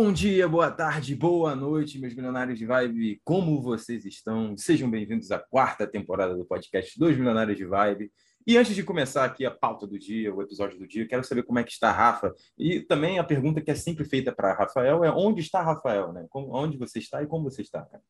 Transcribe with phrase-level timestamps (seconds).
[0.00, 3.20] Bom dia, boa tarde, boa noite, meus milionários de vibe.
[3.24, 4.56] Como vocês estão?
[4.56, 8.12] Sejam bem-vindos à quarta temporada do podcast Dois Milionários de Vibe.
[8.46, 11.42] E antes de começar aqui a pauta do dia, o episódio do dia, quero saber
[11.42, 12.32] como é que está a Rafa.
[12.56, 16.28] E também a pergunta que é sempre feita para Rafael é onde está Rafael, né?
[16.32, 18.02] onde você está e como você está, cara?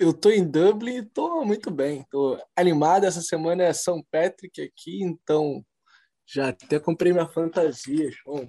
[0.00, 2.00] Eu estou em Dublin e estou muito bem.
[2.00, 3.04] Estou animado.
[3.04, 5.64] Essa semana é São Patrick aqui, então
[6.32, 8.48] já até comprei minha fantasia, João.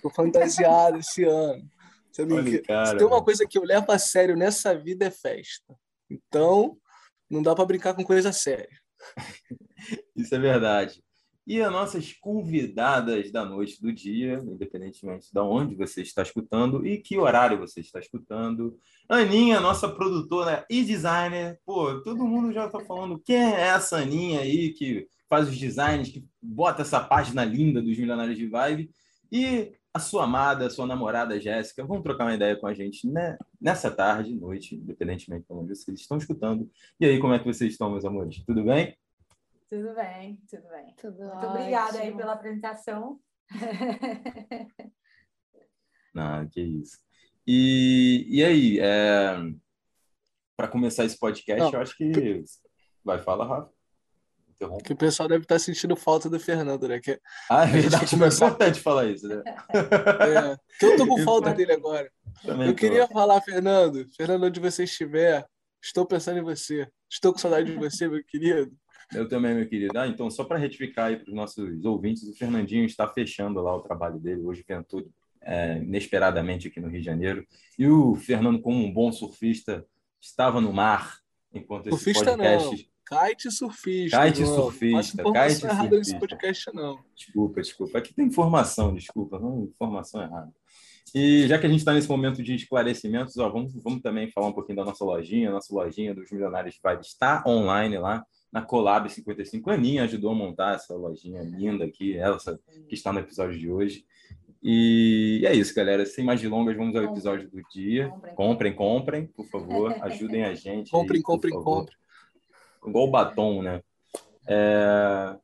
[0.00, 1.62] Tô fantasiado esse ano.
[2.10, 5.10] Se, Olha, cara, Se tem uma coisa que eu levo a sério nessa vida é
[5.10, 5.74] festa.
[6.10, 6.78] Então,
[7.28, 8.80] não dá para brincar com coisa séria.
[10.16, 11.02] Isso é verdade.
[11.46, 16.98] E as nossas convidadas da noite do dia, independentemente de onde você está escutando e
[16.98, 18.78] que horário você está escutando.
[19.08, 21.58] Aninha, nossa produtora e designer.
[21.64, 26.08] Pô, todo mundo já está falando quem é essa Aninha aí que faz os designs,
[26.10, 28.90] que bota essa página linda dos Milionários de Vibe.
[29.30, 33.08] E a sua amada, a sua namorada Jéssica, vão trocar uma ideia com a gente
[33.08, 33.38] né?
[33.60, 36.68] nessa tarde, noite, independentemente de onde vocês estão escutando.
[36.98, 38.44] E aí, como é que vocês estão, meus amores?
[38.44, 38.98] Tudo bem?
[39.68, 40.94] Tudo bem, tudo bem.
[41.00, 41.50] Tudo Muito ótimo.
[41.52, 43.20] obrigada aí pela apresentação.
[46.12, 46.98] Não, que isso.
[47.46, 49.36] E, e aí, é...
[50.56, 51.72] para começar esse podcast, Não.
[51.72, 52.42] eu acho que.
[53.04, 53.79] Vai, fala, Rafa.
[54.60, 54.84] Interrompe.
[54.84, 57.00] Que o pessoal deve estar sentindo falta do Fernando, né?
[57.00, 59.42] Que ah, é verdade, é importante falar isso, né?
[59.46, 62.10] É, que eu tô com falta dele agora.
[62.44, 62.78] Também eu tô.
[62.78, 65.46] queria falar, Fernando, Fernando, onde você estiver,
[65.82, 66.86] estou pensando em você.
[67.10, 68.70] Estou com saudade de você, meu querido.
[69.14, 69.98] Eu também, meu querido.
[69.98, 73.74] Ah, então, só para retificar aí para os nossos ouvintes, o Fernandinho está fechando lá
[73.74, 74.42] o trabalho dele.
[74.42, 75.08] Hoje ventou
[75.40, 77.46] é, inesperadamente aqui no Rio de Janeiro.
[77.78, 79.86] E o Fernando, como um bom surfista,
[80.20, 81.18] estava no mar
[81.52, 82.70] enquanto surfista esse podcast...
[82.70, 84.24] Não Kite surfista.
[84.24, 85.22] Kite surfista.
[85.24, 85.96] Não kite surfista.
[85.96, 87.00] nesse podcast, não.
[87.12, 87.98] Desculpa, desculpa.
[87.98, 89.36] Aqui tem informação, desculpa.
[89.40, 90.52] Não, informação errada.
[91.12, 94.46] E já que a gente está nesse momento de esclarecimentos, ó, vamos, vamos também falar
[94.46, 95.50] um pouquinho da nossa lojinha.
[95.50, 99.70] Nossa lojinha dos Milionários Vibe está online lá na Colab 55.
[99.70, 103.68] A Aninha ajudou a montar essa lojinha linda aqui, essa que está no episódio de
[103.68, 104.04] hoje.
[104.62, 106.06] E é isso, galera.
[106.06, 108.08] Sem mais delongas, vamos ao episódio do dia.
[108.08, 109.96] Comprem, comprem, comprem por favor.
[110.00, 110.92] Ajudem a gente.
[110.92, 111.99] Comprem, aí, comprem, comprem
[112.86, 113.82] igual o batom, né?
[114.48, 115.36] É...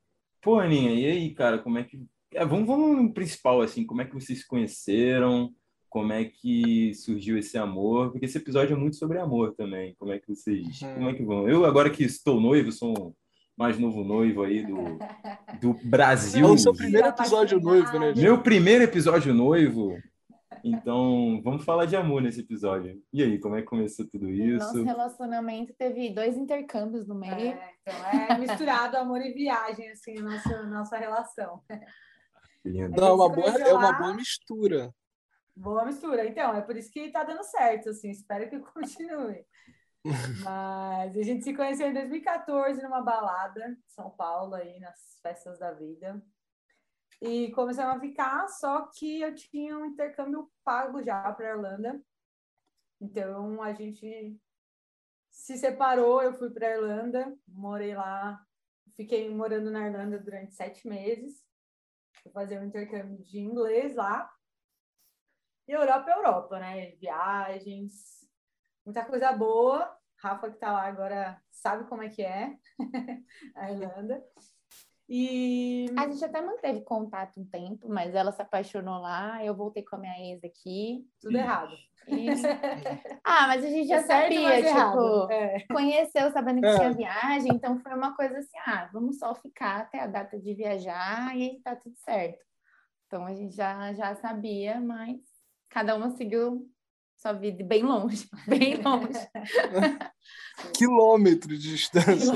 [0.42, 2.04] Pô, Aninha, e aí, cara, como é que.
[2.32, 5.52] É, vamos, vamos no principal, assim, como é que vocês se conheceram?
[5.88, 8.10] Como é que surgiu esse amor?
[8.10, 9.94] Porque esse episódio é muito sobre amor também.
[9.98, 10.82] Como é que vocês.
[10.82, 10.94] Uhum.
[10.94, 11.48] Como é que vão?
[11.48, 13.12] Eu, agora que estou noivo, sou um
[13.56, 14.76] mais novo noivo aí do,
[15.60, 16.47] do Brasil.
[16.47, 18.12] É o seu primeiro episódio noivo, né?
[18.14, 19.97] Meu primeiro episódio noivo.
[20.69, 23.00] Então, vamos falar de amor nesse episódio.
[23.12, 24.59] E aí, como é que começou tudo isso?
[24.59, 27.32] Nosso relacionamento teve dois intercâmbios no meio.
[27.32, 27.94] É, então
[28.31, 31.62] é misturado amor e viagem, assim, nossa, nossa relação.
[32.65, 34.93] Não, é uma boa, é uma boa mistura.
[35.54, 36.27] Boa mistura.
[36.27, 39.47] Então, é por isso que tá dando certo, assim, espero que continue.
[40.43, 45.72] Mas a gente se conheceu em 2014 numa balada São Paulo, aí nas festas da
[45.72, 46.21] vida.
[47.21, 52.03] E começamos a ficar, só que eu tinha um intercâmbio pago já para Irlanda.
[53.00, 54.38] Então a gente
[55.31, 58.44] se separou, eu fui para Irlanda, morei lá,
[58.97, 61.44] fiquei morando na Irlanda durante sete meses.
[62.22, 64.31] Fui fazer um intercâmbio de inglês lá.
[65.69, 66.91] E Europa é Europa, né?
[66.97, 68.28] Viagens,
[68.84, 69.97] muita coisa boa.
[70.19, 72.56] Rafa que tá lá agora sabe como é que é
[73.54, 74.25] a Irlanda.
[75.08, 79.84] E a gente até manteve contato um tempo, mas ela se apaixonou lá, eu voltei
[79.84, 81.06] com a minha ex aqui.
[81.20, 81.76] Tudo errado.
[82.08, 82.26] E...
[83.24, 85.64] ah, mas a gente já é sabia, tipo, é.
[85.72, 86.76] conheceu sabendo que é.
[86.76, 90.54] tinha viagem, então foi uma coisa assim, ah, vamos só ficar até a data de
[90.54, 92.44] viajar e tá tudo certo.
[93.06, 95.20] Então a gente já, já sabia, mas
[95.70, 96.68] cada uma seguiu
[97.16, 99.28] sua vida bem longe, bem longe.
[100.76, 102.34] Quilômetros de distância.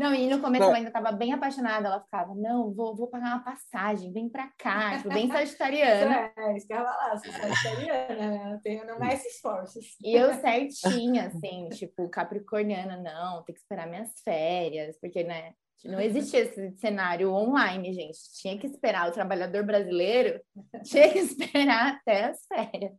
[0.00, 0.68] Não, e no começo não.
[0.68, 1.88] ela ainda estava bem apaixonada.
[1.88, 6.32] Ela ficava, não, vou, vou pagar uma passagem, vem pra cá, tipo, bem sagitariana.
[6.34, 8.84] é, isso que ia falar, sou sagitariana, né?
[8.86, 9.84] Não mais esforços.
[10.02, 15.52] E eu certinha, assim, tipo, capricorniana, não, tem que esperar minhas férias, porque, né,
[15.84, 18.18] não existia esse cenário online, gente.
[18.40, 20.40] Tinha que esperar o trabalhador brasileiro,
[20.82, 22.92] tinha que esperar até as férias.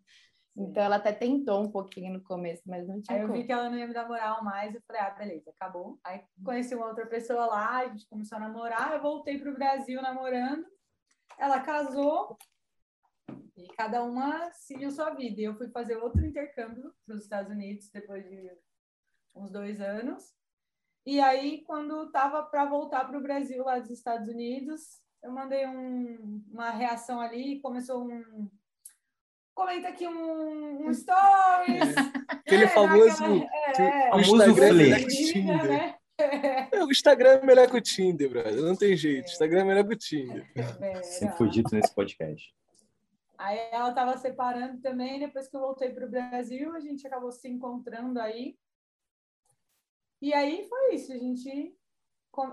[0.56, 3.18] Então ela até tentou um pouquinho no começo, mas não tinha.
[3.18, 3.40] Aí eu como.
[3.40, 6.00] vi que ela não ia me dar moral mais, eu falei, ah, beleza, acabou.
[6.04, 9.56] Aí conheci uma outra pessoa lá, a gente começou a namorar, eu voltei para o
[9.56, 10.66] Brasil namorando.
[11.38, 12.38] Ela casou
[13.56, 15.40] e cada uma seguiu sua vida.
[15.40, 18.52] E eu fui fazer outro intercâmbio para os Estados Unidos depois de
[19.36, 20.34] uns dois anos.
[21.06, 25.68] E aí, quando estava para voltar para o Brasil lá dos Estados Unidos, eu mandei
[25.68, 28.50] um, uma reação ali, começou um.
[29.54, 31.96] Comenta aqui um, um stories.
[32.28, 33.24] Aquele é, famoso.
[33.78, 35.42] é, famoso flerte.
[35.42, 35.96] Né?
[36.72, 38.62] É, o Instagram é melhor que o Tinder, brother.
[38.62, 39.28] Não tem jeito.
[39.28, 40.50] O Instagram é melhor que o Tinder.
[40.56, 42.54] É, Sempre foi dito nesse podcast.
[43.38, 47.32] Aí ela estava separando também, depois que eu voltei para o Brasil, a gente acabou
[47.32, 48.56] se encontrando aí.
[50.22, 51.76] E aí foi isso, a gente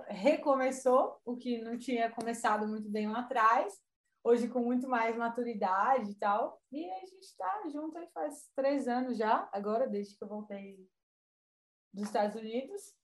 [0.08, 3.78] recomeçou o que não tinha começado muito bem lá atrás,
[4.28, 6.60] hoje com muito mais maturidade e tal.
[6.70, 10.86] E a gente está junto aí faz três anos já, agora, desde que eu voltei
[11.92, 12.94] dos Estados Unidos.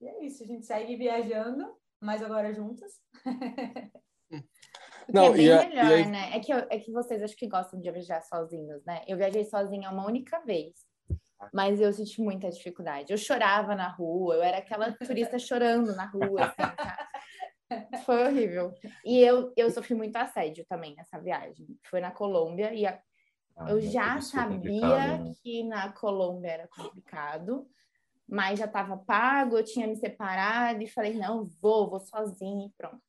[0.00, 1.64] E é isso, a gente segue viajando,
[2.00, 3.00] mas agora juntas.
[5.08, 6.06] Não, é bem a, melhor, aí...
[6.06, 6.36] né?
[6.36, 9.04] É que, eu, é que vocês acho que gostam de viajar sozinhos, né?
[9.06, 10.74] Eu viajei sozinha uma única vez,
[11.54, 13.12] mas eu senti muita dificuldade.
[13.12, 16.56] Eu chorava na rua, eu era aquela turista chorando na rua, assim?
[18.04, 18.74] Foi horrível.
[19.04, 21.66] E eu, eu sofri muito assédio também nessa viagem.
[21.84, 23.00] Foi na Colômbia e a...
[23.56, 25.32] ah, eu já sabia né?
[25.42, 27.66] que na Colômbia era complicado,
[28.28, 32.72] mas já estava pago, eu tinha me separado e falei, não, vou, vou sozinha e
[32.76, 33.00] pronto.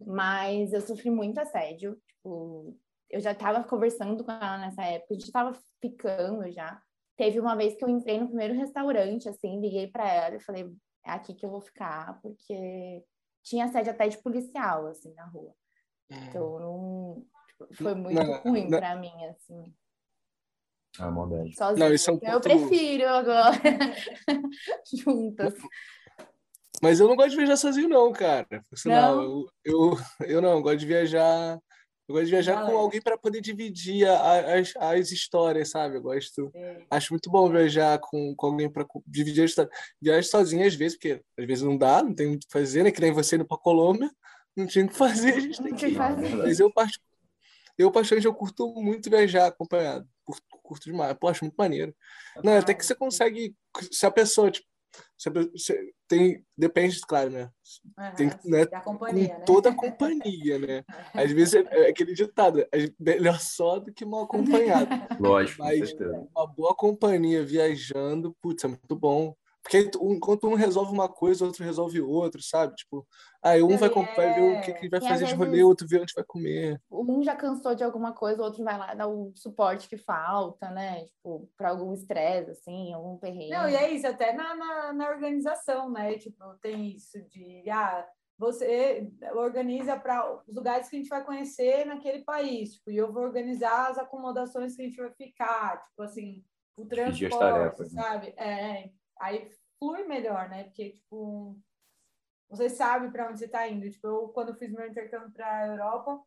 [0.00, 2.00] Mas eu sofri muito assédio.
[2.06, 2.76] Tipo,
[3.10, 6.80] eu já estava conversando com ela nessa época, a gente estava ficando já.
[7.16, 10.72] Teve uma vez que eu entrei no primeiro restaurante, assim, liguei para ela e falei:
[11.04, 13.04] é aqui que eu vou ficar, porque
[13.44, 15.54] tinha assédio até de policial, assim, na rua.
[16.10, 19.74] Então, não, tipo, foi muito não, ruim para mim, assim.
[20.98, 21.54] Ah, maldade.
[21.54, 21.86] Sozinha.
[21.86, 23.52] Não, isso é um eu prefiro agora
[24.92, 25.54] juntas.
[26.82, 28.46] Mas eu não gosto de viajar sozinho, não, cara.
[28.84, 31.58] Não, eu, eu, eu não, gosto de viajar.
[32.06, 35.96] Eu gosto de viajar ah, com alguém para poder dividir a, as, as histórias, sabe?
[35.96, 36.50] Eu gosto.
[36.54, 36.82] É.
[36.90, 39.70] Acho muito bom viajar com, com alguém para dividir a história.
[40.00, 42.82] Viajar sozinho às vezes, porque às vezes não dá, não tem muito o que fazer,
[42.82, 42.90] né?
[42.90, 44.10] Que nem você indo para Colômbia,
[44.54, 45.96] não tinha o que fazer, a gente tem que ir.
[45.96, 46.70] Mas eu,
[47.78, 50.06] eu, particularmente, eu curto muito viajar acompanhado.
[50.24, 51.16] Curto, curto demais.
[51.18, 51.94] Pô, acho muito maneiro.
[52.42, 53.54] Não, até que você consegue.
[53.90, 54.66] Se a pessoa, tipo,
[55.18, 57.50] você tem depende claro né?
[57.98, 59.44] Uhum, tem né, da companhia, com né?
[59.46, 60.84] toda a companhia né?
[61.14, 62.68] Às vezes é, é aquele ditado é
[62.98, 64.88] melhor só do que mal acompanhado.
[65.18, 65.94] Lógico mas
[66.34, 71.46] uma boa companhia viajando putz é muito bom porque enquanto um resolve uma coisa, o
[71.46, 72.74] outro resolve outra, sabe?
[72.74, 73.06] Tipo,
[73.42, 74.14] aí um vai, é...
[74.14, 76.78] vai ver o que, que vai fazer de rolê, o outro vê onde vai comer.
[76.92, 80.70] Um já cansou de alguma coisa, o outro vai lá dar o suporte que falta,
[80.70, 81.06] né?
[81.06, 83.52] Tipo, para algum estresse, assim, algum perrengue.
[83.52, 86.18] Não, e é isso, até na, na, na organização, né?
[86.18, 88.06] Tipo, tem isso de, ah,
[88.38, 93.10] você organiza para os lugares que a gente vai conhecer naquele país, tipo, e eu
[93.10, 96.44] vou organizar as acomodações que a gente vai ficar, tipo assim,
[96.76, 98.02] o transporte, tarefas, né?
[98.02, 98.34] sabe?
[98.36, 98.90] É,
[99.20, 100.64] aí flui melhor, né?
[100.64, 101.58] Porque, tipo,
[102.48, 103.90] você sabe para onde você está indo.
[103.90, 106.22] Tipo, eu, quando fiz meu intercâmbio para a Europa,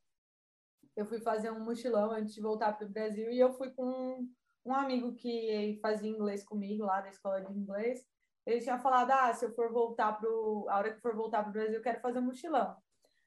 [0.96, 3.86] eu fui fazer um mochilão antes de voltar para o Brasil e eu fui com
[3.86, 4.34] um,
[4.66, 8.06] um amigo que fazia inglês comigo lá da escola de inglês.
[8.46, 11.50] Ele tinha falado, ah, se eu for voltar pro, a hora que for voltar para
[11.50, 12.76] o Brasil, eu quero fazer um mochilão.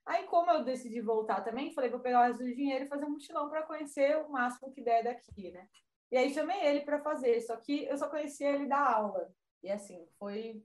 [0.06, 3.04] Aí, como eu decidi voltar também, falei, vou pegar o resto do dinheiro e fazer
[3.04, 5.68] um mochilão para conhecer o máximo que der daqui, né?
[6.10, 9.30] E aí chamei ele para fazer, só que eu só conhecia ele da aula.
[9.62, 10.62] E assim, foi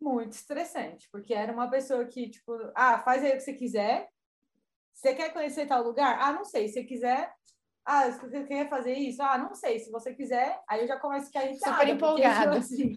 [0.00, 4.08] muito estressante, porque era uma pessoa que, tipo, ah, faz aí o que você quiser.
[4.94, 6.18] Você quer conhecer tal lugar?
[6.20, 6.68] Ah, não sei.
[6.68, 7.32] Se você quiser,
[7.84, 9.22] ah, você quer fazer isso?
[9.22, 9.78] Ah, não sei.
[9.78, 11.76] Se você quiser, aí eu já começo a ficar irritada.
[11.76, 12.58] Super empolgada.
[12.58, 12.96] Assim,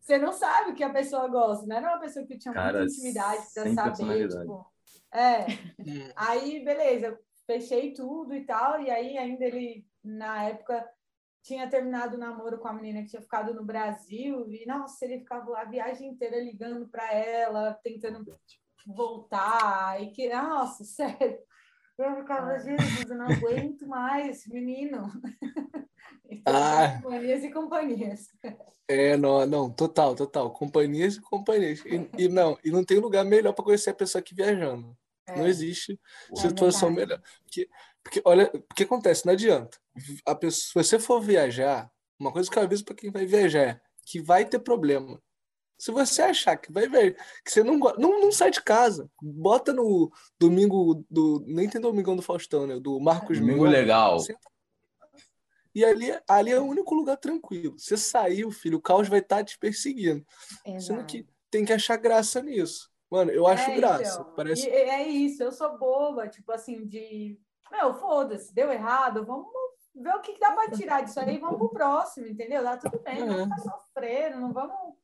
[0.00, 1.66] você não sabe o que a pessoa gosta.
[1.66, 4.28] Não era uma pessoa que tinha Cara, muita intimidade para saber.
[4.28, 4.66] Tipo,
[5.12, 5.46] é.
[6.16, 7.18] Aí, beleza.
[7.46, 8.80] Fechei tudo e tal.
[8.82, 10.84] E aí, ainda ele, na época,
[11.46, 15.20] tinha terminado o namoro com a menina que tinha ficado no Brasil e nossa, ele
[15.20, 18.36] ficava lá a viagem inteira ligando para ela, tentando
[18.84, 21.38] voltar e que nossa, sério.
[21.96, 25.08] Eu ficava, Jesus, eu não aguento mais menino.
[26.28, 28.28] Então, ah, companhias e companhias.
[28.88, 30.52] É, não, não, total, total.
[30.52, 31.84] Companhias e companhias.
[31.84, 34.96] E, e não, e não tem lugar melhor para conhecer a pessoa que viajando.
[35.28, 35.36] É.
[35.36, 36.00] Não existe
[36.32, 37.20] é situação melhor.
[37.42, 37.68] Porque,
[38.06, 39.26] porque, olha, o que acontece?
[39.26, 39.76] Não adianta.
[40.24, 43.62] A pessoa, se você for viajar, uma coisa que eu aviso para quem vai viajar
[43.62, 45.20] é que vai ter problema.
[45.76, 49.10] Se você achar que vai ver, que você não gosta, não, não sai de casa.
[49.20, 51.42] Bota no domingo do.
[51.46, 52.78] Nem tem domingão do Faustão, né?
[52.78, 54.20] Do Marcos Domingo legal.
[54.20, 54.38] Senta,
[55.74, 57.78] e ali, ali é o único lugar tranquilo.
[57.78, 60.24] Você saiu, filho, o caos vai estar tá te perseguindo.
[60.64, 60.82] Exato.
[60.82, 62.88] Sendo que tem que achar graça nisso.
[63.10, 64.20] Mano, eu acho é, graça.
[64.20, 64.68] Então, Parece...
[64.68, 67.38] é isso, eu sou boba, tipo assim, de.
[67.70, 69.48] Meu, foda-se, deu errado, vamos
[69.94, 72.62] ver o que dá para tirar disso aí, vamos pro próximo, entendeu?
[72.62, 74.94] Dá tudo bem, não vamos ficar sofrendo, não vamos.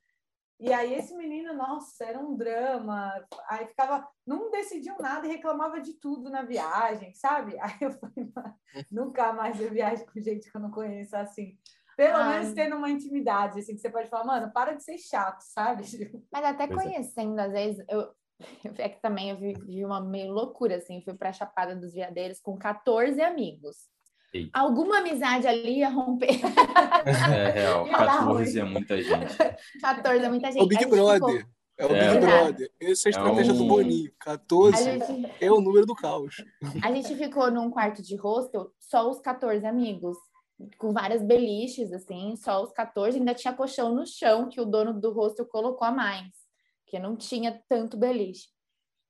[0.61, 3.13] E aí esse menino, nossa, era um drama.
[3.49, 7.59] Aí ficava, não decidiu nada e reclamava de tudo na viagem, sabe?
[7.59, 8.33] Aí eu falei,
[8.91, 11.59] nunca mais eu viajo com gente que eu não conheço assim.
[11.97, 12.39] Pelo Ai.
[12.39, 15.83] menos tendo uma intimidade, assim, que você pode falar, mano, para de ser chato, sabe?
[16.33, 16.69] Mas até é.
[16.69, 18.15] conhecendo, às vezes, eu,
[18.79, 22.57] é que também eu vi, uma meio loucura, assim, fui pra Chapada dos Veadeiros com
[22.57, 23.77] 14 amigos.
[24.33, 24.51] Eita.
[24.59, 26.41] Alguma amizade ali ia romper.
[27.05, 29.37] É real, 14 é muita gente.
[29.81, 30.63] 14 é muita gente.
[30.63, 31.39] O Big Brother.
[31.39, 31.53] Ficou...
[31.79, 32.09] É o é.
[32.09, 32.71] Big Brother.
[32.81, 33.59] Essa é a estratégia é um...
[33.59, 34.13] do Boninho.
[34.21, 35.33] 14 gente...
[35.41, 36.37] é o número do caos.
[36.83, 40.17] A gente ficou num quarto de hostel, só os 14 amigos
[40.79, 44.99] com várias beliches, assim, só os 14, ainda tinha colchão no chão que o dono
[44.99, 46.31] do hostel colocou a mais,
[46.93, 48.49] que não tinha tanto beliche.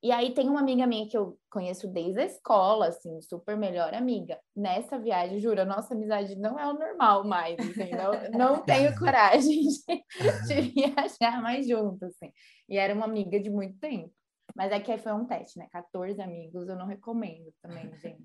[0.04, 3.92] E aí tem uma amiga minha que eu conheço desde a escola, assim, super melhor
[3.92, 4.38] amiga.
[4.54, 8.96] Nessa viagem, juro, a nossa amizade não é o normal mais, assim, não, não tenho
[8.96, 10.04] coragem de,
[10.46, 12.32] de viajar mais junto, assim.
[12.68, 14.12] E era uma amiga de muito tempo.
[14.54, 15.66] Mas é foi um teste, né?
[15.72, 18.22] 14 amigos, eu não recomendo também, gente.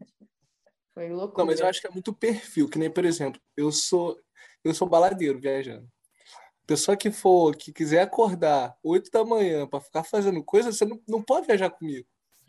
[0.94, 1.44] Foi loucura.
[1.44, 4.20] Não, mas eu acho que é muito perfil, que nem, por exemplo, eu sou
[4.64, 5.88] eu sou baladeiro viajando.
[6.68, 11.02] Pessoa que for, que quiser acordar 8 da manhã para ficar fazendo coisa, você não,
[11.08, 12.06] não pode viajar comigo.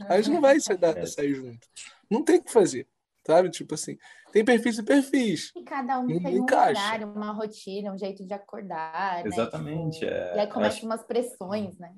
[0.09, 1.07] A gente não vai sair, é.
[1.07, 1.67] sair junto.
[2.11, 2.87] Não tem o que fazer.
[3.27, 3.51] Sabe?
[3.51, 3.97] Tipo assim,
[4.33, 5.53] tem perfis e perfis.
[5.55, 6.81] E cada um tem um encaixa.
[6.81, 9.23] horário, uma rotina, um jeito de acordar.
[9.23, 9.29] Né?
[9.29, 10.05] Exatamente.
[10.05, 10.11] Né?
[10.11, 10.37] É.
[10.37, 10.87] E aí começa acho...
[10.87, 11.95] umas pressões, né?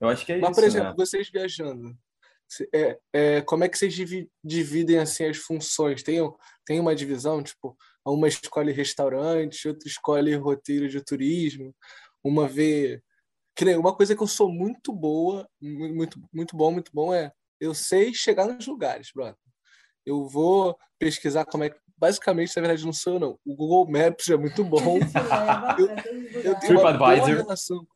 [0.00, 0.50] Eu acho que é Mas, isso.
[0.50, 0.94] Mas, por exemplo, né?
[0.96, 1.96] vocês viajando,
[2.72, 3.94] é, é, como é que vocês
[4.42, 6.02] dividem assim as funções?
[6.02, 6.18] Tem,
[6.64, 7.76] tem uma divisão, tipo,
[8.10, 11.74] uma escolhe restaurante, outra escolhe roteiro de turismo,
[12.22, 13.02] uma vê.
[13.54, 17.32] Que nem uma coisa que eu sou muito boa, muito, muito bom, muito bom é
[17.60, 19.36] eu sei chegar nos lugares, brother.
[20.04, 21.78] Eu vou pesquisar como é que.
[21.98, 23.38] Basicamente, na verdade, não sou eu, não.
[23.42, 24.98] O Google Maps é muito bom.
[25.78, 27.86] eu, eu tenho uma boa relação.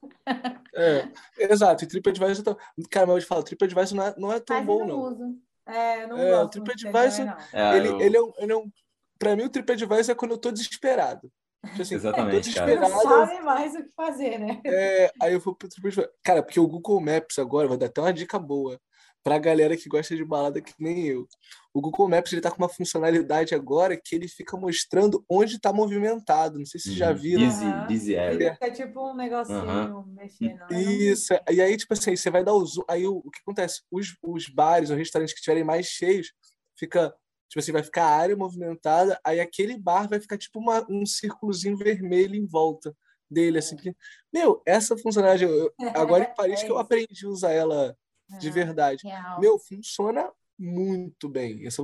[0.75, 1.07] É,
[1.39, 2.57] exato, e TripAdvisor tá...
[2.91, 4.87] Cara, mas eu te falo, TripAdvisor não é, não é tão mas bom, não.
[4.87, 5.01] não.
[5.03, 5.39] Uso.
[5.67, 8.73] É, não é, o TripAdvisor, é, ele, ele, é um, ele é um.
[9.21, 11.31] Pra mim, o TripAdvisor é quando eu tô desesperado.
[11.67, 12.81] Tipo assim, Exatamente, cara.
[12.81, 14.61] Não sabe mais o que fazer, né?
[14.65, 16.11] É, aí eu vou pro TripAdvisor.
[16.25, 18.81] Cara, porque o Google Maps agora vai dar até uma dica boa
[19.23, 21.29] pra galera que gosta de balada que nem eu.
[21.73, 25.73] O Google Maps ele tá com uma funcionalidade agora que ele fica mostrando onde está
[25.73, 26.59] movimentado.
[26.59, 27.17] Não sei se vocês já uhum.
[27.17, 27.43] viram.
[27.43, 27.91] Easy, uhum.
[27.91, 28.55] easy area.
[28.55, 30.15] Fica tipo um negocinho uhum.
[30.15, 30.59] mexendo.
[30.71, 30.83] Né?
[30.83, 31.35] Isso.
[31.51, 32.85] E aí, tipo assim, você vai dar o zoom.
[32.89, 33.83] Aí o, o que acontece?
[33.91, 36.33] Os, os bares, os restaurantes que estiverem mais cheios,
[36.79, 37.15] fica.
[37.51, 41.05] Tipo assim, vai ficar a área movimentada, aí aquele bar vai ficar tipo uma, um
[41.05, 42.97] círculozinho vermelho em volta
[43.29, 43.75] dele, assim.
[43.75, 43.93] Porque,
[44.33, 47.97] meu, essa funcionalidade, eu, agora em Paris é que eu aprendi a usar ela
[48.39, 49.03] de ah, verdade.
[49.41, 51.67] Meu, funciona muito bem.
[51.67, 51.83] Essa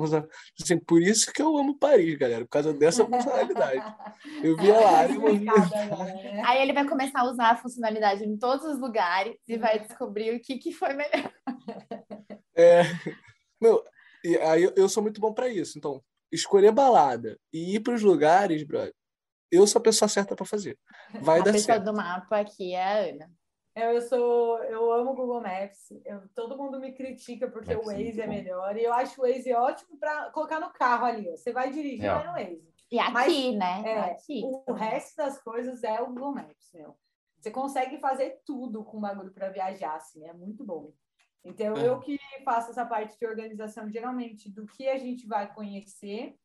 [0.62, 3.82] assim, por isso que eu amo Paris, galera, por causa dessa funcionalidade.
[4.44, 5.06] Eu vi lá.
[6.06, 6.42] Né?
[6.44, 10.32] Aí ele vai começar a usar a funcionalidade em todos os lugares e vai descobrir
[10.36, 11.32] o que, que foi melhor.
[12.54, 12.82] É,
[13.60, 13.82] meu,
[14.26, 15.78] e aí eu sou muito bom para isso.
[15.78, 16.02] Então,
[16.32, 18.94] escolher balada e ir para os lugares, brother,
[19.50, 20.78] eu sou a pessoa certa para fazer.
[21.20, 21.70] Vai a dar certo.
[21.70, 23.30] A pessoa do mapa aqui é a Ana.
[23.74, 25.92] Eu, eu sou, eu amo o Google Maps.
[26.04, 28.76] Eu, todo mundo me critica porque Maps o Waze é melhor.
[28.76, 31.28] E eu acho o Waze ótimo para colocar no carro ali.
[31.30, 31.36] Ó.
[31.36, 32.14] Você vai dirigir, é.
[32.14, 32.74] vai no Waze.
[32.90, 33.82] E aqui, Mas, né?
[33.84, 34.42] É, aqui.
[34.66, 36.96] O resto das coisas é o Google Maps, meu.
[37.38, 40.92] Você consegue fazer tudo com bagulho para viajar, assim, é muito bom.
[41.46, 41.88] Então, é.
[41.88, 46.36] eu que faço essa parte de organização, geralmente, do que a gente vai conhecer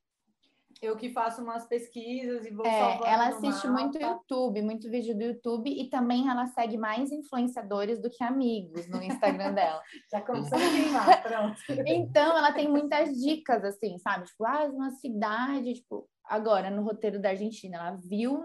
[0.82, 5.24] eu que faço umas pesquisas e vou é, Ela assiste muito YouTube, muito vídeo do
[5.24, 9.82] YouTube e também ela segue mais influenciadores do que amigos no Instagram dela.
[10.12, 11.62] Já começou a queimar, pronto.
[11.86, 14.26] então, ela tem muitas dicas, assim, sabe?
[14.26, 18.42] Tipo, ah, uma cidade, tipo, agora no roteiro da Argentina, ela viu,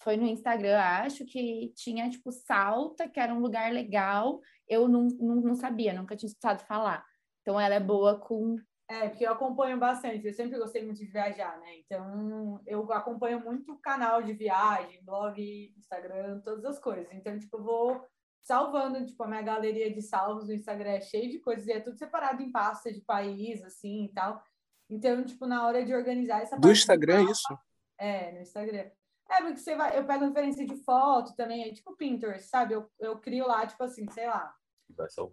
[0.00, 4.40] foi no Instagram, acho que tinha, tipo, Salta, que era um lugar legal.
[4.68, 7.04] Eu não, não, não sabia, nunca tinha escutado falar.
[7.42, 8.56] Então, ela é boa com
[8.90, 11.76] é, porque eu acompanho bastante, eu sempre gostei muito de viajar, né?
[11.80, 17.06] Então, eu acompanho muito canal de viagem, blog, Instagram, todas as coisas.
[17.12, 18.02] Então, tipo, eu vou
[18.40, 21.80] salvando, tipo, a minha galeria de salvos no Instagram é cheia de coisas, e é
[21.80, 24.42] tudo separado em pasta de país, assim, e tal.
[24.88, 27.58] Então, tipo, na hora de organizar essa Do Instagram, é isso?
[27.98, 28.90] É, no Instagram.
[29.30, 32.74] É, porque você vai, eu pego referência de foto também, é tipo Pinterest, sabe?
[32.74, 34.54] Eu, eu crio lá, tipo assim, sei lá.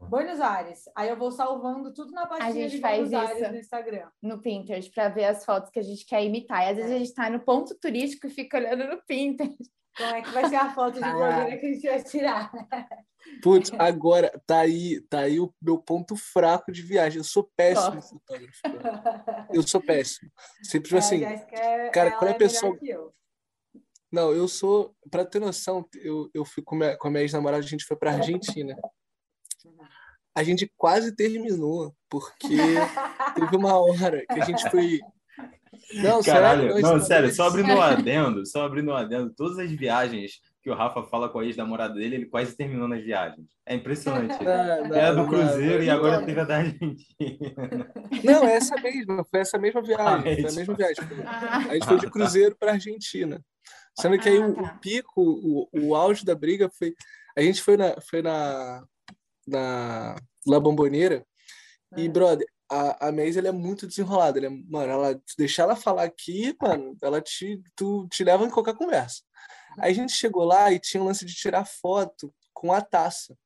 [0.09, 0.83] Buenos Aires.
[0.95, 4.09] Aí eu vou salvando tudo na pastinha de Buenos Aires no Instagram.
[4.21, 6.63] No Pinterest, para ver as fotos que a gente quer imitar.
[6.63, 6.95] E às vezes é.
[6.95, 9.71] a gente está no ponto turístico e fica olhando no Pinterest.
[9.97, 12.51] Como é que vai ser a foto de blogueira que a gente vai tirar?
[13.41, 17.19] Putz, agora tá aí, tá aí o meu ponto fraco de viagem.
[17.19, 18.61] Eu sou péssimo fotógrafo.
[19.53, 20.29] Eu sou péssimo.
[20.63, 21.23] Sempre é, assim.
[21.23, 22.77] É, cara, quando a pessoa.
[24.15, 24.95] Não, eu sou.
[25.11, 27.97] Pra ter noção, eu, eu fui com, minha, com a minha ex-namorada, a gente foi
[27.97, 28.73] pra Argentina.
[30.33, 32.47] A gente quase terminou, porque
[33.35, 35.01] teve uma hora que a gente foi.
[35.95, 39.69] Não, Caralho, sério, não, sério, só abrindo um adendo, só abrindo um adendo, todas as
[39.69, 43.45] viagens que o Rafa fala com a ex-namorada dele, ele quase terminou nas viagens.
[43.65, 44.41] É impressionante.
[44.41, 47.91] Não, não, é a do Cruzeiro não, e agora teve a da Argentina.
[48.23, 50.35] Não, é essa mesma, foi essa mesma viagem.
[50.41, 51.03] Foi a mesma viagem.
[51.69, 53.43] A gente foi de Cruzeiro para Argentina.
[53.99, 56.93] Sendo que aí o, o pico, o, o auge da briga foi.
[57.37, 58.85] A gente foi na, foi na,
[59.47, 61.25] na La Bombonera
[61.97, 64.39] e, brother, a, a Maze ela é muito desenrolada.
[64.39, 68.49] Ela é, mano, ela deixar ela falar aqui, mano, ela te, tu, te leva em
[68.49, 69.21] qualquer conversa.
[69.79, 73.37] Aí a gente chegou lá e tinha o lance de tirar foto com a taça.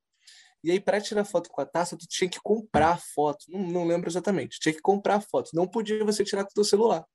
[0.63, 3.46] E aí, para tirar foto com a taça, tu tinha que comprar a foto.
[3.48, 4.60] Não, não lembro exatamente.
[4.60, 5.51] Tinha que comprar a foto.
[5.53, 7.06] Não podia você tirar com o teu celular.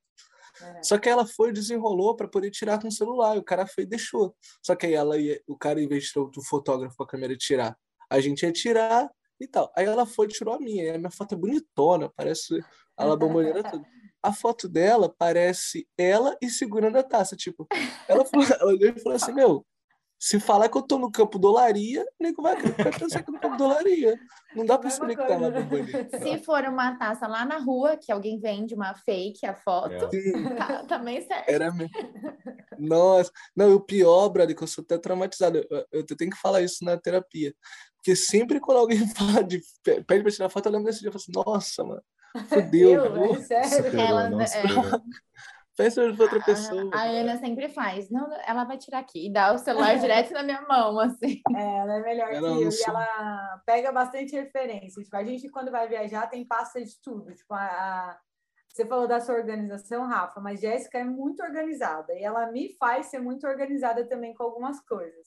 [0.61, 0.83] É.
[0.83, 3.35] Só que ela foi desenrolou para poder tirar com o celular.
[3.35, 4.35] E o cara foi e deixou.
[4.61, 7.35] Só que aí ela ia, o cara, em vez de o fotógrafo com a câmera
[7.35, 7.77] tirar,
[8.09, 9.09] a gente ia tirar
[9.39, 9.71] e tal.
[9.75, 10.83] Aí ela foi e tirou a minha.
[10.83, 12.59] E a minha foto é bonitona, parece
[12.97, 13.85] a La Bombonera tudo
[14.25, 17.35] a foto dela parece ela e segurando a taça.
[17.35, 17.67] Tipo,
[18.07, 19.65] ela, falou, ela olhou e falou assim: Meu,
[20.17, 23.23] se falar que eu tô no campo do Olaria, o nego vai, vai pensar que
[23.23, 24.17] eu tô no campo do Olaria.
[24.55, 26.17] Não dá pra explicar tá nada bonito.
[26.17, 30.55] Se for uma taça lá na rua, que alguém vende uma fake, a foto, é.
[30.55, 31.51] tá, também serve.
[31.51, 31.91] Era mesmo.
[32.79, 35.57] Nossa, não, o pior, brother, que eu sou até traumatizado.
[35.69, 37.53] Eu, eu tenho que falar isso na terapia.
[37.97, 41.11] Porque sempre quando alguém fala de pede pra tirar foto, eu lembro desse dia e
[41.11, 42.01] falo assim, nossa, mano.
[42.49, 43.05] Fudeu.
[43.05, 43.99] Eu, é sério.
[43.99, 44.63] Ela, nossa, é...
[45.75, 46.89] Peça pra outra pessoa.
[46.93, 48.09] A, a, Ana sempre faz.
[48.09, 51.41] Não, ela vai tirar aqui e dá o celular direto na minha mão, assim.
[51.53, 52.69] É, ela é melhor ela que eu.
[52.69, 55.03] E ela pega bastante referência.
[55.03, 57.33] Tipo, a gente, quando vai viajar, tem pasta de tudo.
[57.33, 58.19] Tipo, a, a...
[58.69, 62.13] Você falou da sua organização, Rafa, mas Jéssica é muito organizada.
[62.13, 65.25] E ela me faz ser muito organizada também com algumas coisas.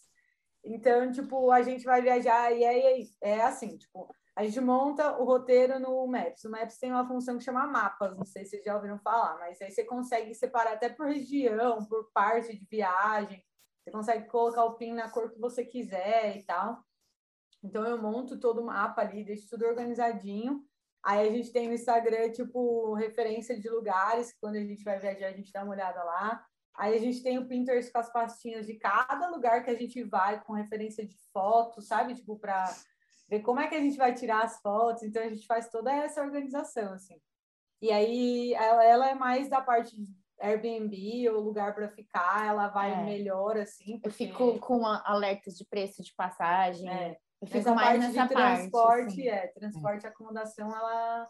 [0.64, 5.24] Então, tipo, a gente vai viajar e é, é assim, tipo, a gente monta o
[5.24, 6.44] roteiro no Maps.
[6.44, 9.36] O Maps tem uma função que chama mapas, não sei se vocês já ouviram falar,
[9.36, 13.44] mas aí você consegue separar até por região, por parte de viagem.
[13.82, 16.80] Você consegue colocar o PIN na cor que você quiser e tal.
[17.64, 20.64] Então eu monto todo o mapa ali, deixo tudo organizadinho.
[21.02, 25.26] Aí a gente tem no Instagram, tipo, referência de lugares, quando a gente vai viajar,
[25.26, 26.46] a gente dá uma olhada lá.
[26.76, 30.00] Aí a gente tem o Pinterest com as pastinhas de cada lugar que a gente
[30.04, 32.14] vai, com referência de foto, sabe?
[32.14, 32.72] Tipo, para
[33.28, 35.02] ver como é que a gente vai tirar as fotos.
[35.02, 37.20] Então a gente faz toda essa organização, assim.
[37.80, 40.06] E aí ela, ela é mais da parte de
[40.40, 43.04] Airbnb ou lugar para ficar, ela vai é.
[43.04, 43.98] melhor, assim.
[43.98, 44.24] Porque...
[44.24, 46.88] Eu fico com alertas de preço de passagem.
[46.88, 47.16] É.
[47.40, 49.28] Eu fico mais nessa de transporte, parte, assim.
[49.28, 51.28] é, transporte e acomodação, ela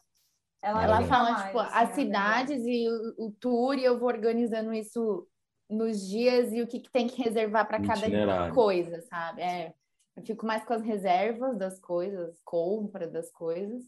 [0.61, 4.09] ela, ela fala mais, tipo assim, as cidades e o, o, tour e eu vou
[4.09, 5.27] organizando isso
[5.71, 9.43] nos dias e o que, que tem que reservar para cada coisa, sabe?
[9.43, 9.73] É.
[10.19, 13.85] Eu fico mais com as reservas das coisas, compra das coisas.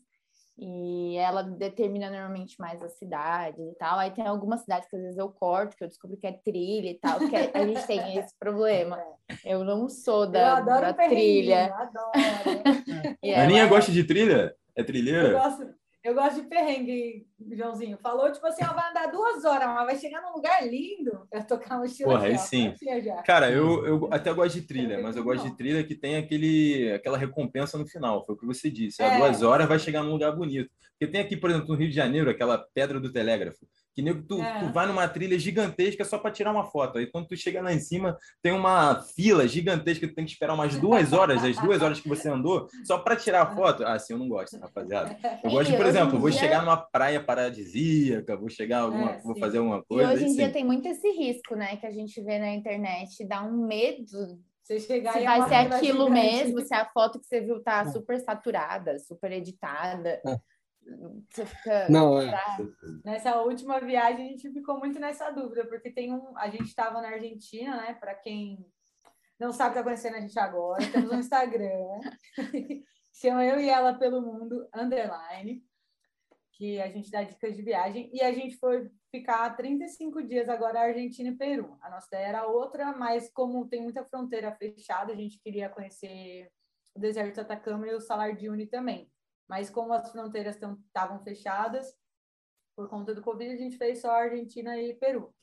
[0.57, 3.99] E ela determina normalmente mais as cidades e tal.
[3.99, 6.91] Aí tem algumas cidades que às vezes eu corto, que eu descubro que é trilha
[6.91, 9.03] e tal, porque a gente tem esse problema.
[9.45, 11.69] Eu não sou da, da trilha.
[11.69, 12.11] Eu adoro.
[13.25, 13.69] a Aninha ela...
[13.69, 14.55] gosta de trilha?
[14.77, 15.29] É trilheira?
[15.29, 17.99] Eu gosto, eu gosto de perrengue, Joãozinho.
[17.99, 21.27] Falou, tipo assim, ó, vai andar duas horas, mas vai chegar num lugar lindo.
[21.31, 22.15] Eu tocar uma mochila.
[22.15, 22.75] Porra, aí sim.
[23.27, 26.93] Cara, eu, eu até gosto de trilha, mas eu gosto de trilha que tem aquele,
[26.93, 28.25] aquela recompensa no final.
[28.25, 29.03] Foi o que você disse.
[29.03, 29.19] É.
[29.19, 30.71] duas horas vai chegar num lugar bonito.
[30.93, 33.67] Porque tem aqui, por exemplo, no Rio de Janeiro, aquela pedra do telégrafo.
[33.95, 34.61] Que nego, tu, é.
[34.61, 36.99] tu vai numa trilha gigantesca só para tirar uma foto.
[36.99, 40.33] Aí quando tu chega lá em cima, tem uma fila gigantesca que tu tem que
[40.33, 43.85] esperar umas duas horas, as duas horas que você andou, só para tirar a foto.
[43.85, 45.17] Ah, assim eu não gosto, rapaziada.
[45.43, 46.41] Eu gosto, por exemplo, vou dia...
[46.41, 50.11] chegar numa praia paradisíaca, vou chegar alguma, é, vou fazer alguma coisa.
[50.11, 50.37] E hoje em assim.
[50.37, 54.41] dia tem muito esse risco, né, que a gente vê na internet, dá um medo
[54.71, 58.21] você chegar se vai ser aquilo mesmo, se a foto que você viu tá super
[58.21, 60.21] saturada, super editada.
[60.25, 60.39] É.
[61.31, 61.89] Você fica.
[61.89, 62.33] Não, é.
[63.05, 66.37] Nessa última viagem, a gente ficou muito nessa dúvida, porque tem um.
[66.37, 67.95] A gente estava na Argentina, né?
[67.95, 68.67] Para quem
[69.41, 72.01] não sabe o que está acontecendo a gente agora, temos um Instagram,
[73.11, 75.65] chama Eu e Ela pelo Mundo, underline,
[76.53, 80.81] que a gente dá dicas de viagem, e a gente foi ficar 35 dias agora
[80.81, 81.79] Argentina e Peru.
[81.81, 86.51] A nossa ideia era outra, mas como tem muita fronteira fechada, a gente queria conhecer
[86.95, 89.11] o deserto Atacama e o Salar de Uyuni também.
[89.51, 91.93] Mas como as fronteiras estavam fechadas
[92.77, 95.35] por conta do Covid, a gente fez só Argentina e Peru.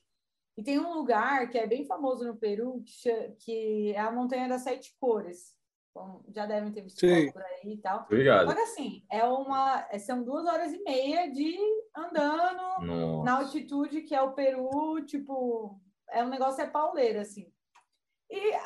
[0.56, 2.82] E tem um lugar que é bem famoso no Peru,
[3.42, 5.54] que é a Montanha das Sete Cores.
[5.94, 8.04] Bom, já devem ter visto por aí e tal.
[8.04, 8.56] Obrigado.
[8.56, 11.58] Que assim, é uma, são duas horas e meia de
[11.94, 13.24] andando Nossa.
[13.26, 17.52] na altitude que é o Peru, tipo, é um negócio é pauleiro, assim.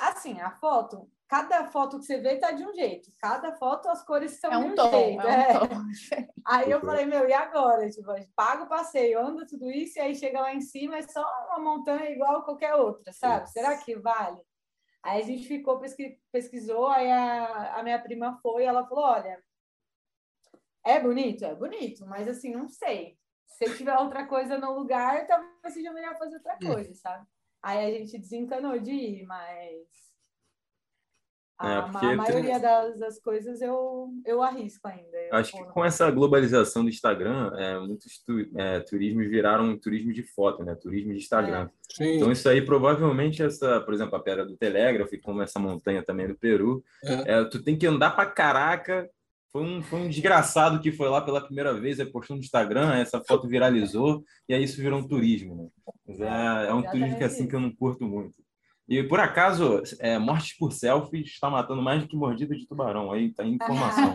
[0.02, 3.10] assim, a foto, cada foto que você vê tá de um jeito.
[3.18, 5.22] Cada foto as cores são é um de um tom, jeito.
[5.26, 6.34] É um tom.
[6.46, 7.90] Aí eu falei, meu, e agora?
[7.90, 11.24] Tipo, paga o passeio, anda tudo isso, e aí chega lá em cima, é só
[11.48, 13.50] uma montanha igual qualquer outra, sabe?
[13.50, 14.42] Será que vale?
[15.02, 15.80] Aí a gente ficou,
[16.32, 19.42] pesquisou, aí a, a minha prima foi, ela falou, olha,
[20.84, 21.46] é bonito?
[21.46, 23.18] É bonito, mas assim, não sei.
[23.46, 26.74] Se tiver outra coisa no lugar, talvez seja melhor fazer outra hum.
[26.74, 27.26] coisa, sabe?
[27.64, 30.11] Aí a gente desencanou de ir, mas
[31.64, 32.62] é, a, a maioria tem...
[32.62, 35.18] das, das, coisas eu, eu arrisco ainda.
[35.18, 40.12] Eu Acho que com essa globalização do Instagram, é, muitos tu, é, turismos viraram turismo
[40.12, 40.76] de foto, né?
[40.76, 41.70] Turismo de Instagram.
[42.00, 42.16] É.
[42.16, 46.28] Então isso aí provavelmente essa, por exemplo, a Pedra do Telégrafo, como essa montanha também
[46.28, 47.40] do Peru, é.
[47.40, 47.46] é.
[47.46, 49.10] tu tem que andar para caraca
[49.52, 52.94] foi um, foi um desgraçado que foi lá pela primeira vez, aí postou no Instagram,
[52.96, 55.68] essa foto viralizou, e aí isso virou um turismo, né?
[56.08, 58.34] Mas é, é um turismo que, assim, que eu não curto muito.
[58.92, 63.10] E, por acaso, é, mortes por selfies está matando mais do que mordida de tubarão.
[63.10, 64.14] Aí tá informação.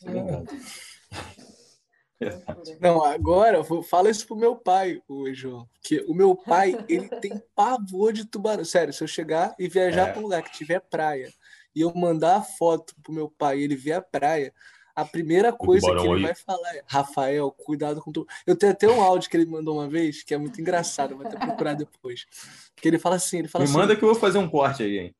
[2.80, 5.68] Não, agora fala isso pro meu pai, o João.
[5.82, 8.64] Que o meu pai, ele tem pavor de tubarão.
[8.64, 10.12] Sério, se eu chegar e viajar é.
[10.12, 11.32] para um lugar que tiver praia
[11.74, 14.54] e eu mandar a foto pro meu pai e ele ver a praia,
[14.98, 18.26] a primeira coisa que ele vai falar é: Rafael, cuidado com tu.
[18.44, 21.24] Eu tenho até um áudio que ele mandou uma vez, que é muito engraçado, vou
[21.24, 22.26] até procurar depois.
[22.74, 24.82] Que ele fala assim: ele fala Me assim, manda que eu vou fazer um corte
[24.82, 25.14] aí, hein?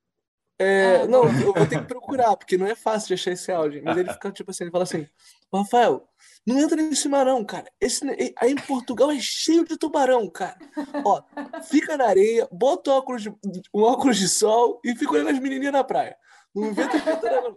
[0.59, 3.81] É, não, eu vou ter que procurar, porque não é fácil de achar esse áudio.
[3.85, 5.07] Mas ele fica tipo assim: ele fala assim,
[5.55, 6.09] Rafael,
[6.45, 7.71] não entra nesse mar, não, cara.
[7.81, 8.05] Esse,
[8.37, 10.59] aí em Portugal é cheio de tubarão, cara.
[11.05, 11.23] Ó,
[11.71, 13.33] fica na areia, bota um óculos de,
[13.73, 16.17] um óculos de sol e fica olhando as menininhas na praia.
[16.55, 16.99] Não inventa
[17.41, 17.55] não.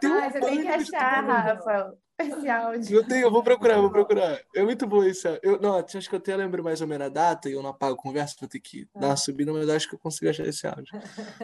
[0.00, 2.96] Tem um ah, você tem que achar, Rafa, esse áudio.
[2.96, 4.40] Eu, tenho, eu vou procurar, vou procurar.
[4.54, 5.28] É muito bom isso.
[5.42, 7.70] Eu, não, acho que eu até lembro mais ou menos a data e eu não
[7.70, 9.16] apago a conversa, vou ter que dar uma ah.
[9.16, 10.98] subida, mas acho que eu consigo achar esse áudio.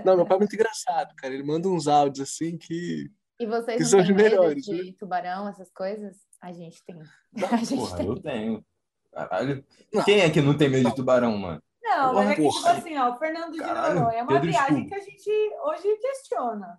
[0.05, 1.35] Não, meu pai é muito engraçado, cara.
[1.35, 3.11] Ele manda uns áudios assim que.
[3.39, 4.95] E vocês que não são os melhores, de né?
[4.99, 6.17] tubarão, essas coisas?
[6.41, 6.99] A gente tem.
[7.51, 8.07] a gente porra, tem.
[8.07, 8.65] eu tenho.
[9.13, 9.65] Caralho.
[9.93, 10.05] Não.
[10.05, 11.63] Quem é que não tem medo de tubarão, mano?
[11.97, 14.87] Não, mas é que, tipo assim, ó, o Fernando de Noronha é uma Pedro viagem
[14.87, 15.31] que a gente
[15.65, 16.79] hoje questiona.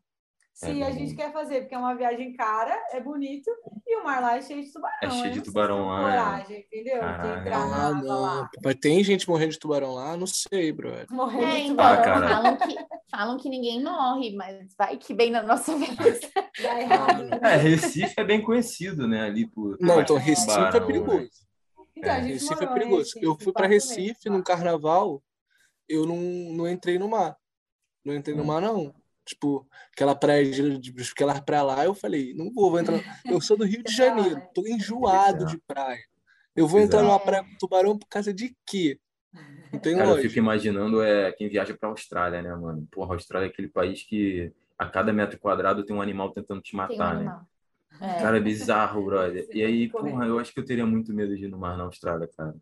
[0.54, 3.50] Se é a gente quer fazer, porque é uma viagem cara, é bonito,
[3.88, 4.98] e o mar lá é cheio de tubarão.
[5.02, 6.00] É cheio de tubarão lá.
[6.00, 6.04] É.
[6.04, 7.00] Coragem, entendeu?
[7.02, 8.22] De entrar ah, não.
[8.22, 8.50] lá.
[8.64, 10.16] Mas tem gente morrendo de tubarão lá?
[10.16, 10.92] Não sei, bro.
[11.10, 12.28] Morrendo é, de então, tubarão.
[12.28, 12.76] Ah, falam, que,
[13.10, 16.20] falam que ninguém morre, mas vai que bem na nossa vez.
[16.62, 17.30] Dá errado.
[17.42, 19.26] É, Recife é bem conhecido, né?
[19.26, 19.76] Ali por.
[19.82, 21.32] Não, então Recife é é perigoso.
[22.04, 23.00] Então, é, Recife é perigoso.
[23.00, 25.24] Recife, eu fui para Recife num carnaval,
[25.88, 27.38] eu não, não entrei no mar.
[28.04, 28.48] Não entrei no hum.
[28.48, 28.94] mar, não.
[29.26, 33.00] Tipo, aquela praia de, aquela praia lá, eu falei, não vou, vou entrar.
[33.26, 36.04] Eu sou do Rio de Janeiro, tô enjoado de praia.
[36.56, 39.00] Eu vou entrar numa praia com tubarão por causa de quê?
[39.72, 40.28] Não tem Cara, lógica.
[40.28, 42.88] eu fico imaginando é, quem viaja pra Austrália, né, mano?
[42.92, 46.62] Porra, a Austrália é aquele país que a cada metro quadrado tem um animal tentando
[46.62, 47.42] te matar, um né?
[48.02, 48.22] É.
[48.22, 49.48] Cara, é bizarro, brother.
[49.54, 51.84] E aí, porra, eu acho que eu teria muito medo de ir no mar na
[51.84, 52.56] Austrália, cara.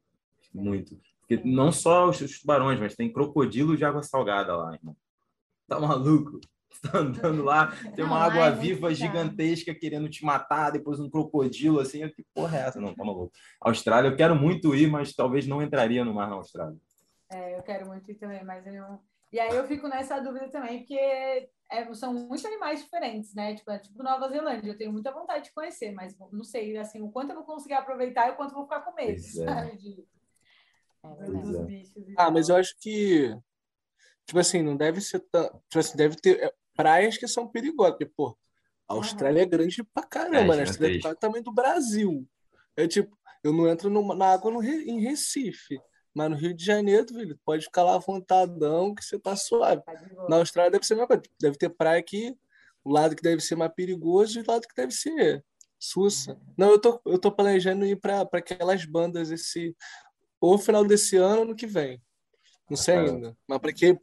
[0.53, 0.99] Muito.
[1.21, 4.95] Porque não só os tubarões, mas tem crocodilo de água salgada lá, irmão.
[5.67, 6.39] Tá maluco?
[6.81, 12.07] Tá andando lá, tem uma água viva gigantesca querendo te matar, depois um crocodilo, assim,
[12.09, 12.81] que porra é essa?
[12.81, 13.31] Não, tá maluco.
[13.59, 16.77] Austrália, eu quero muito ir, mas talvez não entraria no mar na Austrália.
[17.29, 18.99] É, eu quero muito ir também, mas eu não...
[19.31, 23.55] E aí eu fico nessa dúvida também, porque é, são muitos animais diferentes, né?
[23.55, 27.01] Tipo, é tipo Nova Zelândia, eu tenho muita vontade de conhecer, mas não sei, assim,
[27.01, 29.37] o quanto eu vou conseguir aproveitar e o quanto eu vou ficar com medo, pois
[29.37, 29.45] é.
[29.45, 29.77] sabe?
[29.77, 30.05] De...
[31.03, 31.83] É, é.
[32.17, 33.35] ah, mas eu acho que
[34.25, 35.43] tipo assim, não deve ser tão.
[35.43, 38.37] Tipo assim, deve ter praias que são perigosas, porque, pô,
[38.87, 40.63] a Austrália é grande pra caramba, é, né?
[40.63, 42.27] A Austrália é do tamanho do Brasil.
[42.75, 45.81] É tipo, eu não entro no, na água no, em Recife.
[46.13, 49.81] Mas no Rio de Janeiro, filho, pode ficar lá vontadão que você tá suave.
[49.83, 49.93] Tá
[50.27, 51.23] na Austrália deve ser a mesma coisa.
[51.39, 52.35] Deve ter praia que
[52.83, 55.43] o lado que deve ser mais perigoso e o lado que deve ser
[55.79, 56.39] sussa.
[56.57, 59.75] Não, eu tô, eu tô planejando ir para aquelas bandas esse
[60.39, 62.01] ou final desse ano ou no que vem.
[62.69, 63.37] Não sei ainda.
[63.47, 63.97] Mas para que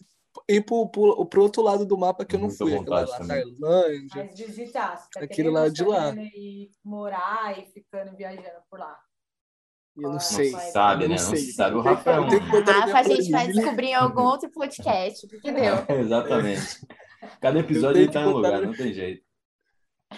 [0.49, 4.25] ir pro, pro, pro outro lado do mapa que eu não fui, aquela lá, Tailândia.
[4.25, 6.15] Mas visitar, você tá aquele lado de lá.
[6.15, 8.99] E morar e ficando viajando por lá.
[10.01, 10.53] Eu não sei.
[10.53, 11.17] Não sabe, né?
[11.17, 11.39] Não, sei.
[11.53, 11.77] sabe.
[11.77, 12.23] O Rafael.
[12.23, 15.27] Rafa, a gente vai descobrir em algum outro podcast.
[15.27, 15.75] O que deu?
[15.99, 16.87] exatamente.
[17.41, 19.23] Cada episódio ele tá em um lugar, não tem jeito.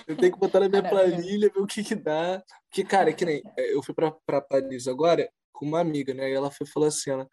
[0.06, 2.42] Eu tenho que botar na minha planilha, ver o que que dá.
[2.68, 3.42] Porque, cara, é que nem...
[3.58, 6.30] É, eu fui pra, pra Paris agora com uma amiga, né?
[6.30, 7.28] E ela foi falou assim, ela,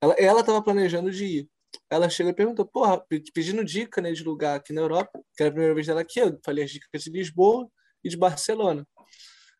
[0.00, 1.48] ela, ela tava planejando de ir.
[1.90, 3.02] Ela chega e perguntou, porra,
[3.34, 6.18] pedindo dica, né, de lugar aqui na Europa, que era a primeira vez dela aqui,
[6.18, 7.68] eu falei as dicas de Lisboa
[8.02, 8.86] e de Barcelona.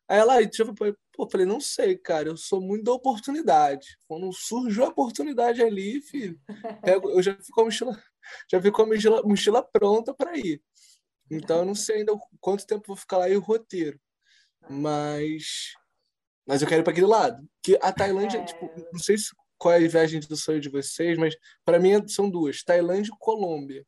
[0.09, 3.99] Aí ela, deixa eu pô, eu falei, não sei, cara, eu sou muito da oportunidade.
[4.07, 6.41] Quando surgiu a oportunidade ali, filho,
[6.83, 8.03] pego, eu já fico com a mochila,
[8.51, 10.63] já vim com a mochila, mochila pronta para ir.
[11.31, 14.01] Então eu não sei ainda quanto tempo vou ficar lá e o roteiro.
[14.71, 15.75] Mas
[16.49, 17.47] mas eu quero ir para aquele lado.
[17.63, 18.45] Que a Tailândia, é...
[18.45, 22.09] tipo, não sei se, qual é a viagem do sonho de vocês, mas para mim
[22.09, 23.85] são duas: Tailândia e Colômbia.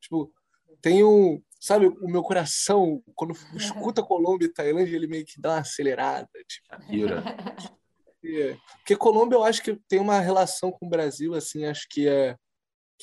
[0.00, 0.32] Tipo,
[0.80, 1.42] tem um.
[1.62, 6.28] Sabe, o meu coração, quando escuta Colômbia e Tailândia, ele meio que dá uma acelerada.
[6.48, 6.68] Tipo.
[8.24, 8.56] É.
[8.76, 12.36] Porque Colômbia eu acho que tem uma relação com o Brasil, assim, acho que é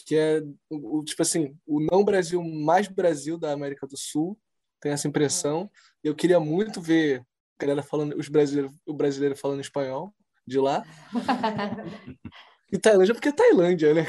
[0.06, 4.40] que é o tipo assim, o não Brasil mais Brasil da América do Sul,
[4.80, 5.70] tem essa impressão.
[6.02, 10.16] Eu queria muito ver a galera falando, os brasileiros, o brasileiro falando espanhol
[10.48, 10.86] de lá.
[12.72, 14.06] e Tailândia, porque é Tailândia, né?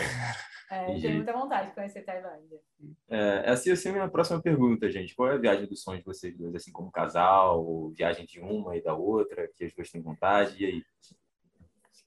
[0.71, 2.61] É, tenho muita vontade de conhecer Tailândia.
[3.09, 5.17] É, essa ia ser a minha próxima pergunta, gente.
[5.17, 8.77] Qual é a viagem dos sonhos de vocês dois, assim, como casal, viagem de uma
[8.77, 10.85] e da outra, que as duas têm vontade, e aí?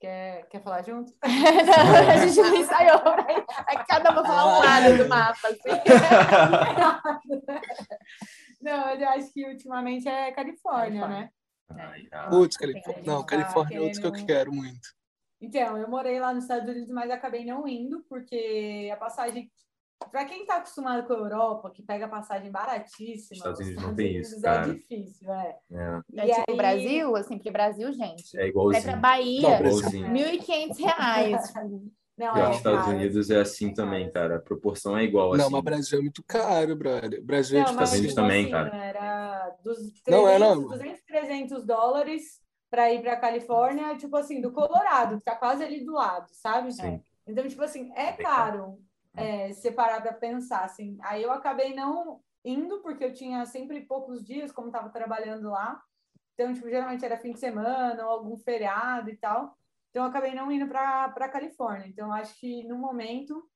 [0.00, 1.12] Quer, quer falar junto?
[1.22, 3.00] A gente não ensaiou.
[3.66, 5.48] Aí cada uma falar um lado do mapa.
[5.48, 5.60] Assim.
[8.60, 11.20] não, eu acho que ultimamente é Califórnia, Califórnia.
[11.20, 11.30] né?
[12.12, 13.02] Ah, Putz, Califórnia.
[13.04, 14.88] Não, Califórnia é outro que eu quero muito.
[15.44, 19.50] Então, eu morei lá nos Estados Unidos, mas acabei não indo, porque a passagem.
[20.10, 24.16] Para quem está acostumado com a Europa, que pega passagem baratíssima, Estados Unidos não tem
[24.16, 24.68] isso, é cara.
[24.68, 25.56] É difícil, é.
[25.70, 26.56] É, é tipo aí...
[26.56, 28.38] Brasil, assim, porque Brasil, gente.
[28.38, 28.82] É igualzinho.
[28.82, 31.52] Vai para Bahia, 1.500 reais.
[32.16, 34.36] Não, é, Estados Unidos é assim é também, cara.
[34.36, 35.36] A proporção é igual.
[35.36, 35.52] Não, assim.
[35.52, 37.20] mas Brasil é muito caro, brother.
[37.24, 38.84] Brasil não, é tipo Estados Unidos assim, também, assim, cara.
[38.84, 40.68] Era dos 300, não, é, não.
[40.68, 42.43] 200, 300 dólares
[42.74, 46.72] para ir para Califórnia, tipo assim, do Colorado, que tá quase ali do lado, sabe?
[46.72, 47.00] Sim.
[47.24, 48.82] Então, tipo assim, é caro
[49.16, 50.98] é, separar para pensar, assim.
[51.02, 55.80] Aí eu acabei não indo, porque eu tinha sempre poucos dias, como estava trabalhando lá.
[56.34, 59.56] Então, tipo, geralmente era fim de semana ou algum feriado e tal.
[59.90, 61.86] Então, eu acabei não indo para Califórnia.
[61.86, 63.48] Então, acho que no momento,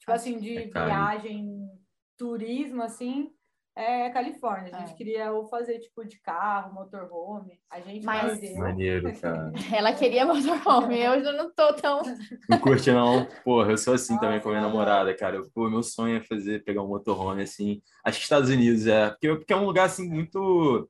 [0.00, 1.70] tipo assim, de é viagem,
[2.16, 3.32] turismo, assim,
[3.74, 4.74] é Califórnia.
[4.74, 4.96] A gente é.
[4.96, 7.58] queria ou fazer tipo de carro, motorhome.
[7.70, 8.20] A gente Mas...
[8.20, 8.58] fazia.
[8.58, 9.52] Maneiro, cara.
[9.72, 12.02] Ela queria motorhome, eu já não tô tão.
[12.48, 13.26] Não curte, não.
[13.44, 15.36] Porra, eu sou assim Nossa, também com a minha namorada, cara.
[15.36, 17.80] Eu, pô, meu sonho é fazer, pegar um motorhome assim.
[18.04, 19.10] Acho que Estados Unidos é.
[19.10, 20.88] Porque, porque é um lugar assim muito.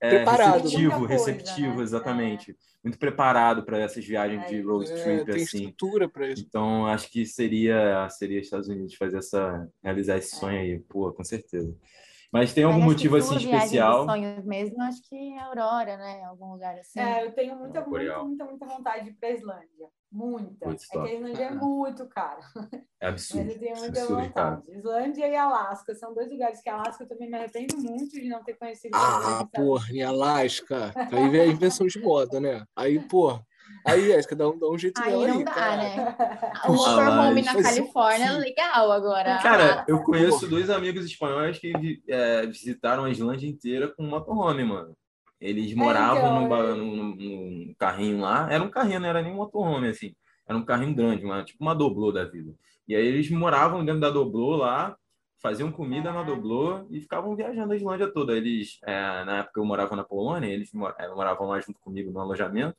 [0.00, 0.62] É, Preparado.
[0.62, 1.82] Receptivo, coisa, receptivo, né?
[1.82, 2.50] exatamente.
[2.50, 2.54] É.
[2.82, 5.64] Muito preparado para essas viagens de road é, trip, tem assim.
[5.64, 6.44] estrutura para isso.
[6.46, 10.78] Então, acho que seria, seria Estados Unidos fazer essa, realizar esse sonho aí.
[10.80, 11.74] Pô, com certeza.
[12.34, 14.06] Mas tem algum motivo assim especial?
[14.06, 16.24] sonhos mesmo, acho que é Aurora, né?
[16.24, 16.98] Algum lugar assim.
[16.98, 19.88] É, eu tenho muita, é, muita, muita, muita vontade de ir para a Islândia.
[20.10, 20.66] Muita.
[20.66, 22.40] Muito é que a Islândia é muito cara.
[23.00, 23.44] É absurdo.
[23.44, 24.32] Mas eu tenho muita absurdo, vontade.
[24.34, 24.78] Cara.
[24.78, 28.42] Islândia e Alasca são dois lugares que Alasca eu também me arrependo muito de não
[28.42, 28.96] ter conhecido.
[28.96, 30.92] Ah, porra, em Alasca.
[31.12, 32.66] Aí vem a invenção de moda, né?
[32.74, 33.46] Aí, porra.
[33.86, 35.76] Aí, Jéssica, dá um, dá um jeito aí não aí, dá, cara.
[35.76, 36.16] né?
[36.66, 39.38] O motorhome na Califórnia é legal agora.
[39.42, 44.96] Cara, eu conheço dois amigos espanhóis que é, visitaram a Islândia inteira com motorhome, mano.
[45.40, 48.50] Eles é, moravam então, num, carrinho lá.
[48.50, 50.14] Era um carrinho, não era nem um motorhome, assim.
[50.48, 52.54] Era um carrinho grande, uma, tipo uma doblô da vida.
[52.88, 54.96] E aí eles moravam dentro da doblô lá,
[55.42, 58.34] faziam comida na doblô e ficavam viajando a Islândia toda.
[58.34, 62.76] Eles, é, na época eu morava na Polônia, eles moravam lá junto comigo no alojamento.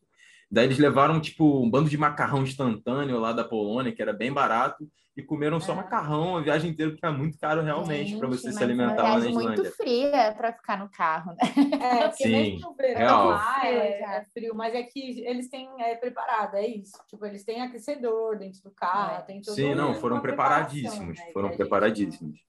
[0.55, 4.31] Daí eles levaram, tipo, um bando de macarrão instantâneo lá da Polônia, que era bem
[4.31, 5.75] barato, e comeram só é.
[5.75, 9.29] macarrão a viagem inteira, porque é muito caro realmente para você se alimentar lá na
[9.29, 9.63] Islândia.
[9.63, 11.39] muito fria para ficar no carro, né?
[11.75, 15.67] É, porque Sim, mesmo no verão lá é, é, frio, mas é que eles têm
[15.77, 16.97] é, preparado, é isso.
[17.09, 19.21] Tipo, eles têm aquecedor dentro do carro, é.
[19.23, 22.39] tem todo Sim, não, foram preparadíssimos, né, foram preparadíssimos.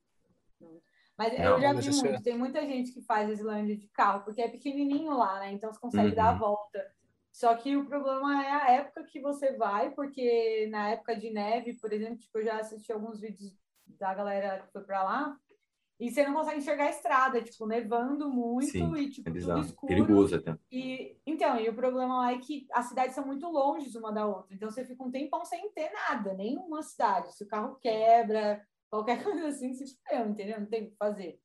[1.18, 4.22] Mas não, eu já vi muito, tem muita gente que faz a Islândia de carro,
[4.22, 5.52] porque é pequenininho lá, né?
[5.52, 6.14] Então você consegue uhum.
[6.14, 6.38] dar a uhum.
[6.38, 6.95] volta.
[7.36, 11.74] Só que o problema é a época que você vai, porque na época de neve,
[11.74, 13.54] por exemplo, tipo, eu já assisti alguns vídeos
[13.86, 15.36] da galera que foi para lá,
[16.00, 19.60] e você não consegue enxergar a estrada, tipo, nevando muito Sim, e tipo, é tudo
[19.60, 19.86] escuro.
[19.86, 20.56] Perigoso até.
[20.72, 24.26] E, então, e o problema lá é que as cidades são muito longe uma da
[24.26, 24.54] outra.
[24.54, 27.36] Então você fica um tempão sem ter nada, nenhuma cidade.
[27.36, 30.58] Se o carro quebra, qualquer coisa assim, se fudeu, entendeu?
[30.58, 31.38] Não tem o que fazer.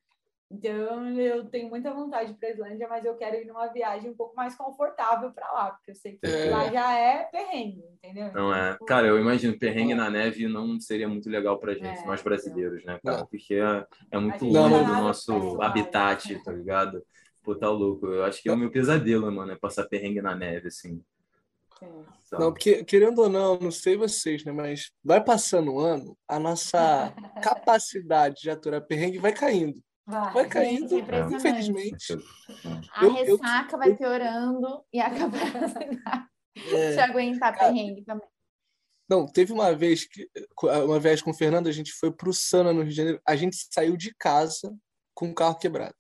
[0.54, 4.16] Então, eu tenho muita vontade para a Islândia, mas eu quero ir numa viagem um
[4.16, 6.50] pouco mais confortável para lá, porque eu sei que é.
[6.50, 8.34] lá já é perrengue, entendeu?
[8.34, 8.74] Não é.
[8.74, 9.96] Tipo, Cara, eu imagino perrengue é.
[9.96, 13.26] na neve não seria muito legal para gente, é, nós brasileiros, né, cara?
[13.26, 17.02] Porque é, é muito longe do nosso habitat, tá ligado?
[17.42, 18.08] Pô, tá louco.
[18.08, 21.02] Eu acho que é o meu pesadelo, mano, é passar perrengue na neve, assim.
[22.32, 24.52] Não, porque, querendo ou não, não sei vocês, né?
[24.52, 29.82] Mas vai passando o ano, a nossa capacidade de aturar perrengue vai caindo.
[30.06, 32.14] Vai, vai caindo, gente, é infelizmente.
[32.94, 36.00] A eu, ressaca eu, vai piorando e a capacidade
[36.56, 38.28] é, de aguentar cara, perrengue também.
[39.10, 40.30] Não, teve uma vez que
[40.64, 43.36] uma vez com o Fernando, a gente foi pro Sana no Rio de Janeiro, a
[43.36, 44.76] gente saiu de casa
[45.14, 45.96] com o carro quebrado.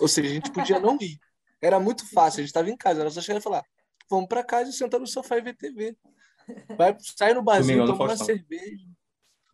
[0.00, 1.18] Ou seja, a gente podia não ir.
[1.60, 3.64] Era muito fácil, a gente estava em casa, era só chegar e falar:
[4.08, 5.96] "Vamos para casa e sentar no sofá e ver TV".
[6.76, 8.86] Vai sair no barzinho, tomar uma cerveja.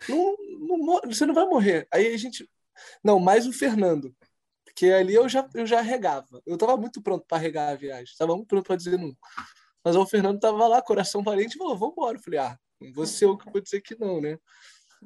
[0.08, 0.36] Não,
[0.78, 1.88] não, você não vai morrer.
[1.90, 2.48] Aí a gente
[3.02, 4.14] não, mais o Fernando.
[4.64, 6.42] Porque ali eu já, eu já regava.
[6.44, 8.04] Eu estava muito pronto para regar a viagem.
[8.04, 9.16] Estava muito pronto para dizer não.
[9.84, 12.16] Mas o Fernando estava lá, coração valente, e falou: vamos embora.
[12.16, 12.58] Eu falei: ah,
[12.92, 14.38] você é o que vou dizer que não, né?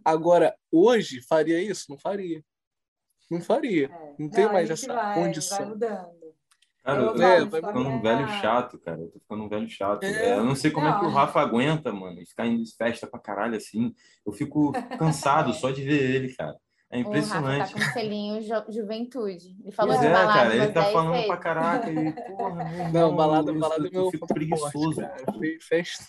[0.05, 1.87] Agora, hoje, faria isso?
[1.91, 2.43] Não faria.
[3.31, 3.87] Não faria.
[3.87, 4.15] É.
[4.19, 5.59] Não tem não, mais essa vai, condição.
[5.59, 6.19] Vai mudando.
[6.83, 9.01] Cara, eu tô é, ficando um velho chato, cara.
[9.01, 10.03] Eu tô ficando um velho chato.
[10.05, 10.31] É.
[10.31, 10.97] É, eu não sei como não.
[10.97, 13.95] é que o Rafa aguenta, mano, ficar indo de festa pra caralho assim.
[14.25, 16.57] Eu fico cansado só de ver ele, cara.
[16.91, 17.75] É impressionante.
[17.75, 19.57] O Rafa tá com selinho ju juventude.
[19.63, 21.27] Ele falou pois de é, balada, cara, ele tá falando vezes.
[21.27, 21.91] pra caraca.
[21.91, 25.03] E, porra, não, não, balada, balada eu, eu fico preguiçoso.
[25.69, 26.05] Festa.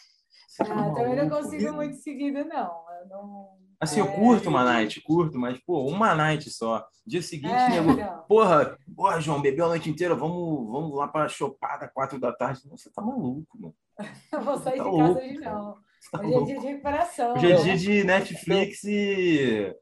[0.62, 2.72] Ah, também não consigo muito seguido, não.
[3.02, 4.04] Eu não Assim, é...
[4.04, 6.86] eu curto uma night, curto, mas, pô, uma night só.
[7.08, 7.96] Dia seguinte, é, nego,
[8.28, 12.62] porra, porra, João, bebeu a noite inteira, vamos, vamos lá pra chopada, quatro da tarde.
[12.70, 13.76] Você tá maluco, mano.
[14.32, 15.78] Eu vou sair tá de louco, casa hoje, não.
[16.12, 16.42] Tá hoje louco.
[16.42, 17.34] é dia de recuperação.
[17.34, 19.76] Hoje é dia de Netflix e.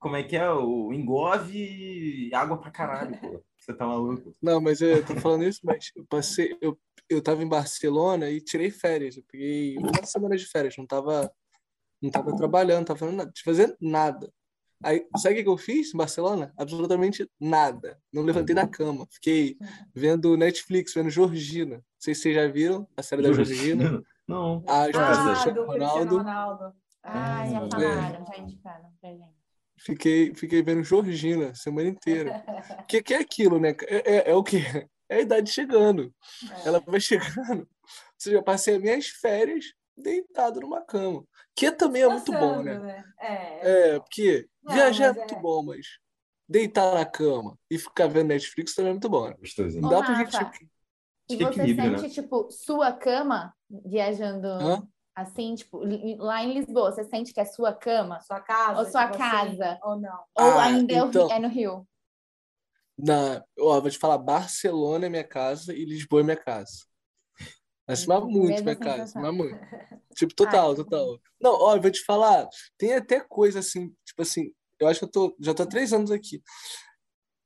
[0.00, 0.50] Como é que é?
[0.50, 3.40] O engove e água pra caralho, pô.
[3.56, 4.34] Você tá maluco?
[4.42, 6.56] Não, mas eu tô falando isso, mas eu passei.
[6.60, 6.76] Eu,
[7.08, 9.16] eu tava em Barcelona e tirei férias.
[9.16, 11.30] Eu peguei uma semana de férias, não tava
[12.00, 14.32] não estava trabalhando, não estava fazendo nada, fazendo nada.
[14.82, 16.54] Aí, sabe o que eu fiz em Barcelona?
[16.56, 18.00] Absolutamente nada.
[18.10, 19.06] Não levantei da cama.
[19.10, 19.58] Fiquei
[19.94, 21.76] vendo Netflix, vendo Georgina.
[21.76, 24.02] Não sei se vocês já viram a série da Georgina.
[24.26, 24.64] Não.
[24.66, 26.16] A ah, do Ronaldo.
[26.16, 26.74] Ronaldo.
[27.02, 29.39] Ah, já falaram, já indicaram pra gente.
[29.82, 32.44] Fiquei, fiquei vendo Georgina a semana inteira.
[32.80, 33.74] O que, que é aquilo, né?
[33.88, 34.58] É, é, é, o quê?
[35.08, 36.14] É a idade chegando.
[36.48, 36.68] É.
[36.68, 37.60] Ela vai chegando.
[37.60, 37.66] Ou
[38.16, 39.64] seja, eu passei as minhas férias
[39.96, 41.24] deitado numa cama.
[41.56, 42.78] Que também é muito bom, né?
[42.78, 43.04] né?
[43.18, 43.94] É.
[43.94, 45.40] é, porque Não, viajar é muito é.
[45.40, 45.86] bom, mas
[46.48, 49.28] deitar na cama e ficar vendo Netflix também é muito bom.
[49.28, 49.34] Né?
[49.40, 49.88] Gostosinho.
[49.88, 50.70] Dá pra gente.
[51.28, 52.08] E você sente, né?
[52.08, 53.54] tipo, sua cama
[53.86, 54.88] viajando Hã?
[55.20, 55.80] Assim, tipo,
[56.18, 58.20] lá em Lisboa, você sente que é sua cama?
[58.20, 58.78] Sua casa?
[58.78, 59.72] Ou sua tipo assim, casa?
[59.72, 60.18] Assim, ou não?
[60.34, 61.86] Ou ah, ainda é então, é no Rio?
[62.98, 66.84] Na, ó, vou te falar, Barcelona é minha casa e Lisboa é minha casa.
[67.86, 69.58] Acima muito minha casa, acima muito.
[70.16, 71.20] Tipo, total, total.
[71.40, 75.04] Não, ó, eu vou te falar, tem até coisa assim, tipo assim, eu acho que
[75.04, 76.42] eu tô, já tô há três anos aqui.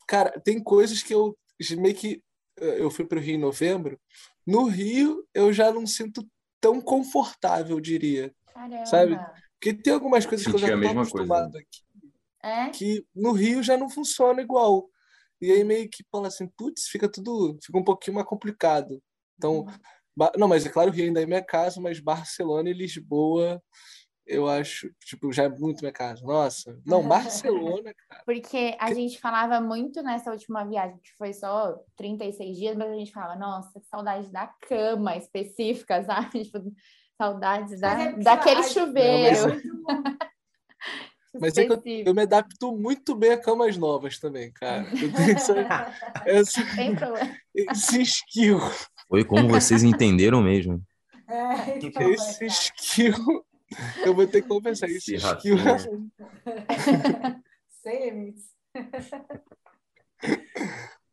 [0.08, 1.37] Cara, tem coisas que eu
[1.78, 2.22] meio que.
[2.58, 4.00] Eh, eu fui pro Rio em novembro.
[4.46, 6.26] No Rio, eu já não sinto
[6.64, 8.35] tão confortável, eu diria.
[8.55, 8.87] Caramba.
[8.87, 9.18] Sabe?
[9.61, 11.59] Porque tem algumas coisas Senti que eu já tô acostumado coisa.
[11.59, 11.85] aqui.
[12.42, 12.70] É?
[12.70, 14.88] Que no Rio já não funciona igual.
[15.42, 19.03] E aí meio que fala assim, putz, fica tudo, fica um pouquinho mais complicado.
[19.37, 20.31] Então, uhum.
[20.38, 23.61] Não, mas é claro, Rio ainda é minha casa, mas Barcelona e Lisboa,
[24.26, 26.24] eu acho, tipo, já é muito minha casa.
[26.24, 28.22] Nossa, não, Barcelona, cara.
[28.24, 32.94] Porque a gente falava muito nessa última viagem, que foi só 36 dias, mas a
[32.94, 36.44] gente falava, nossa, que saudade da cama específica, sabe?
[36.44, 36.72] Tipo,
[37.16, 39.48] saudades da, é daquele chuveiro.
[39.48, 40.16] Não, mas...
[41.40, 44.87] Mas é que eu, eu, me adapto muito bem a camas novas também, cara.
[44.92, 45.92] Eu tenho essa,
[46.24, 46.60] essa,
[47.52, 48.60] esse skill.
[49.08, 50.80] Foi como vocês entenderam mesmo.
[51.28, 53.44] É, então, esse skill.
[54.04, 54.87] Eu vou ter que conversar.
[54.87, 55.56] Esse, esse skill.
[57.82, 58.54] Sem limites.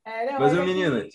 [0.03, 1.13] É, não, Mas, é meninas.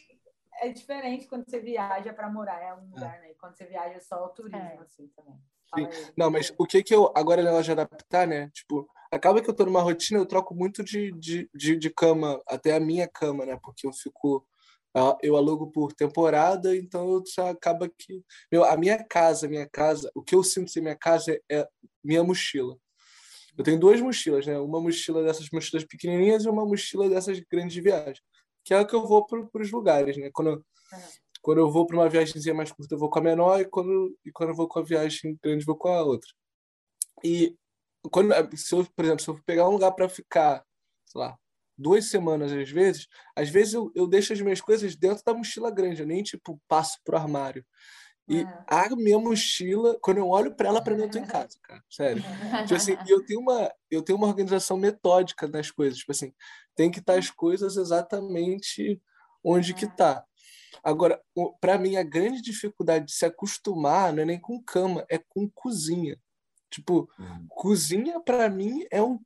[0.61, 3.35] É diferente quando você viaja para morar é um lugar, né?
[3.39, 4.79] Quando você viaja só o turismo, é.
[4.79, 5.35] assim também.
[5.75, 6.13] Sim.
[6.17, 7.13] Não, mas o que que eu.
[7.15, 8.49] Agora ela já adaptar, né?
[8.51, 12.41] Tipo, acaba que eu tô numa rotina, eu troco muito de, de, de, de cama,
[12.47, 13.59] até a minha cama, né?
[13.63, 14.47] Porque eu fico
[15.23, 20.35] eu alugo por temporada, então acaba que meu, a minha casa, minha casa, o que
[20.35, 21.69] eu sinto ser minha casa é
[22.03, 22.77] minha mochila.
[23.57, 24.59] Eu tenho duas mochilas, né?
[24.59, 28.23] Uma mochila dessas mochilas pequenininhas e uma mochila dessas grandes de viagem,
[28.65, 30.31] que é a que eu vou para os lugares, né?
[30.33, 30.65] Quando eu,
[31.43, 34.17] quando eu vou para uma viagemzinha mais curta, eu vou com a menor e quando
[34.25, 36.31] e quando eu vou com a viagem grande, eu vou com a outra.
[37.25, 37.57] E
[38.11, 40.65] quando se eu, por exemplo, se eu pegar um lugar para ficar,
[41.07, 41.39] sei lá,
[41.77, 45.71] duas semanas às vezes, às vezes eu, eu deixo as minhas coisas dentro da mochila
[45.71, 47.65] grande, eu nem tipo passo pro armário.
[48.29, 48.65] E é.
[48.67, 51.83] a minha mochila, quando eu olho para ela, para mim eu tô em casa, cara.
[51.89, 52.23] Sério.
[52.63, 56.33] tipo assim, eu tenho uma eu tenho uma organização metódica nas coisas, tipo assim,
[56.75, 59.01] tem que estar as coisas exatamente
[59.45, 60.25] onde que tá.
[60.83, 61.21] Agora,
[61.61, 65.49] para mim a grande dificuldade de se acostumar não é nem com cama, é com
[65.49, 66.19] cozinha.
[66.71, 67.47] Tipo, uhum.
[67.49, 69.19] cozinha para mim é um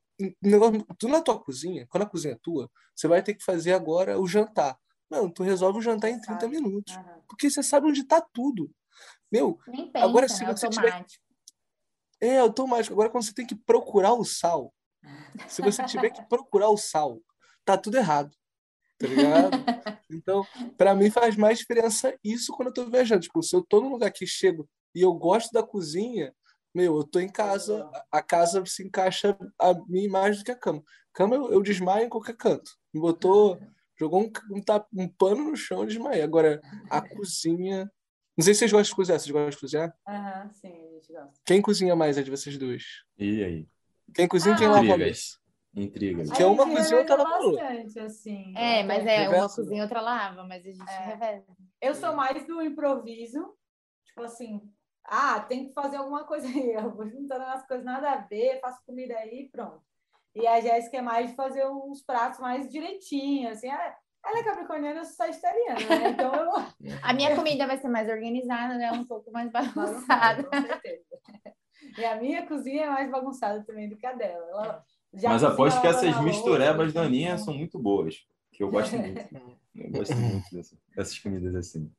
[0.42, 3.72] negócio, tu na tua cozinha, quando a cozinha é tua, você vai ter que fazer
[3.72, 4.76] agora o jantar.
[5.10, 6.94] Não, tu resolve o jantar em 30 minutos.
[6.94, 7.22] Uhum.
[7.28, 8.70] Porque você sabe onde está tudo.
[9.30, 10.54] Meu, pensa, agora se né?
[10.54, 11.04] você tiver.
[12.20, 12.92] É automático.
[12.92, 14.72] Agora, quando você tem que procurar o sal,
[15.48, 17.20] se você tiver que procurar o sal,
[17.64, 18.30] tá tudo errado.
[18.98, 19.50] Tá ligado?
[20.12, 20.44] Então,
[20.76, 23.20] para mim faz mais diferença isso quando eu tô viajando.
[23.20, 26.34] Tipo, se eu tô num lugar que chego e eu gosto da cozinha,
[26.74, 30.56] meu, eu tô em casa, a casa se encaixa a mim mais do que a
[30.56, 30.82] cama.
[31.12, 32.70] Cama eu, eu desmaio em qualquer canto.
[32.92, 33.60] Me botou,
[33.98, 36.22] jogou um, um, um pano no chão e desmaiei.
[36.22, 36.60] Agora,
[36.90, 37.90] a cozinha.
[38.36, 39.20] Não sei se vocês gostam de cozinhar.
[39.20, 39.94] Vocês gostam de cozinhar?
[40.06, 41.40] Aham, uhum, sim, a gente gosta.
[41.44, 42.84] Quem cozinha mais é de vocês dois?
[43.18, 43.68] E aí?
[44.14, 45.38] Quem cozinha e quem lava a louça?
[45.74, 46.24] Intriga.
[46.32, 47.58] Que é uma cozinha outra lava
[48.04, 48.54] assim.
[48.56, 51.04] É, mas é uma cozinha outra lava, mas a gente é.
[51.04, 51.56] reveza.
[51.80, 53.54] Eu sou mais do improviso,
[54.04, 54.60] tipo assim,
[55.12, 56.70] ah, tem que fazer alguma coisa aí.
[56.72, 59.82] Eu vou juntando as coisas nada a ver, faço comida aí pronto.
[60.34, 63.68] E a Jéssica é mais de fazer uns pratos mais direitinho, assim.
[63.68, 66.10] Ela, ela é capricorniana, eu sou sagitariana, né?
[66.10, 66.52] Então eu...
[67.02, 68.92] A minha comida vai ser mais organizada, né?
[68.92, 70.44] Um pouco mais bagunçada.
[70.44, 71.04] Com certeza.
[71.98, 74.46] E a minha cozinha é mais bagunçada também do que a dela.
[74.52, 79.20] Ela Mas aposto que essas misturebas da Aninha são muito boas, que eu gosto muito.
[79.72, 81.90] Eu gosto muito dessas, dessas comidas assim.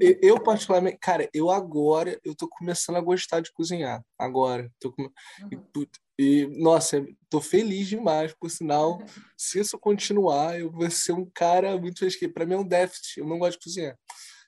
[0.00, 4.04] Eu, eu, particularmente, cara, eu agora eu tô começando a gostar de cozinhar.
[4.18, 4.70] Agora.
[4.78, 5.02] Tô com...
[5.02, 5.86] uhum.
[6.18, 8.98] e, nossa, tô feliz demais, por sinal.
[9.36, 12.16] se isso continuar, eu vou ser um cara muito feliz.
[12.32, 13.98] Para mim é um déficit, eu não gosto de cozinhar.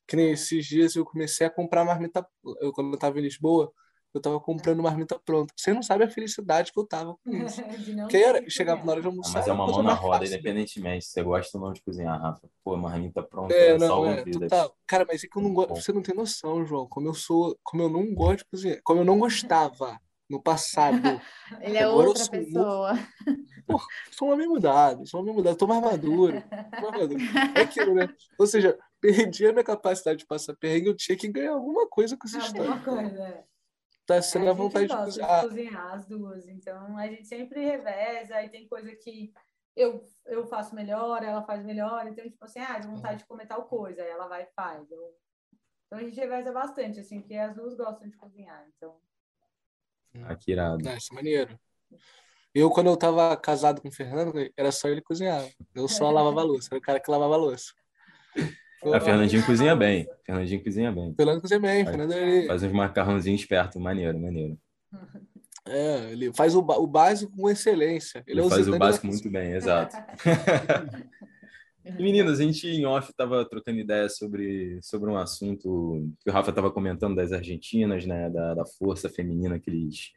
[0.07, 2.25] Que nem esses dias eu comecei a comprar marmita.
[2.61, 3.73] Eu, quando eu tava em Lisboa,
[4.17, 5.53] eu tava comprando marmita pronta.
[5.57, 7.63] Você não sabe a felicidade que eu tava com isso.
[8.01, 9.35] Porque era, chegava na hora de almoçar.
[9.35, 10.35] Mas é uma mão na roda, fácil.
[10.35, 11.05] independentemente.
[11.07, 12.49] Você gosta ou não de cozinhar, Rafa.
[12.65, 14.51] Pô, marmita pronta, é, não, salva é, vidas.
[14.51, 14.77] Total.
[14.87, 15.75] Cara, mas é que eu não gosto.
[15.75, 16.87] Você não tem noção, João.
[16.89, 17.59] Como eu sou.
[17.63, 18.81] Como eu não gosto de cozinhar.
[18.83, 19.99] Como eu não gostava
[20.29, 20.99] no passado.
[21.61, 22.93] Ele é Agora outra pessoa.
[22.95, 23.47] Muito...
[23.67, 23.81] Pô,
[24.13, 26.41] sou um homem mudado, sou um homem mudado, tô mais maduro.
[26.41, 27.21] Tô mais maduro.
[27.55, 28.09] É aquilo, né?
[28.39, 32.17] Ou seja, perdi a minha capacidade de passar perrengue, eu tinha que ganhar alguma coisa
[32.17, 32.71] com essa história.
[32.71, 33.45] Alguma coisa, é
[34.07, 35.41] tá sendo a, a vontade de cozinhar.
[35.43, 35.95] de cozinhar.
[35.95, 36.49] as duas.
[36.49, 39.33] Então a gente sempre reveza, aí tem coisa que
[39.75, 42.07] eu, eu faço melhor, ela faz melhor.
[42.07, 44.91] Então, tipo assim, ah, de vontade de comer tal coisa, aí ela vai e faz.
[44.91, 45.15] Eu...
[45.87, 48.67] Então a gente reveza bastante, assim, porque as duas gostam de cozinhar.
[48.77, 48.99] Então.
[50.25, 50.89] Ah, que irado.
[50.89, 51.59] É, isso é maneiro.
[52.55, 55.47] Eu, quando eu tava casado com o Fernando, era só ele cozinhar.
[55.75, 57.75] Eu só lavava a louça, era o cara que lavava a louça.
[58.85, 60.07] A Fernandinho cozinha bem.
[60.25, 61.15] Fernandinho cozinha bem.
[61.15, 61.85] Fernando cozinha bem.
[61.85, 62.47] Faz, Fernando ele...
[62.47, 64.59] faz uns macarrãozinhos esperto, maneiro, maneiro.
[65.67, 68.23] É, ele faz o, o básico com excelência.
[68.27, 69.97] Ele, ele é faz o básico muito bem, exato.
[71.85, 76.33] e meninas, a gente em off estava trocando ideias sobre, sobre um assunto que o
[76.33, 80.13] Rafa estava comentando das argentinas, né, da, da força feminina que eles,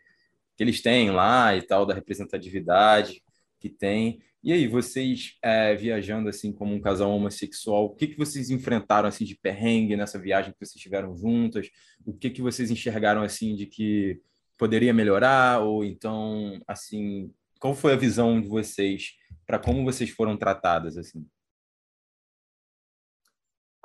[0.56, 3.24] que eles têm lá e tal, da representatividade
[3.60, 4.22] que tem.
[4.42, 9.10] E aí, vocês é, viajando assim como um casal homossexual, o que, que vocês enfrentaram
[9.10, 11.70] assim de perrengue nessa viagem que vocês tiveram juntas?
[12.06, 14.22] O que, que vocês enxergaram assim de que
[14.58, 15.60] poderia melhorar?
[15.62, 19.14] Ou então, assim, qual foi a visão de vocês
[19.46, 21.26] para como vocês foram tratadas assim?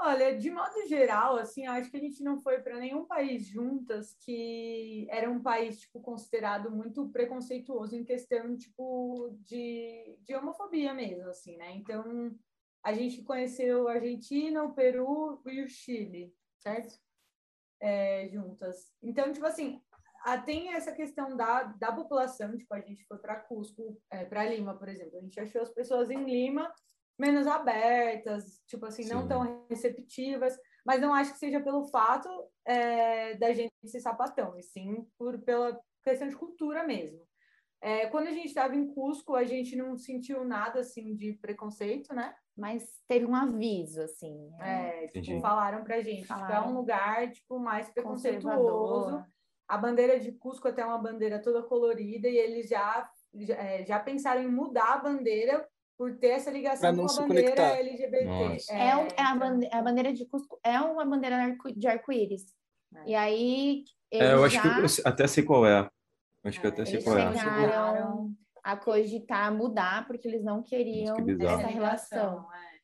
[0.07, 4.15] Olha, de modo geral, assim, acho que a gente não foi para nenhum país juntas
[4.21, 11.27] que era um país tipo considerado muito preconceituoso em questão tipo de, de homofobia mesmo,
[11.31, 11.75] assim, né?
[11.75, 12.37] Então,
[12.83, 17.01] a gente conheceu a Argentina, o Peru e o Chile, certo?
[17.81, 18.93] É, juntas.
[19.03, 19.81] Então, tipo assim,
[20.45, 24.77] tem essa questão da, da população, tipo, a gente foi para Cusco, é, para Lima,
[24.77, 26.71] por exemplo, a gente achou as pessoas em Lima
[27.19, 29.29] menos abertas, tipo assim, não Sim.
[29.29, 32.29] tão receptivas, mas não acho que seja pelo fato
[32.65, 37.25] é, da gente ser sapatão, e sim por, pela questão de cultura mesmo.
[37.81, 42.15] É, quando a gente estava em Cusco, a gente não sentiu nada assim de preconceito,
[42.15, 42.35] né?
[42.57, 44.49] Mas teve um aviso, assim.
[44.59, 45.05] Né?
[45.05, 46.47] É, tipo, falaram pra gente, falaram.
[46.47, 49.23] Tipo, é um lugar tipo, mais preconceituoso.
[49.69, 53.85] A bandeira de Cusco até é uma bandeira toda colorida e eles já, já, é,
[53.85, 57.77] já pensaram em mudar a bandeira por ter essa ligação com a bandeira conectar.
[57.79, 58.27] LGBT.
[58.71, 62.47] É, é, é, a bandeira, a bandeira de Cusco é uma bandeira de arco-íris.
[62.95, 63.11] É.
[63.11, 63.85] E aí.
[64.11, 65.89] É, eu acho que eu até sei qual é.
[66.45, 67.33] Acho que eu até é, sei qual é.
[67.33, 68.33] chegaram
[68.63, 72.47] a cogitar mudar porque eles não queriam que essa relação.
[72.53, 72.75] É.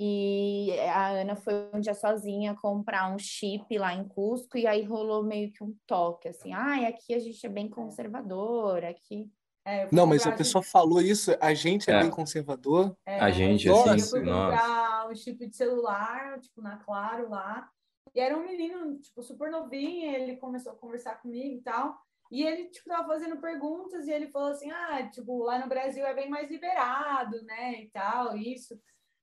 [0.00, 4.84] E a Ana foi um dia sozinha comprar um chip lá em Cusco e aí
[4.84, 9.28] rolou meio que um toque assim, ah, aqui a gente é bem conservador, aqui
[9.68, 12.00] é, não, mas a pessoa falou isso, a gente é, é.
[12.00, 12.96] bem conservador.
[13.04, 17.68] É, a gente, assim, eu fui comprar um chip de celular, tipo, na Claro lá.
[18.14, 21.94] E era um menino, tipo, super novinho, ele começou a conversar comigo e tal.
[22.30, 26.06] E ele, tipo, tava fazendo perguntas e ele falou assim, ah, tipo, lá no Brasil
[26.06, 28.78] é bem mais liberado, né, e tal, isso.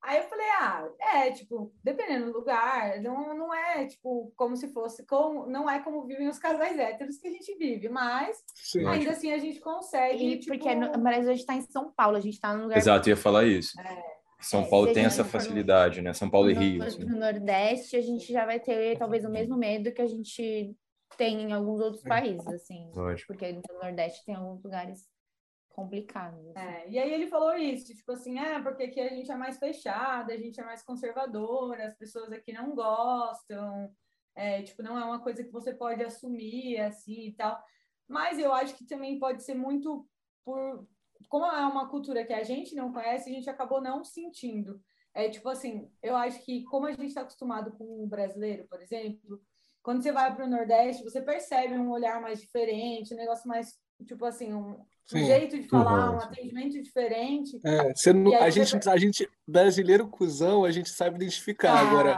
[0.05, 4.71] Aí eu falei, ah, é, tipo, dependendo do lugar, não, não é, tipo, como se
[4.71, 8.85] fosse, como, não é como vivem os casais héteros que a gente vive, mas Sim,
[8.85, 10.23] ainda assim a gente consegue.
[10.23, 10.53] E, tipo...
[10.53, 12.77] Porque no, mas a gente está em São Paulo, a gente está no lugar.
[12.77, 13.79] Exato, ia falar isso.
[13.81, 14.15] É.
[14.39, 16.13] São é, Paulo tem essa facilidade, né?
[16.13, 16.83] São Paulo no, e Rio.
[16.83, 17.03] Assim.
[17.03, 20.75] No Nordeste, a gente já vai ter talvez o mesmo medo que a gente
[21.17, 22.91] tem em alguns outros países, assim.
[22.93, 23.33] Lógico.
[23.33, 25.07] Porque no Nordeste tem alguns lugares
[25.75, 26.39] complicado.
[26.39, 26.59] Assim.
[26.59, 29.59] É, e aí ele falou isso, tipo assim, é, porque aqui a gente é mais
[29.59, 33.93] fechada, a gente é mais conservadora, as pessoas aqui não gostam,
[34.33, 37.61] é, tipo, não é uma coisa que você pode assumir, assim, e tal.
[38.07, 40.07] Mas eu acho que também pode ser muito
[40.45, 40.87] por...
[41.27, 44.81] Como é uma cultura que a gente não conhece, a gente acabou não sentindo.
[45.13, 48.81] É tipo assim, eu acho que como a gente está acostumado com o brasileiro, por
[48.81, 49.41] exemplo,
[49.81, 53.79] quando você vai para o Nordeste, você percebe um olhar mais diferente, um negócio mais,
[54.03, 57.59] tipo assim, um, Sim, um jeito de falar, um atendimento diferente.
[57.63, 58.89] É, você não, a, gente, você...
[58.89, 61.73] a gente, brasileiro cuzão, a gente sabe identificar.
[61.73, 62.17] Ah, Agora,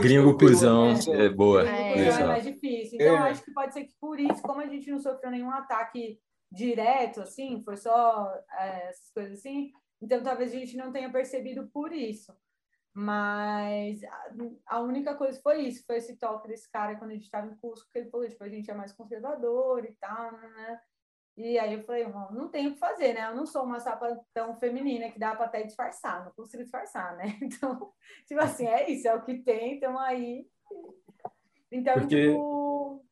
[0.00, 1.66] gringo cuzão é, é boa.
[1.66, 2.98] É, é, mais difícil.
[3.00, 3.30] Então, é.
[3.30, 6.20] acho que pode ser que por isso, como a gente não sofreu nenhum ataque
[6.52, 11.66] direto, assim, foi só é, essas coisas assim, então talvez a gente não tenha percebido
[11.72, 12.32] por isso.
[12.94, 14.34] Mas a,
[14.66, 17.56] a única coisa foi isso, foi esse toque desse cara quando a gente estava em
[17.56, 20.80] curso, que ele falou, tipo, a gente é mais conservador e tal, né?
[21.38, 23.28] E aí eu falei, não tenho o que fazer, né?
[23.28, 27.38] Eu não sou uma sapatão feminina que dá para até disfarçar, não consigo disfarçar, né?
[27.40, 27.92] Então,
[28.26, 30.44] tipo assim, é isso, é o que tem, então aí.
[31.70, 33.04] Então, Porque tipo.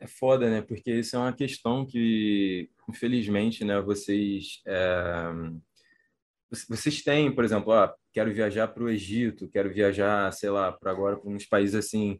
[0.00, 0.62] É foda, né?
[0.62, 4.62] Porque isso é uma questão que, infelizmente, né, vocês.
[4.66, 5.28] É...
[6.70, 10.90] Vocês têm, por exemplo, ah, quero viajar para o Egito, quero viajar, sei lá, para
[10.90, 12.18] agora para uns países assim,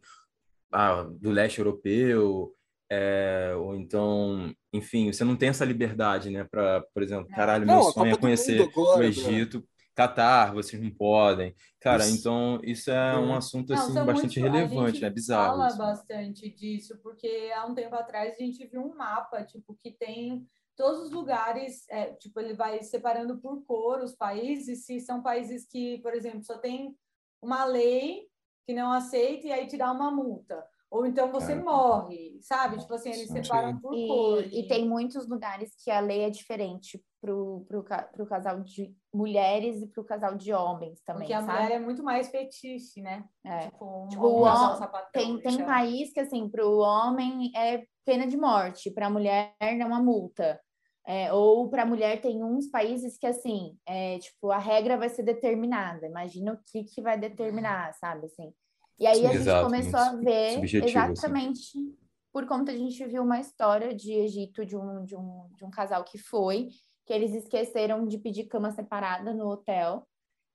[0.71, 2.55] ah, do leste europeu,
[2.91, 6.43] é, ou então, enfim, você não tem essa liberdade, né?
[6.43, 9.63] Para, por exemplo, caralho, não, meu sonho é conhecer agora, o Egito,
[9.93, 11.53] Catar, vocês não podem.
[11.79, 12.17] Cara, isso.
[12.17, 15.09] então isso é um assunto assim não, bastante muito, relevante, né?
[15.09, 15.57] Bizarro.
[15.57, 15.77] Fala isso.
[15.77, 20.47] bastante disso, porque há um tempo atrás a gente viu um mapa, tipo, que tem
[20.75, 25.67] todos os lugares, é, tipo, ele vai separando por cor os países, se são países
[25.67, 26.95] que, por exemplo, só tem
[27.41, 28.27] uma lei
[28.65, 31.55] que não aceita e aí te dá uma multa ou então você é.
[31.55, 32.77] morre, sabe?
[32.77, 34.43] Tipo assim, eles separam por e, cor.
[34.51, 39.81] E tem muitos lugares que a lei é diferente pro, pro, pro casal de mulheres
[39.81, 41.63] e pro casal de homens também, Porque a sabe?
[41.63, 43.23] mulher é muito mais fetiche, né?
[43.45, 43.59] É.
[43.67, 48.25] Tipo, um, tipo um o sapatão, tem, tem país que, assim, pro homem é pena
[48.25, 50.59] de morte, pra mulher é uma multa.
[51.05, 55.23] É, ou para mulher tem uns países que assim, é, tipo, a regra vai ser
[55.23, 56.05] determinada.
[56.05, 58.27] Imagina o que que vai determinar, sabe?
[58.27, 58.53] Assim,
[58.99, 60.77] e aí a Exato, gente começou a ver assim.
[60.85, 61.95] exatamente assim.
[62.31, 65.69] por conta a gente viu uma história de Egito de um, de um, de um
[65.69, 66.69] casal que foi,
[67.05, 70.05] que eles esqueceram de pedir cama separada no hotel.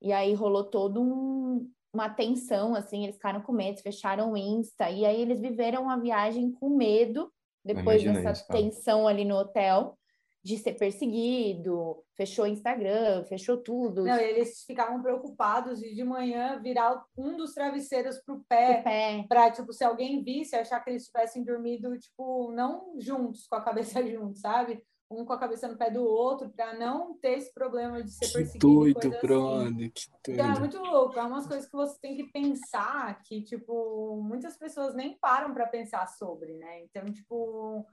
[0.01, 4.89] E aí rolou todo um, uma tensão, assim, eles ficaram com medo, fecharam o Insta,
[4.89, 7.31] e aí eles viveram uma viagem com medo,
[7.63, 9.97] depois dessa isso, tensão ali no hotel
[10.45, 14.03] de ser perseguido, fechou o Instagram, fechou tudo.
[14.03, 19.25] Não, eles ficavam preocupados de de manhã virar um dos travesseiros pro pé, pé.
[19.27, 23.61] para tipo se alguém visse achar que eles tivessem dormido tipo não juntos com a
[23.61, 24.83] cabeça juntos, sabe?
[25.09, 28.27] Um com a cabeça no pé do outro para não ter esse problema de ser
[28.27, 28.67] que perseguido.
[28.67, 29.89] Doido, brother, assim.
[29.89, 30.39] que doido.
[30.41, 34.55] Então, é muito louco, é umas coisas que você tem que pensar que tipo muitas
[34.57, 36.83] pessoas nem param para pensar sobre, né?
[36.83, 37.83] Então, tipo,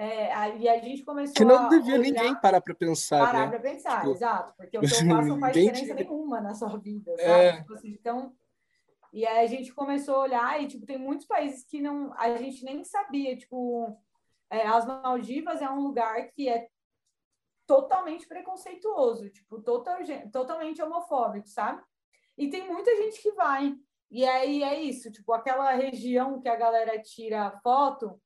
[0.00, 3.18] é, e a gente começou Que não devia ninguém parar para pensar.
[3.18, 3.58] Parar né?
[3.58, 4.54] para pensar, tipo, exato.
[4.56, 7.28] Porque o que eu faço não faz diferença nenhuma na sua vida, sabe?
[7.28, 7.56] É.
[7.56, 8.32] Tipo assim, então,
[9.12, 12.36] e aí a gente começou a olhar e, tipo, tem muitos países que não, a
[12.36, 13.36] gente nem sabia.
[13.36, 13.98] Tipo,
[14.48, 16.68] é, as Maldivas é um lugar que é
[17.66, 19.98] totalmente preconceituoso, tipo, total,
[20.32, 21.82] totalmente homofóbico, sabe?
[22.36, 23.74] E tem muita gente que vai.
[24.12, 28.18] E aí é isso, tipo, aquela região que a galera tira foto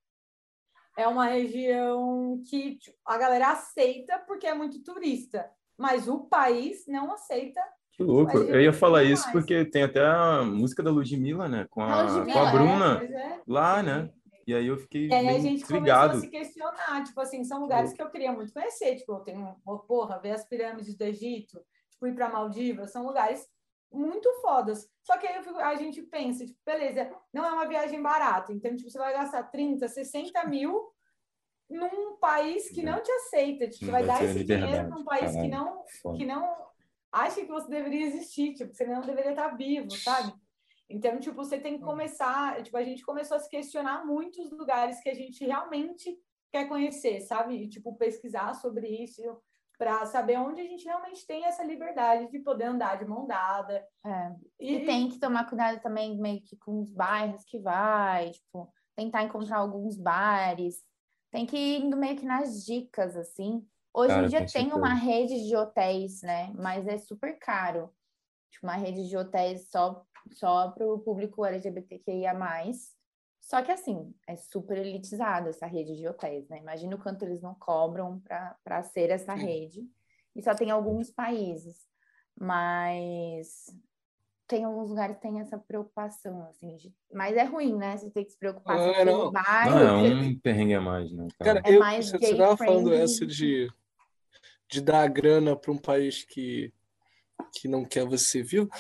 [0.97, 6.84] é uma região que tipo, a galera aceita porque é muito turista, mas o país
[6.86, 7.61] não aceita.
[7.93, 9.32] Que louco, eu ia falar isso mais.
[9.32, 11.66] porque tem até a música da Ludmilla, né?
[11.70, 13.40] Com a, Ludmilla, com a Bruna é, é.
[13.47, 14.11] lá, né?
[14.47, 16.14] E aí eu fiquei e aí a gente intrigado.
[16.14, 19.20] começou a se questionar, tipo assim, são lugares que eu queria muito conhecer, tipo, eu
[19.20, 23.47] tenho, porra, ver as pirâmides do Egito, tipo, ir para Maldivas, são lugares
[23.93, 24.88] muito fodas.
[25.03, 28.90] Só que aí a gente pensa, tipo, beleza, não é uma viagem barata, então tipo,
[28.90, 30.93] você vai gastar 30, 60 mil
[31.68, 35.49] num país que não te aceita, tipo, você vai dar esse dinheiro num país que
[35.49, 35.84] não,
[36.16, 36.66] que não
[37.11, 40.32] acha que você deveria existir, tipo, você não deveria estar vivo, sabe?
[40.88, 45.01] Então, tipo, você tem que começar, tipo, a gente começou a se questionar muitos lugares
[45.01, 46.18] que a gente realmente
[46.51, 47.55] quer conhecer, sabe?
[47.55, 49.22] E, tipo, pesquisar sobre isso
[49.82, 53.84] para saber onde a gente realmente tem essa liberdade de poder andar de mão dada.
[54.06, 54.32] É.
[54.60, 58.72] E, e, tem que tomar cuidado também meio que com os bairros que vai, tipo,
[58.94, 60.76] tentar encontrar alguns bares.
[61.32, 63.66] Tem que ir indo meio que nas dicas, assim.
[63.92, 66.52] Hoje Cara, em dia tem uma rede de hotéis, né?
[66.54, 67.92] Mas é super caro.
[68.52, 72.32] Tipo, uma rede de hotéis só, só para o público LGBTQIA+.
[73.43, 76.59] Só que, assim, é super elitizada essa rede de hotéis, né?
[76.59, 78.22] Imagina o quanto eles não cobram
[78.64, 79.82] para ser essa rede.
[80.34, 81.84] E só tem alguns países.
[82.38, 83.66] Mas
[84.47, 86.76] tem alguns lugares que tem essa preocupação, assim.
[86.76, 86.95] De...
[87.12, 87.97] Mas é ruim, né?
[87.97, 89.32] Você tem que se preocupar não, é, não.
[89.32, 89.70] bairro.
[89.70, 91.26] Não, é um perrengue a mais, né?
[91.38, 93.68] Cara, é eu, mais você estava falando essa de,
[94.70, 96.72] de dar grana para um país que,
[97.53, 98.70] que não quer você vivo.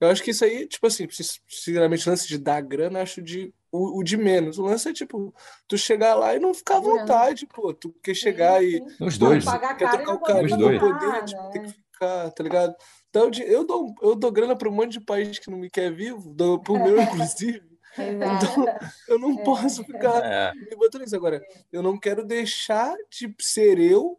[0.00, 1.08] Eu acho que isso aí, tipo assim,
[1.48, 4.58] sinceramente, lance de dar grana, acho de o, o, de menos.
[4.58, 5.34] O lance é tipo,
[5.66, 7.72] tu chegar lá e não ficar à vontade, pô.
[7.72, 8.86] Tu quer chegar sim, sim.
[9.00, 9.04] e.
[9.04, 9.44] Os dois.
[9.78, 10.78] quer trocar o cara os dois.
[10.78, 12.76] poder, tipo, tem que ficar, tá ligado?
[13.08, 15.90] Então eu dou, eu dou grana para um monte de país que não me quer
[15.90, 17.72] vivo, dou pro meu, inclusive.
[17.98, 18.64] Então,
[19.08, 19.44] eu não é.
[19.44, 20.52] posso ficar é.
[20.54, 21.16] me botando isso.
[21.16, 24.18] Agora, eu não quero deixar de ser eu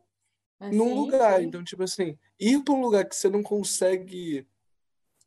[0.59, 1.39] assim, num lugar.
[1.39, 1.45] Sim.
[1.45, 4.47] Então, tipo assim, ir para um lugar que você não consegue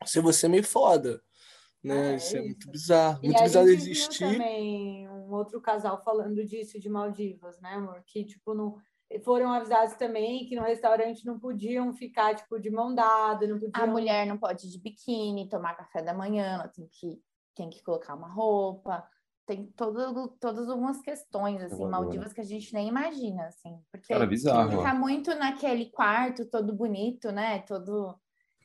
[0.04, 1.22] ser você me foda.
[1.86, 2.12] Né?
[2.12, 3.20] É, isso é muito bizarro.
[3.22, 4.32] E muito bizarro existir.
[4.32, 8.02] também um outro casal falando disso de Maldivas, né, amor?
[8.06, 8.76] Que, tipo, não
[9.24, 13.84] foram avisados também que no restaurante não podiam ficar tipo de mão dada, não podiam...
[13.84, 17.20] A mulher não pode ir de biquíni, tomar café da manhã, ela tem que
[17.54, 19.02] tem que colocar uma roupa,
[19.46, 24.26] tem todo, todas algumas questões assim, Maldivas que a gente nem imagina assim, porque Cara,
[24.26, 27.60] bizarro, fica muito naquele quarto todo bonito, né?
[27.60, 28.14] Todo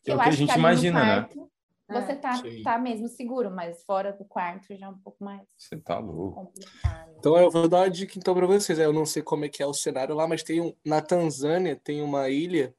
[0.03, 1.15] que é o que a gente imagina, né?
[1.21, 1.47] quarto, né?
[1.91, 5.77] Você tá, tá mesmo seguro, mas fora do quarto já é um pouco mais você
[5.77, 6.45] tá louco.
[6.45, 7.11] complicado.
[7.17, 8.79] Então eu vou dar uma dica então para vocês.
[8.79, 11.75] Eu não sei como é que é o cenário lá, mas tem um, na Tanzânia
[11.75, 12.73] tem uma ilha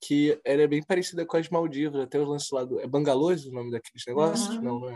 [0.00, 3.46] que ela é bem parecida com as Maldivas, até o lance lá do é Bangalôs
[3.46, 4.56] o nome daqueles negócios?
[4.56, 4.62] Uhum.
[4.62, 4.90] Não, não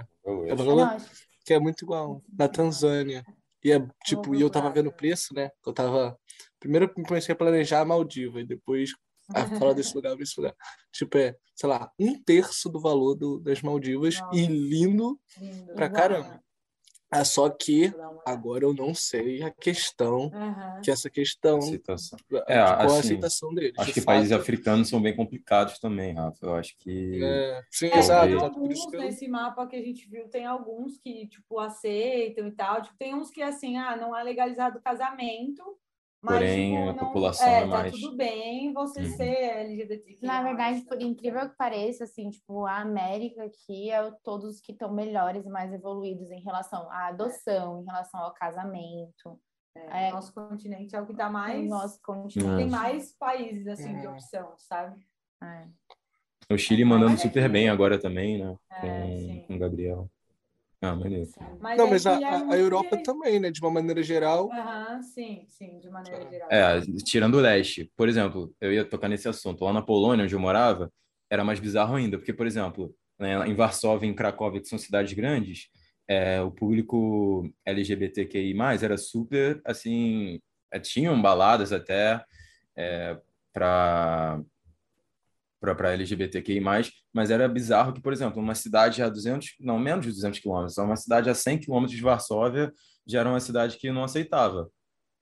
[0.44, 0.50] é.
[0.50, 3.24] É Bangalôs, que é muito igual na Tanzânia.
[3.62, 5.50] E é tipo, e eu tava vendo o preço, né?
[5.66, 6.18] Eu tava
[6.58, 8.90] primeiro comecei a planejar a Maldiva e depois
[9.54, 10.54] a falar desse lugar, desse lugar.
[10.92, 14.36] Tipo, é, sei lá, um terço do valor do, das Maldivas Nossa.
[14.36, 16.42] e lindo, lindo pra caramba.
[17.12, 17.92] É só que
[18.24, 20.80] agora eu não sei a questão, uhum.
[20.80, 22.16] que essa questão, aceitação.
[22.46, 23.72] É, qual assim, a aceitação deles.
[23.76, 24.14] Acho que fato.
[24.14, 26.46] países africanos são bem complicados também, Rafa.
[26.46, 27.20] Eu acho que.
[27.20, 28.28] É, sim, é, exato.
[28.28, 29.00] Tem alguns eu...
[29.00, 32.80] nesse mapa que a gente viu, tem alguns que, tipo, aceitam e tal.
[32.80, 35.64] Tipo, tem uns que, assim, ah, não é legalizado o casamento,
[36.22, 37.92] mas, Porém, tipo, a população é, é tá mais.
[37.92, 39.16] Tá tudo bem você uhum.
[39.16, 40.26] ser LGBT.
[40.26, 44.92] Na verdade, por incrível que pareça, assim, tipo, a América aqui é todos que estão
[44.92, 49.40] melhores e mais evoluídos em relação à adoção, em relação ao casamento.
[49.74, 51.66] É, é, nosso continente é o que dá mais.
[51.66, 52.56] Nosso continente.
[52.56, 54.10] Tem mais países assim de é.
[54.10, 55.00] opção, sabe?
[55.42, 55.68] É.
[56.52, 58.58] O Chile mandando super bem agora também, né?
[58.80, 60.10] com, com o Gabriel.
[60.82, 61.28] Ah, maneiro.
[61.60, 63.50] Mas não, mas a, é a, Europa também, né?
[63.50, 64.54] De uma maneira geral.
[64.56, 66.34] Uhum, sim, sim, de maneira geral.
[66.50, 67.90] É, tirando o leste.
[67.96, 69.64] Por exemplo, eu ia tocar nesse assunto.
[69.64, 70.90] Lá na Polônia, onde eu morava,
[71.28, 75.12] era mais bizarro ainda, porque, por exemplo, né, em Varsóvia, em Cracóvia, que são cidades
[75.12, 75.68] grandes,
[76.08, 80.40] é, o público LGBTQI+, era super, assim,
[80.72, 82.24] é, tinham baladas até
[82.76, 83.16] é,
[83.52, 84.40] para
[85.60, 86.60] para LGBTQI+,
[87.12, 90.78] mas era bizarro que, por exemplo, uma cidade a 200, não, menos de 200 quilômetros,
[90.78, 92.72] uma cidade a 100 quilômetros de Varsóvia
[93.06, 94.70] já era uma cidade que não aceitava.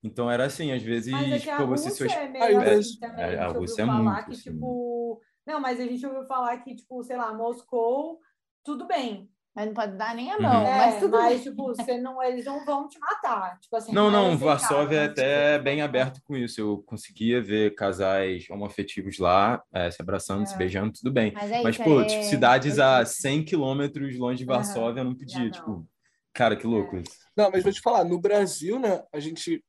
[0.03, 3.39] Então era assim, às vezes, mas é você se é meio é, assim também, é,
[3.39, 4.53] a Rússia é muito, que, assim.
[4.53, 8.21] tipo, não, mas a gente ouviu falar que, tipo, sei lá, Moscou,
[8.63, 9.29] tudo bem,
[9.59, 10.65] mas não pode dar nem a mão.
[10.65, 10.71] Uhum.
[10.71, 13.59] Mas, tudo mas tipo, você não, eles não vão te matar.
[13.59, 15.65] Tipo assim, não, não, Varsóvia é até tipo...
[15.65, 16.61] bem aberto com isso.
[16.61, 20.47] Eu conseguia ver casais homoafetivos lá, é, se abraçando, é.
[20.47, 21.33] se beijando, tudo bem.
[21.35, 22.05] Mas, é mas pô, é...
[22.05, 25.09] tipo, cidades a 100 quilômetros longe de Varsóvia, uhum.
[25.09, 25.41] não podia.
[25.41, 25.51] Não.
[25.51, 25.87] Tipo,
[26.33, 27.01] cara, que louco é.
[27.01, 27.19] isso.
[27.37, 29.61] Não, mas vou te falar, no Brasil, né, a gente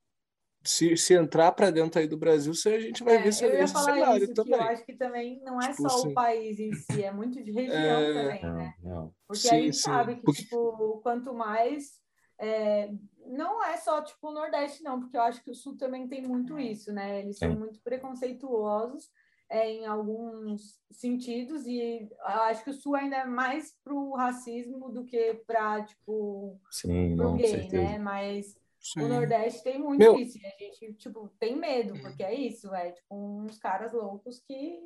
[0.70, 3.52] se, se entrar para dentro aí do Brasil, a gente vai é, ver esse, eu
[3.52, 4.54] ia esse falar cenário isso, também.
[4.54, 7.44] eu acho que também não é tipo, só assim, o país em si, é muito
[7.44, 8.14] de região é...
[8.14, 8.74] também, né?
[8.84, 9.14] Não, não.
[9.28, 9.82] Porque sim, a gente sim.
[9.82, 10.44] sabe que, porque...
[10.44, 12.00] tipo, quanto mais...
[12.38, 12.92] É,
[13.26, 16.22] não é só, tipo, o Nordeste, não, porque eu acho que o Sul também tem
[16.22, 17.20] muito isso, né?
[17.20, 19.10] Eles são muito preconceituosos
[19.50, 24.90] é, em alguns sentidos e eu acho que o Sul ainda é mais pro racismo
[24.90, 27.98] do que para, tipo, Sim, pro não, gay, né?
[27.98, 29.02] Mas Sim.
[29.02, 30.16] O Nordeste tem muito Meu...
[30.18, 30.38] isso.
[30.38, 34.80] E a gente, tipo, tem medo, porque é isso, é tipo uns caras loucos que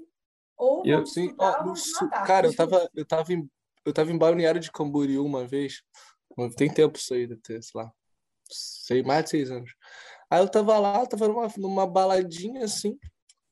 [0.57, 3.49] ou eu, sim, ó, no sul, Cara, eu tava, eu, tava em,
[3.85, 5.83] eu tava em Balneário de Camboriú uma vez.
[6.55, 7.91] Tem tempo isso aí, ter, sei lá,
[8.49, 9.73] sei, mais de seis anos.
[10.29, 12.97] Aí eu tava lá, tava numa, numa baladinha assim.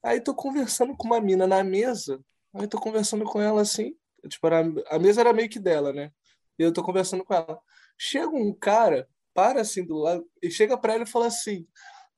[0.04, 2.20] Aí tô conversando com uma mina na mesa,
[2.54, 3.96] aí tô conversando com ela assim,
[4.28, 6.12] tipo, era, a mesa era meio que dela, né?
[6.58, 7.60] E eu tô conversando com ela.
[7.98, 11.66] Chega um cara, para assim do lado, e chega para ela e fala assim: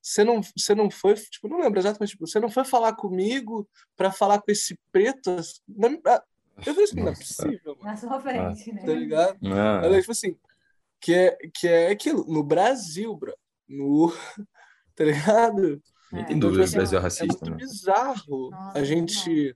[0.02, 3.68] você não, você não foi, tipo, não lembro exatamente, tipo, você não foi falar comigo
[3.96, 5.38] para falar com esse preto?
[6.06, 6.24] Ah,
[6.58, 7.78] eu falei assim, não é possível.
[7.78, 7.84] Mano.
[7.84, 8.86] Na sua frente, ah, né?
[8.86, 9.40] Tá ligado?
[9.46, 9.82] Ah.
[9.84, 10.38] Ela, tipo assim,
[11.00, 13.34] que é, que é aquilo, no Brasil, bro.
[13.68, 14.12] No,
[14.94, 15.82] tá ligado?
[16.12, 17.26] Nem tem dúvida que o Brasil é racista.
[17.26, 17.58] É muito né?
[17.58, 19.56] bizarro Nossa, a gente.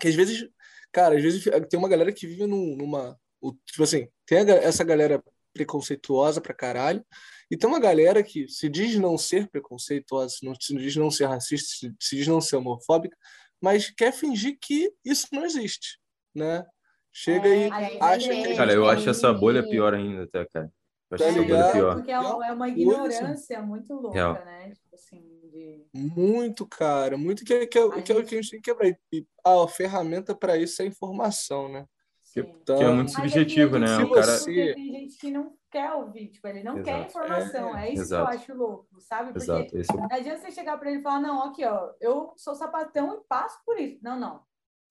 [0.00, 0.48] Que às vezes.
[0.92, 3.16] Cara, às vezes tem uma galera que vive num, numa.
[3.64, 5.22] Tipo assim, tem essa galera
[5.52, 7.04] preconceituosa pra caralho.
[7.50, 11.92] E tem uma galera que se diz não ser preconceituosa, se diz não ser racista,
[11.98, 13.16] se diz não ser homofóbica,
[13.60, 15.98] mas quer fingir que isso não existe,
[16.34, 16.64] né?
[17.12, 18.54] Chega é, e acha que...
[18.54, 20.72] Cara, eu acho essa bolha pior ainda até, cara.
[21.10, 21.94] Eu acho tá essa bolha pior.
[21.96, 24.34] Porque é uma, é uma ignorância muito louca, Real.
[24.34, 24.70] né?
[24.70, 25.20] Tipo assim,
[25.50, 25.84] de...
[25.92, 27.18] Muito, cara.
[27.18, 28.96] Muito que, que, é, que é o que a gente tem que quebrar.
[29.12, 31.84] E a ferramenta para isso é a informação, né?
[32.32, 33.98] Que, então, que, é muito subjetivo, né?
[33.98, 34.38] O cara...
[34.44, 36.84] Tem gente que não quer ouvir, tipo, ele não Exato.
[36.84, 37.76] quer informação.
[37.76, 38.24] É, é isso Exato.
[38.24, 39.32] que eu acho louco, sabe?
[39.32, 39.76] Porque Exato.
[39.76, 39.92] Esse...
[39.92, 43.14] É não adianta você chegar para ele e falar, não, aqui, ó, eu sou sapatão
[43.14, 43.98] e passo por isso.
[44.02, 44.42] Não, não.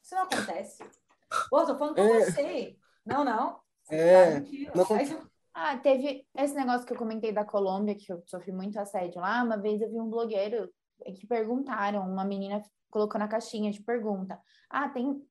[0.03, 0.83] Isso não acontece.
[1.49, 2.25] Pô, tô falando com é.
[2.25, 2.77] você.
[3.05, 3.59] Não, não.
[3.89, 4.39] É.
[4.39, 5.29] Não...
[5.53, 9.43] Ah, teve esse negócio que eu comentei da Colômbia, que eu sofri muito assédio lá.
[9.43, 10.69] Uma vez eu vi um blogueiro
[11.15, 14.39] que perguntaram, uma menina colocou na caixinha de pergunta:
[14.69, 15.21] Ah, tem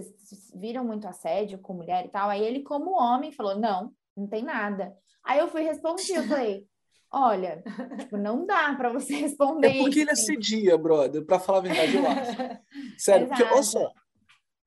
[0.00, 2.30] vocês viram muito assédio com mulher e tal?
[2.30, 4.96] Aí ele, como homem, falou: não, não tem nada.
[5.24, 6.66] Aí eu fui responder, eu falei.
[7.14, 7.62] Olha,
[7.98, 9.68] tipo, não dá para você responder.
[9.68, 12.32] É porque isso, ele assedia, brother, para falar a verdade, eu acho.
[12.96, 13.92] Sério, porque, olha só.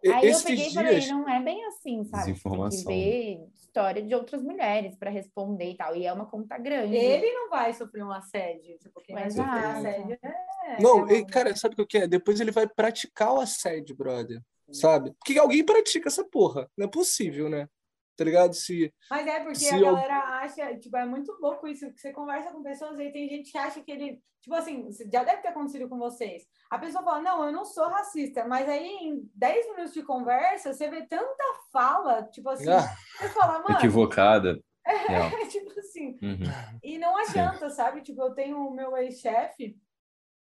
[0.05, 0.71] Aí eu peguei dias...
[0.71, 2.25] e falei, não é bem assim, sabe?
[2.25, 2.85] Desinformação.
[2.85, 5.95] Tem que ver história de outras mulheres para responder e tal.
[5.95, 6.95] E é uma conta grande.
[6.95, 8.77] Ele não vai sofrer um assédio.
[8.77, 10.81] Tipo, quem vai sofrer um assédio é...
[10.81, 12.07] Não, é cara, sabe o que é?
[12.07, 14.39] Depois ele vai praticar o assédio, brother
[14.71, 15.13] sabe?
[15.19, 16.69] Porque alguém pratica essa porra.
[16.77, 17.67] Não é possível, né?
[18.15, 18.53] Tá ligado?
[18.53, 22.51] Se, Mas é porque a galera acha, tipo, é muito louco isso, que você conversa
[22.51, 25.89] com pessoas e tem gente que acha que ele, tipo assim, já deve ter acontecido
[25.89, 26.43] com vocês.
[26.69, 30.73] A pessoa fala, não, eu não sou racista, mas aí em 10 minutos de conversa,
[30.73, 31.43] você vê tanta
[31.73, 33.77] fala, tipo assim, ah, você fala, mano.
[33.77, 34.59] Equivocada.
[34.87, 36.15] É, tipo assim.
[36.21, 36.79] Uhum.
[36.83, 37.75] E não adianta, Sim.
[37.75, 38.01] sabe?
[38.01, 39.75] Tipo, eu tenho o meu ex-chefe,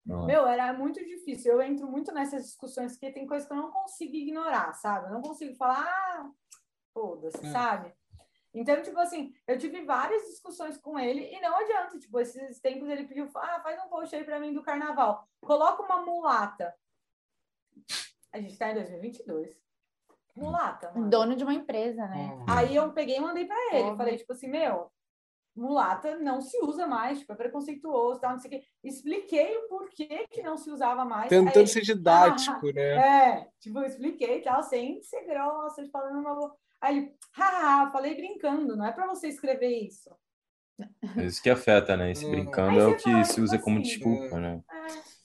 [0.08, 1.52] meu, era muito difícil.
[1.52, 5.08] Eu entro muito nessas discussões porque tem coisas que eu não consigo ignorar, sabe?
[5.08, 6.30] Eu não consigo falar, ah,
[6.98, 7.52] foda-se, é.
[7.52, 7.94] sabe?
[8.54, 12.00] Então, tipo assim, eu tive várias discussões com ele e não adianta.
[12.00, 15.28] Tipo, esses tempos ele pediu, ah, faz um post aí pra mim do carnaval.
[15.42, 16.74] Coloca uma mulata.
[18.34, 19.56] A gente tá em 2022.
[20.36, 21.10] Mulata, mano.
[21.10, 22.34] Dono de uma empresa, né?
[22.34, 22.46] Uhum.
[22.48, 23.90] Aí eu peguei e mandei pra ele.
[23.90, 23.98] Uhum.
[23.98, 24.92] Falei, tipo assim, meu,
[25.56, 28.68] mulata não se usa mais, tipo, é preconceituoso, tal, não sei o quê.
[28.84, 31.30] Expliquei o porquê que não se usava mais.
[31.30, 32.82] Tentando aí, ser didático, ah, né?
[32.82, 36.56] É, tipo, expliquei tal, sem ser grossa, falando uma...
[36.82, 40.10] Aí ele, haha, falei brincando, não é para você escrever isso.
[41.18, 42.12] É isso que afeta, né?
[42.12, 42.32] Esse hum.
[42.32, 44.62] brincando é o que se usa como assim, desculpa, né?
[44.72, 45.18] É.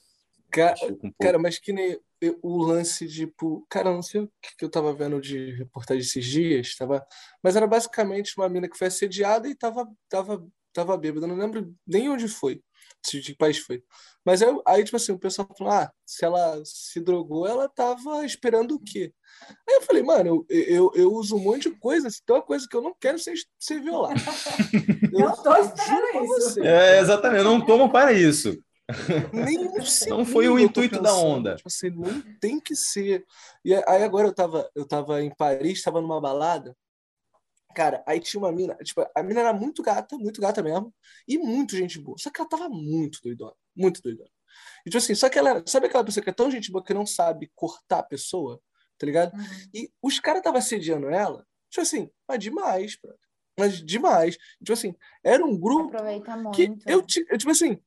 [0.50, 1.98] Cara, um cara, mas que nem
[2.42, 6.24] o lance de, tipo, cara, não sei o que eu tava vendo de reportagem esses
[6.24, 7.05] dias, tava,
[7.42, 11.74] mas era basicamente uma mina que foi assediada e tava, tava, tava bêbada, não lembro
[11.86, 12.62] nem onde foi,
[13.03, 13.82] de que país foi.
[14.24, 18.24] Mas aí, aí, tipo assim, o pessoal falou, ah, se ela se drogou, ela tava
[18.24, 19.12] esperando o quê?
[19.68, 22.42] Aí eu falei, mano, eu, eu, eu uso um monte de coisa, se tem uma
[22.42, 24.14] coisa que eu não quero ser, ser violado.
[25.12, 26.62] eu, não tô esperando isso.
[26.62, 28.57] É, exatamente, eu não tomo para isso.
[29.32, 29.59] Nem
[30.09, 31.57] não foi o intuito da onda.
[31.57, 33.24] Tipo assim, não tem que ser.
[33.64, 36.76] E aí agora eu tava, eu tava em Paris, tava numa balada.
[37.74, 40.94] Cara, aí tinha uma mina, tipo, a mina era muito gata, muito gata mesmo,
[41.26, 42.16] e muito gente boa.
[42.18, 44.30] Só que ela tava muito doidona, muito doidona.
[44.84, 46.94] E tipo assim, só que ela, sabe aquela pessoa que é tão gente boa que
[46.94, 48.60] não sabe cortar a pessoa,
[48.98, 49.34] tá ligado?
[49.34, 49.44] Uhum.
[49.74, 53.18] E os caras estavam assediando ela, tipo assim, mas demais, brother.
[53.58, 54.36] Mas demais.
[54.58, 55.90] Tipo assim, era um grupo
[56.52, 57.78] que eu, eu, tipo assim,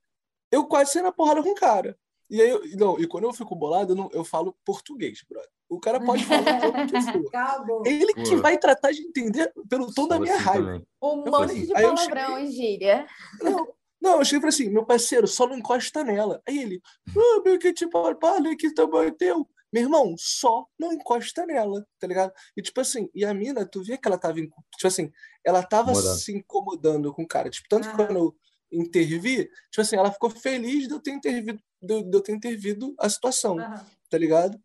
[0.51, 1.97] eu quase saí na porrada com o cara.
[2.29, 5.49] E aí, eu, não, e quando eu fico bolado, eu, não, eu falo português, brother.
[5.67, 6.43] O cara pode falar
[6.85, 7.83] que for.
[7.85, 8.23] Ele Pô.
[8.23, 10.65] que vai tratar de entender pelo tom da minha assim raiva.
[10.65, 10.87] Também.
[11.01, 13.07] Um monte assim, de palavrão e gíria.
[13.41, 13.67] Não,
[14.01, 16.41] não, eu cheguei assim, meu parceiro, só não encosta nela.
[16.47, 19.47] Aí ele, ah, meu que tipo, olha que tamanho teu.
[19.73, 22.31] Meu irmão, só não encosta nela, tá ligado?
[22.55, 25.11] E tipo assim, e a mina, tu via que ela tava, tipo assim,
[25.43, 27.49] ela tava se incomodando com o cara.
[27.49, 27.91] Tipo, tanto ah.
[27.91, 28.35] que quando eu,
[28.71, 32.95] intervir, tipo assim, ela ficou feliz de eu ter intervido, de, de eu ter intervido
[32.99, 33.85] a situação, uhum.
[34.09, 34.59] tá ligado?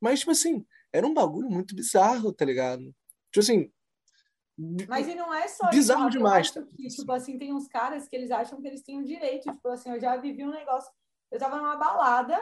[0.00, 2.82] Mas, tipo assim, era um bagulho muito bizarro, tá ligado?
[3.30, 3.72] Tipo assim.
[4.88, 6.50] Mas e não é só bizarro isso, demais.
[6.50, 6.62] Tá?
[6.62, 9.52] Que, tipo assim, tem uns caras que eles acham que eles têm o direito.
[9.52, 10.90] Tipo assim, eu já vivi um negócio.
[11.30, 12.38] Eu tava numa balada,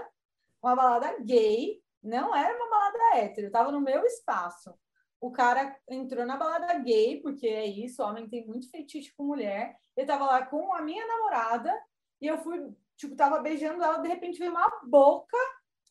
[0.62, 4.72] uma balada gay, não era uma balada hétero, tava no meu espaço.
[5.20, 9.74] O cara entrou na balada gay, porque é isso, homem tem muito fetiche com mulher.
[9.96, 11.72] Ele tava lá com a minha namorada
[12.20, 12.60] e eu fui,
[12.96, 15.36] tipo, tava beijando ela, de repente veio uma boca.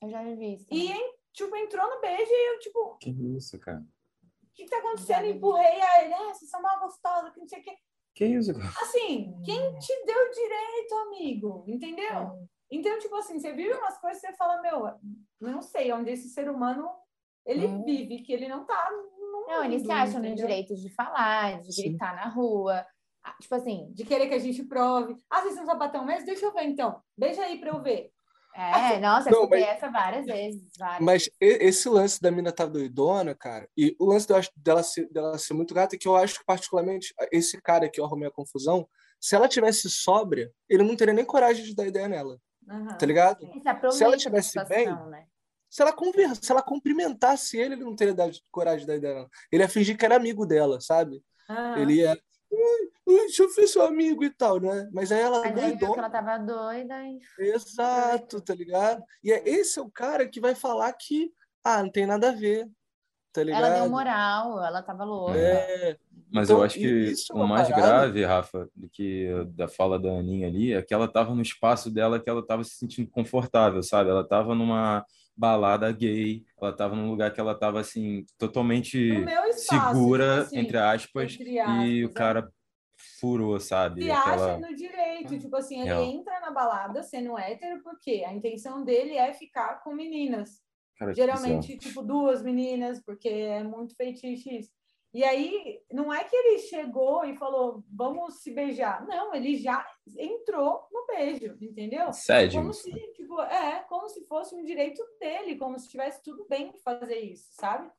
[0.02, 0.68] Eu já vi isso.
[0.72, 0.94] E,
[1.32, 2.98] tipo, entrou no beijo e eu, tipo.
[2.98, 3.80] Que isso, cara?
[3.82, 5.26] O que tá acontecendo?
[5.26, 7.76] Empurrei a ele, ah, vocês são mal gostosa, que não sei o quê.
[8.14, 8.70] Que isso, cara?
[8.82, 11.66] Assim, quem te deu direito, amigo?
[11.68, 12.14] Entendeu?
[12.14, 12.46] É.
[12.70, 15.00] Então, tipo assim, você vive umas coisas e você fala, meu,
[15.40, 16.88] não sei onde esse ser humano
[17.46, 17.84] ele hum.
[17.84, 18.90] vive, que ele não tá.
[19.48, 21.90] Não, eles se acham no direito de falar, de Sim.
[21.90, 22.86] gritar na rua.
[23.40, 23.90] Tipo assim.
[23.92, 25.18] De querer que a gente prove.
[25.30, 26.26] Ah, vocês são sapatão mesmo?
[26.26, 27.02] Deixa eu ver então.
[27.18, 28.12] Beija aí pra eu ver.
[28.56, 30.62] É, nossa, eu escutei essa várias vezes.
[30.78, 31.04] Várias.
[31.04, 35.56] Mas esse lance da mina tá doidona, cara, e o lance dela ser, dela ser
[35.56, 38.88] muito gata é que eu acho que, particularmente, esse cara que eu arrumei a confusão,
[39.20, 42.38] se ela tivesse sóbria, ele não teria nem coragem de dar ideia nela.
[42.70, 42.96] Uhum.
[42.96, 43.40] Tá ligado?
[43.92, 45.26] Se ela tivesse situação, bem, né?
[45.70, 49.16] se ela conversa, se ela cumprimentasse ele, ele não teria dado coragem de dar ideia
[49.16, 49.30] dela.
[49.52, 51.24] Ele ia fingir que era amigo dela, sabe?
[51.50, 51.78] Uhum.
[51.78, 52.16] Ele ia
[53.06, 54.90] deixa eu ver seu amigo e tal, né?
[54.92, 57.20] Mas aí ela Mas aí ela tava doida e...
[57.40, 59.04] Exato, tá ligado?
[59.24, 61.32] E é, esse é o cara que vai falar que,
[61.64, 62.70] ah, não tem nada a ver,
[63.32, 63.66] tá ligado?
[63.66, 65.38] Ela deu moral, ela tava louca.
[65.38, 65.98] É.
[66.32, 67.88] Mas então, eu acho que é o mais parada.
[67.88, 71.92] grave, Rafa, do que da fala da Aninha ali, é que ela tava no espaço
[71.92, 74.10] dela que ela tava se sentindo confortável, sabe?
[74.10, 75.06] Ela tava numa
[75.36, 78.98] balada gay, ela estava num lugar que ela estava assim totalmente
[79.50, 82.14] espaço, segura tipo assim, entre, aspas, entre, aspas, e o é.
[82.14, 82.52] cara
[83.20, 84.04] furou, sabe?
[84.04, 84.56] Se Aquela...
[84.56, 89.16] acha no direito, tipo assim, ele entra na balada sendo hétero porque a intenção dele
[89.16, 90.62] é ficar com meninas.
[90.98, 94.72] Cara, Geralmente, tipo, duas meninas, porque é muito feitiço isso.
[95.14, 99.06] E aí, não é que ele chegou e falou, vamos se beijar.
[99.06, 99.86] Não, ele já
[100.18, 102.12] entrou no beijo, entendeu?
[102.12, 102.60] Sério?
[102.60, 106.74] Como se, tipo, é, como se fosse um direito dele, como se tivesse tudo bem
[106.84, 107.92] fazer isso, sabe?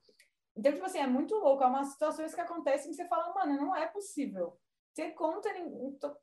[0.57, 1.63] Então, tipo assim, é muito louco.
[1.63, 4.59] É umas situações que acontecem que você fala, mano, não é possível.
[4.95, 5.49] Você conta,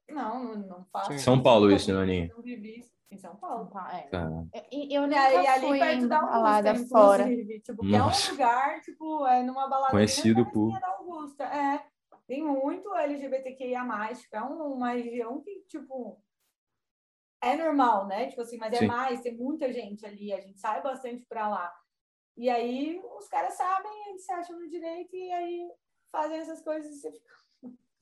[0.09, 1.19] não, não, não faço.
[1.19, 2.32] São Paulo isso, Naninha.
[2.34, 2.89] Não vivi isso.
[3.11, 3.69] Em São Paulo.
[3.91, 4.07] É.
[4.72, 7.26] Eu, eu nunca e ali fui perto da Augusta, fora.
[7.26, 11.43] Tipo, que é um lugar, tipo, é numa balada conhecido por da Augusta.
[11.43, 11.86] É.
[12.26, 13.84] Tem muito LGBTQIA+,
[14.15, 16.24] tipo, é uma região que, tipo,
[17.41, 18.28] é normal, né?
[18.28, 18.88] Tipo assim, mas é Sim.
[18.88, 21.76] mais, tem muita gente ali, a gente sai bastante pra lá.
[22.38, 25.69] E aí os caras sabem, eles se acham no direito e aí
[26.09, 27.41] fazem essas coisas e você fica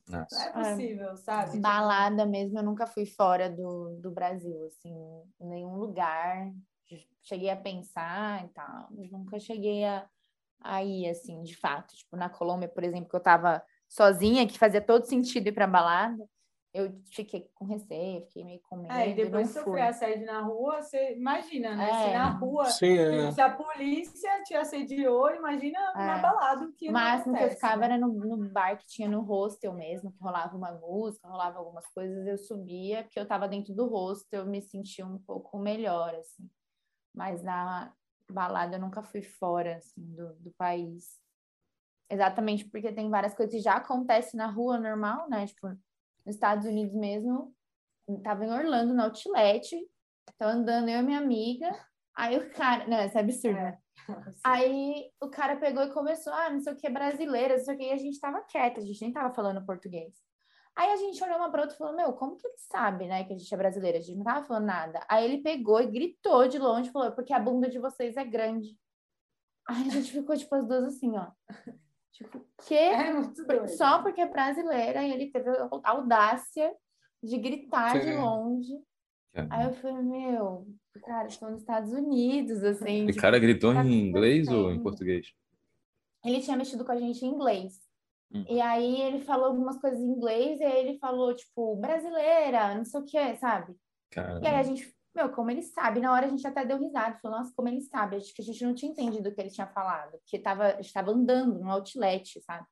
[0.09, 0.51] nossa.
[0.53, 1.59] Não é, é possível, é, sabe?
[1.59, 4.93] Balada mesmo, eu nunca fui fora do, do Brasil, assim,
[5.39, 6.51] em nenhum lugar.
[7.21, 10.07] Cheguei a pensar e tal, mas nunca cheguei a,
[10.61, 11.95] a ir, assim, de fato.
[11.95, 15.67] Tipo, na Colômbia, por exemplo, que eu tava sozinha, que fazia todo sentido ir pra
[15.67, 16.27] balada
[16.71, 18.93] eu fiquei com receio, fiquei meio com medo.
[18.93, 21.89] É, e depois que sofrer assédio na rua, você imagina, né?
[21.89, 22.05] É.
[22.05, 23.31] Se na rua, Sim, é.
[23.31, 26.05] se a polícia te assediou, imagina é.
[26.05, 26.89] na balada que.
[26.89, 30.21] O máximo que eu ficava era no, no bar que tinha no hostel mesmo, que
[30.21, 34.45] rolava uma música, rolava algumas coisas, eu subia, porque eu tava dentro do hostel, eu
[34.45, 36.47] me sentia um pouco melhor, assim.
[37.15, 37.91] Mas na
[38.29, 41.19] balada eu nunca fui fora, assim, do, do país.
[42.11, 45.47] Exatamente porque tem várias coisas que já acontecem na rua normal, né?
[45.47, 45.75] Tipo,
[46.29, 47.53] nos Estados Unidos mesmo,
[48.23, 49.75] tava em Orlando, no Outlet,
[50.37, 51.71] tava andando eu e minha amiga,
[52.15, 53.77] aí o cara, não, isso é absurdo, é.
[54.43, 57.77] Aí o cara pegou e começou, ah, não sei o que, brasileira, não sei o
[57.77, 60.13] que, e a gente tava quieta, a gente nem tava falando português.
[60.75, 63.23] Aí a gente olhou uma pra outra e falou, meu, como que ele sabe, né,
[63.23, 63.97] que a gente é brasileira?
[63.97, 65.03] A gente não tava falando nada.
[65.09, 68.77] Aí ele pegou e gritou de longe, falou, porque a bunda de vocês é grande.
[69.67, 71.31] Aí a gente ficou, tipo, as duas assim, ó.
[72.19, 72.75] Tipo, que?
[72.75, 76.71] É Só porque é brasileira e ele teve a audácia
[77.23, 78.05] de gritar Sim.
[78.05, 78.73] de longe.
[79.33, 79.47] É.
[79.49, 80.67] Aí eu falei, meu,
[81.05, 83.05] cara, estou nos Estados Unidos, assim.
[83.05, 85.27] O tipo, cara gritou tá em inglês ou em português?
[86.25, 87.79] Ele tinha mexido com a gente em inglês.
[88.33, 88.45] Hum.
[88.49, 92.83] E aí ele falou algumas coisas em inglês e aí ele falou, tipo, brasileira, não
[92.83, 93.75] sei o que, sabe?
[94.11, 94.45] Caramba.
[94.45, 97.19] E aí a gente meu, como ele sabe, na hora a gente até deu risada,
[97.21, 99.49] falou, nossa, como ele sabe, acho que a gente não tinha entendido o que ele
[99.49, 102.65] tinha falado, porque tava, estava andando no outlet, sabe?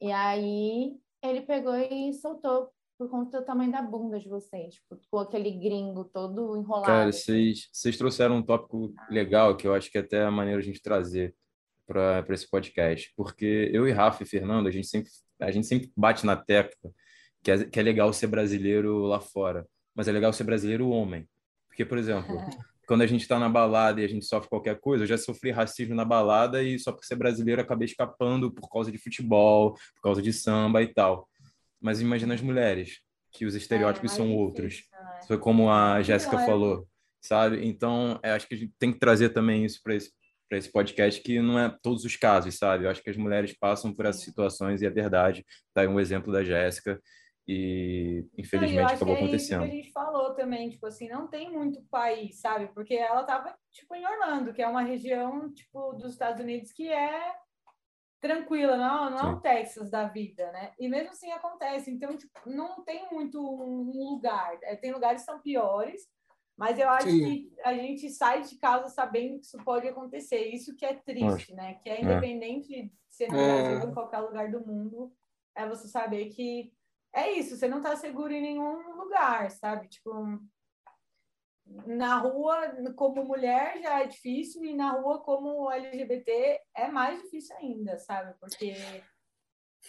[0.00, 4.98] E aí ele pegou e soltou por conta do tamanho da bunda de vocês, tipo,
[5.10, 6.86] com aquele gringo todo enrolado.
[6.86, 10.60] Cara, vocês, vocês trouxeram um tópico legal que eu acho que é até a maneira
[10.60, 11.34] a gente trazer
[11.86, 15.10] para esse podcast, porque eu e Rafa e Fernando, a gente sempre,
[15.40, 16.90] a gente sempre bate na tecla
[17.42, 21.26] que é, que é legal ser brasileiro lá fora, mas é legal ser brasileiro homem.
[21.80, 22.36] Porque, por exemplo,
[22.86, 25.50] quando a gente está na balada e a gente sofre qualquer coisa, eu já sofri
[25.50, 30.02] racismo na balada e só por ser brasileiro acabei escapando por causa de futebol, por
[30.02, 31.26] causa de samba e tal.
[31.80, 32.98] Mas imagina as mulheres,
[33.32, 34.82] que os estereótipos é, são difícil, outros.
[34.92, 35.20] Né?
[35.26, 36.86] Foi como a Jéssica é falou,
[37.18, 37.66] sabe?
[37.66, 40.10] Então, é, acho que a gente tem que trazer também isso para esse
[40.48, 42.84] para esse podcast que não é todos os casos, sabe?
[42.84, 45.46] Eu acho que as mulheres passam por essas situações e é verdade.
[45.72, 47.00] Tá aí um exemplo da Jéssica
[47.52, 49.64] e infelizmente não, acabou é acontecendo.
[49.64, 52.68] Isso que a gente falou também, tipo assim, não tem muito país, sabe?
[52.68, 56.88] Porque ela tava tipo em Orlando, que é uma região tipo dos Estados Unidos que
[56.88, 57.34] é
[58.20, 60.72] tranquila, não, não é o Texas da vida, né?
[60.78, 64.56] E mesmo assim acontece, então tipo, não tem muito um lugar.
[64.62, 66.02] É, tem lugares que são piores,
[66.56, 67.18] mas eu acho Sim.
[67.18, 70.54] que a gente sai de casa sabendo que isso pode acontecer.
[70.54, 71.80] Isso que é triste, né?
[71.82, 72.02] Que é, é.
[72.02, 75.12] independente de ser no Brasil ou em qualquer lugar do mundo,
[75.56, 76.72] é você saber que
[77.12, 79.88] é isso, você não está seguro em nenhum lugar, sabe?
[79.88, 80.12] Tipo,
[81.86, 87.56] na rua, como mulher já é difícil, e na rua, como LGBT, é mais difícil
[87.56, 88.34] ainda, sabe?
[88.40, 88.74] Porque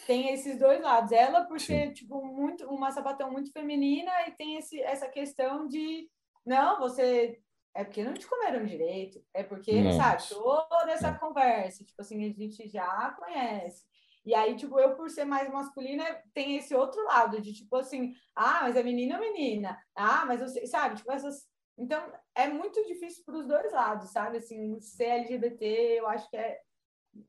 [0.05, 1.11] tem esses dois lados.
[1.11, 6.09] Ela, por ser, tipo, muito, uma sapatão muito feminina, e tem esse, essa questão de
[6.45, 7.39] não, você.
[7.73, 10.19] É porque não te comeram direito, é porque, Nossa.
[10.19, 11.17] sabe, toda essa é.
[11.17, 13.85] conversa, tipo assim, a gente já conhece.
[14.25, 18.13] E aí, tipo, eu, por ser mais masculina, tem esse outro lado de, tipo assim,
[18.35, 19.77] ah, mas é menina ou menina?
[19.95, 21.47] Ah, mas você, sabe, tipo, essas.
[21.77, 24.37] Então, é muito difícil para os dois lados, sabe?
[24.37, 25.65] Assim, ser LGBT,
[25.99, 26.59] eu acho que é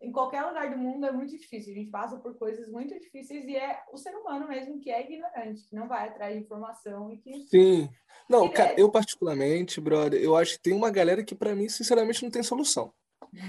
[0.00, 1.72] em qualquer lugar do mundo é muito difícil.
[1.72, 5.02] A gente passa por coisas muito difíceis e é o ser humano mesmo que é
[5.02, 7.46] ignorante, que não vai atrás de informação e que.
[7.48, 7.88] Sim.
[8.28, 8.74] Não, que cara, é...
[8.80, 12.42] eu particularmente, brother, eu acho que tem uma galera que para mim, sinceramente, não tem
[12.42, 12.92] solução.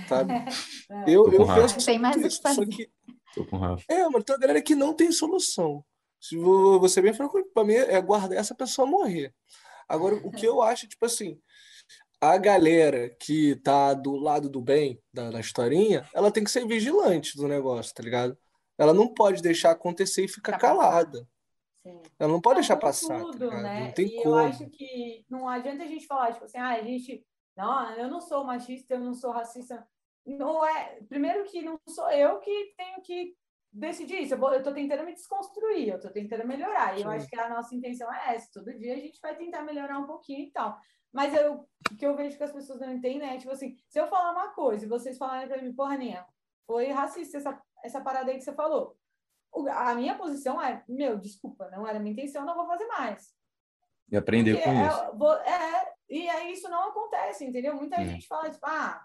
[0.07, 0.33] Sabe?
[0.89, 1.03] é.
[1.07, 2.89] Eu, eu penso tem mais isso, só que.
[3.34, 3.84] Tô com Rafa.
[3.89, 5.84] É, mas tem uma galera que não tem solução.
[6.19, 9.34] Se você bem franco, para mim é guardar essa pessoa morrer.
[9.89, 11.39] Agora, o que eu acho, tipo assim,
[12.21, 16.65] a galera que tá do lado do bem da, da historinha, ela tem que ser
[16.65, 18.38] vigilante do negócio, tá ligado?
[18.77, 21.27] Ela não pode deixar acontecer e ficar calada.
[21.86, 22.01] Sim.
[22.17, 23.19] Ela não pode deixar passar.
[23.19, 23.88] Tá tudo, tá né?
[23.88, 24.29] Não tem e como.
[24.29, 27.25] eu acho que não adianta a gente falar, tipo assim, ah, a gente.
[27.55, 29.86] Não, eu não sou machista, eu não sou racista.
[30.26, 30.99] Não é.
[31.09, 33.36] Primeiro que não sou eu que tenho que
[33.71, 34.36] decidir isso.
[34.36, 36.93] Eu, estou tentando me desconstruir, eu estou tentando melhorar.
[36.93, 37.03] E Sim.
[37.03, 38.49] eu acho que a nossa intenção é essa.
[38.53, 40.80] Todo dia a gente vai tentar melhorar um pouquinho e tal.
[41.11, 43.99] Mas eu, o que eu vejo que as pessoas não entendem é, tipo assim, se
[43.99, 46.26] eu falar uma coisa e vocês falarem pra mim, porra, Ninha,
[46.65, 48.97] foi racista essa, essa parada aí que você falou.
[49.51, 53.32] O, a minha posição é, meu, desculpa, não era minha intenção, não vou fazer mais.
[54.09, 55.49] E aprender Porque com é, isso.
[55.49, 57.76] É, e aí isso não acontece, entendeu?
[57.76, 58.05] Muita hum.
[58.05, 59.03] gente fala, tipo, ah,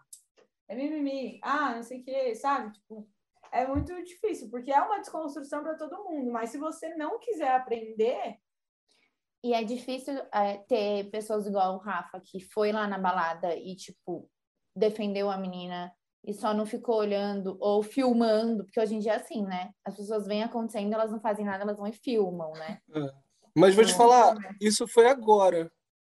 [0.69, 2.73] é mimimi, ah, não sei o que, sabe?
[2.73, 3.09] Tipo,
[3.51, 7.55] é muito difícil, porque é uma desconstrução para todo mundo, mas se você não quiser
[7.55, 8.39] aprender,
[9.43, 13.75] e é difícil é, ter pessoas igual o Rafa, que foi lá na balada e,
[13.77, 14.29] tipo,
[14.75, 15.93] defendeu a menina
[16.27, 19.71] e só não ficou olhando ou filmando, porque hoje em dia é assim, né?
[19.85, 22.81] As pessoas vêm acontecendo, elas não fazem nada, elas vão e filmam, né?
[22.95, 23.13] É.
[23.57, 24.51] Mas vou te então, falar, é.
[24.61, 25.71] isso foi agora,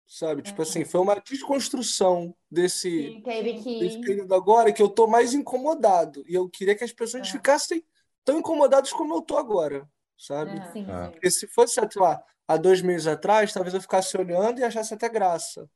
[0.06, 0.42] sabe?
[0.42, 0.64] Tipo é.
[0.64, 3.80] assim, foi uma desconstrução desse, Sim, que...
[3.80, 6.24] desse período agora que eu tô mais incomodado.
[6.26, 7.30] E eu queria que as pessoas é.
[7.30, 7.84] ficassem
[8.24, 9.88] tão incomodadas como eu tô agora,
[10.18, 10.58] sabe?
[10.58, 10.72] É.
[10.72, 14.64] Sim, Porque se fosse, sei lá, há dois meses atrás, talvez eu ficasse olhando e
[14.64, 15.68] achasse até graça.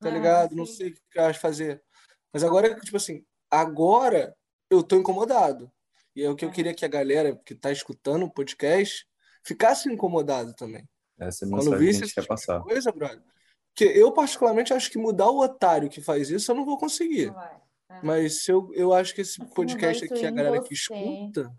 [0.00, 0.50] Tá ah, ligado?
[0.50, 0.56] Sim.
[0.56, 1.82] Não sei o que eu acho fazer.
[2.32, 4.36] Mas agora, tipo assim, agora
[4.68, 5.70] eu tô incomodado.
[6.14, 6.52] E é o que eu é.
[6.52, 9.06] queria que a galera que tá escutando o podcast
[9.44, 10.86] ficasse incomodado também.
[11.18, 12.60] Essa é a Quando visse que a gente quer passar.
[12.60, 13.22] Coisa, brother.
[13.76, 17.30] Porque eu, particularmente, acho que mudar o otário que faz isso, eu não vou conseguir.
[17.90, 18.00] É.
[18.02, 21.54] Mas se eu, eu acho que esse podcast aqui, a galera que escuta,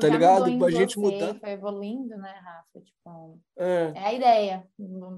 [0.00, 0.64] tá ligado?
[0.64, 1.38] A gente você, mudar.
[1.38, 2.80] Foi evoluindo, né, Rafa?
[2.80, 3.92] Tipo, é.
[3.94, 4.68] é a ideia.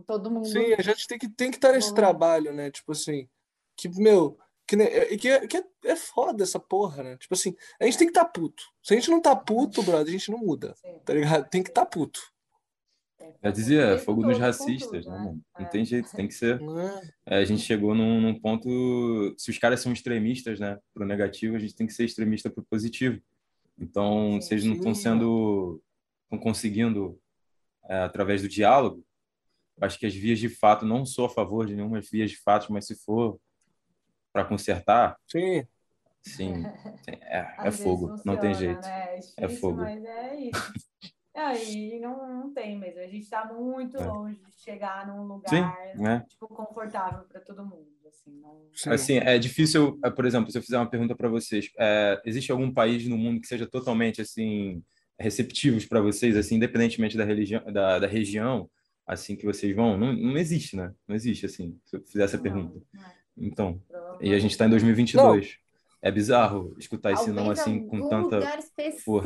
[0.06, 0.46] Todo mundo.
[0.46, 2.70] Sim, a gente tem que, tem que estar nesse trabalho, né?
[2.70, 3.26] Tipo assim,
[3.74, 4.38] que, meu,
[4.68, 4.76] que,
[5.16, 7.16] que, é, que é, é foda essa porra, né?
[7.16, 8.62] Tipo assim, a gente tem que estar tá puto.
[8.82, 10.74] Se a gente não tá puto, brother, a gente não muda.
[11.06, 11.48] Tá ligado?
[11.48, 12.20] Tem que estar tá puto.
[13.42, 15.40] Já dizia, é fogo dos racistas, tudo, né, mano?
[15.58, 16.60] Não tem jeito, tem que ser.
[17.24, 19.34] É, a gente chegou num, num, ponto.
[19.38, 22.64] Se os caras são extremistas, né, pro negativo, a gente tem que ser extremista pro
[22.64, 23.20] positivo.
[23.78, 25.82] Então, se eles não estão sendo,
[26.24, 27.18] estão conseguindo
[27.88, 29.04] é, através do diálogo,
[29.80, 32.72] acho que as vias de fato, não sou a favor de nenhuma vias de fato,
[32.72, 33.38] mas se for
[34.32, 35.66] para consertar, sim,
[36.22, 36.64] sim,
[37.06, 38.88] é, é fogo, funciona, não tem jeito, né?
[38.88, 39.82] é, é difícil, é fogo.
[39.82, 40.72] Mas é isso.
[41.54, 43.00] e não, não tem mesmo.
[43.00, 44.06] A gente está muito é.
[44.06, 46.24] longe de chegar num lugar Sim, né?
[46.28, 47.86] tipo, confortável para todo mundo.
[48.08, 48.92] Assim, não...
[48.92, 52.50] assim, é difícil, é, por exemplo, se eu fizer uma pergunta para vocês, é, existe
[52.50, 54.82] algum país no mundo que seja totalmente assim
[55.18, 58.68] receptivos para vocês, assim, independentemente da religião, da, da região,
[59.06, 59.96] assim que vocês vão?
[59.96, 60.92] Não, não existe, né?
[61.06, 61.78] Não existe assim.
[61.84, 62.80] Se eu fizer essa não, pergunta.
[62.92, 63.14] Não é.
[63.38, 63.82] Então,
[64.20, 65.58] e a gente está em 2022.
[66.06, 69.20] É bizarro escutar esse não assim com tanta lugar específico,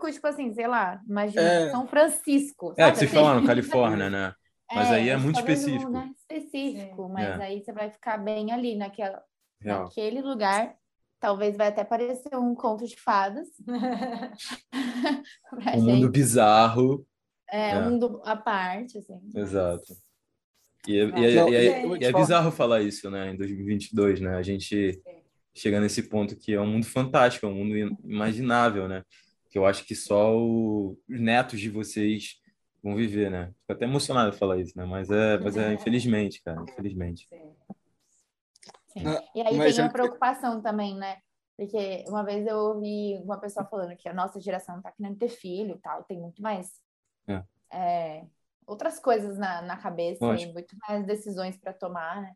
[0.00, 0.12] força.
[0.12, 1.70] tipo assim, sei lá, imagina é...
[1.70, 2.72] São Francisco.
[2.78, 4.34] É, que vocês falaram, Califórnia, né?
[4.74, 5.82] Mas é, aí é muito específico.
[5.82, 7.12] Um lugar específico, Sim.
[7.12, 7.44] mas é.
[7.44, 9.22] aí você vai ficar bem ali naquela,
[9.62, 10.74] naquele lugar.
[11.20, 13.48] Talvez vai até parecer um conto de fadas.
[15.54, 15.82] um gente.
[15.82, 17.06] mundo bizarro.
[17.50, 19.20] É, é, um mundo à parte, assim.
[19.34, 19.94] Exato.
[20.88, 24.34] E é, e é, e é, e é bizarro falar isso, né, em 2022, né?
[24.34, 24.98] A gente
[25.54, 29.04] chega nesse ponto que é um mundo fantástico, é um mundo imaginável, né?
[29.50, 32.40] Que eu acho que só os netos de vocês
[32.82, 33.52] vão viver, né?
[33.60, 34.84] Fico até emocionado de falar isso, né?
[34.84, 37.26] Mas é, mas é infelizmente, cara, infelizmente.
[37.28, 37.52] Sim.
[38.88, 39.04] Sim.
[39.34, 41.18] E aí mas tem uma preocupação também, né?
[41.56, 45.28] Porque uma vez eu ouvi uma pessoa falando que a nossa geração tá querendo ter
[45.28, 46.82] filho e tal, tem muito mais
[47.26, 47.42] é.
[47.70, 48.26] É,
[48.66, 52.34] outras coisas na, na cabeça e muito mais decisões para tomar, né?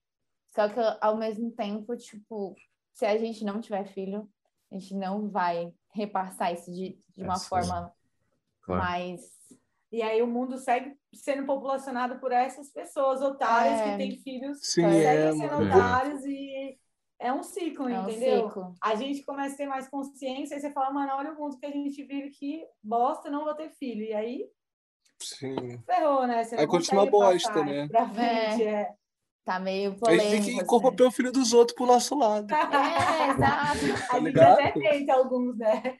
[0.55, 2.55] Só que ao mesmo tempo, tipo,
[2.97, 4.27] se a gente não tiver filho,
[4.73, 7.93] a gente não vai repassar isso de, de uma é, forma
[8.63, 8.83] claro.
[8.83, 9.37] mais
[9.93, 13.91] e aí o mundo segue sendo populacionado por essas pessoas otárias é.
[13.91, 16.79] que têm filhos, Sim, seguem é, sendo otários e
[17.19, 18.47] é um ciclo, é entendeu?
[18.47, 18.75] Um ciclo.
[18.83, 21.67] A gente começa a ter mais consciência e você fala, mano, olha o mundo que
[21.67, 24.03] a gente vive que bosta, não vou ter filho.
[24.05, 24.49] E aí
[25.21, 25.79] Sim.
[25.85, 26.43] ferrou, né?
[26.43, 27.87] Você aí continua bosta, né?
[27.89, 28.73] Pra frente, é.
[28.73, 28.95] é.
[29.47, 30.27] Tá meio polêmico.
[30.27, 31.15] A gente tem que corromper assim.
[31.15, 32.53] o filho dos outros pro nosso lado.
[32.53, 33.79] É, exato.
[34.11, 35.97] Tá a gente até tenta alguns, né?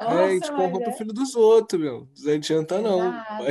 [0.00, 0.88] Nossa, é, a gente corrompe é...
[0.88, 2.08] o filho dos outros, meu.
[2.24, 3.06] Não adianta, não.
[3.06, 3.50] Exato,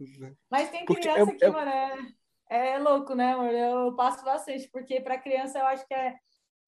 [0.00, 0.36] exato.
[0.50, 1.50] Mas tem criança é, que, é...
[1.50, 1.70] mano,
[2.48, 3.52] é, é louco, né, amor?
[3.52, 6.16] Eu passo bastante, porque para criança eu acho que é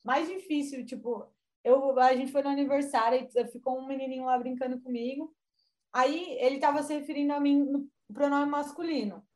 [0.05, 1.27] mais difícil, tipo,
[1.65, 5.35] eu, a gente foi no aniversário e ficou um menininho lá brincando comigo.
[5.91, 9.27] Aí ele tava se referindo a mim no pronome masculino.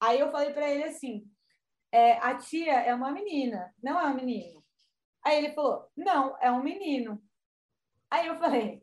[0.00, 1.28] Aí eu falei para ele assim:
[1.92, 4.64] é, a tia é uma menina, não é um menino.
[5.22, 7.22] Aí ele falou, não, é um menino.
[8.10, 8.82] Aí eu falei,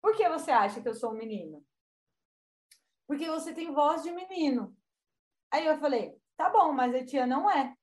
[0.00, 1.64] por que você acha que eu sou um menino?
[3.06, 4.76] Porque você tem voz de menino.
[5.50, 7.74] Aí eu falei, tá bom, mas a tia não é.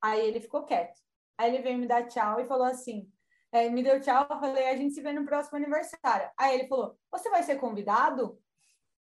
[0.00, 1.00] Aí ele ficou quieto.
[1.36, 3.10] Aí ele veio me dar tchau e falou assim,
[3.50, 6.30] é, me deu tchau, eu falei, a gente se vê no próximo aniversário.
[6.38, 8.40] Aí ele falou, você vai ser convidado?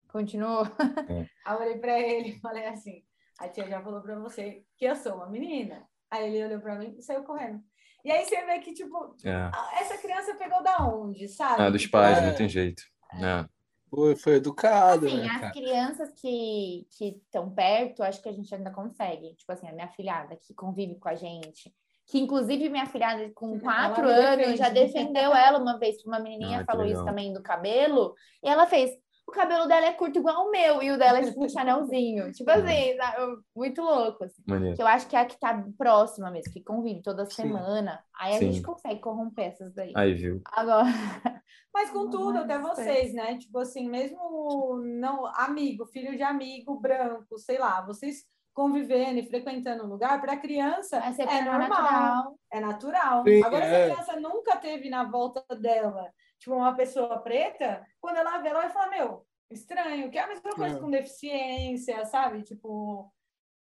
[0.09, 0.65] Continuou.
[1.09, 1.29] É.
[1.45, 3.05] Aí eu olhei para ele e falei assim,
[3.39, 5.87] a tia já falou para você que eu sou uma menina.
[6.11, 7.61] Aí ele olhou para mim e saiu correndo.
[8.05, 9.51] E aí você vê que, tipo, é.
[9.81, 11.63] essa criança pegou da onde, sabe?
[11.63, 12.27] Ah, dos pais, é...
[12.27, 12.83] não tem jeito.
[13.15, 13.45] É.
[13.91, 15.07] Foi, foi educado.
[15.07, 19.35] Assim, né, as crianças que estão perto, acho que a gente ainda consegue.
[19.35, 21.75] Tipo assim, a minha filhada que convive com a gente.
[22.07, 26.65] Que inclusive minha filhada com quatro anos já defendeu ela uma vez, uma menininha ah,
[26.65, 26.99] falou legal.
[27.03, 28.93] isso também do cabelo, e ela fez:
[29.27, 32.31] o cabelo dela é curto igual o meu, e o dela é tipo um chanelzinho.
[32.33, 33.43] tipo assim, sabe?
[33.55, 34.25] muito louco.
[34.25, 34.43] Assim.
[34.75, 37.43] Que eu acho que é a que tá próxima mesmo, que convive toda Sim.
[37.43, 38.01] semana.
[38.19, 38.53] Aí a Sim.
[38.53, 39.93] gente consegue corromper essas daí.
[39.97, 40.41] Aí, viu?
[40.53, 40.85] Agora.
[41.75, 43.37] Mas com tudo, até vocês, né?
[43.37, 48.25] Tipo assim, mesmo não amigo, filho de amigo branco, sei lá, vocês
[48.55, 52.39] convivendo e frequentando o lugar, para a criança é normal, natural.
[52.51, 53.23] é natural.
[53.25, 53.69] Sim, Agora, é.
[53.69, 53.91] se a é.
[53.91, 56.11] criança nunca teve na volta dela
[56.47, 60.29] tipo, uma pessoa preta, quando ela vê, ela vai falar, meu, estranho, que é a
[60.29, 60.81] mesma coisa é.
[60.81, 62.43] com deficiência, sabe?
[62.43, 63.13] Tipo,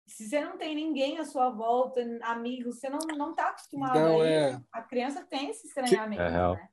[0.07, 4.23] se você não tem ninguém à sua volta, amigos, você não, não tá acostumado não,
[4.23, 4.59] é...
[4.73, 6.27] a criança tem esse estranhamento, que...
[6.27, 6.69] é né?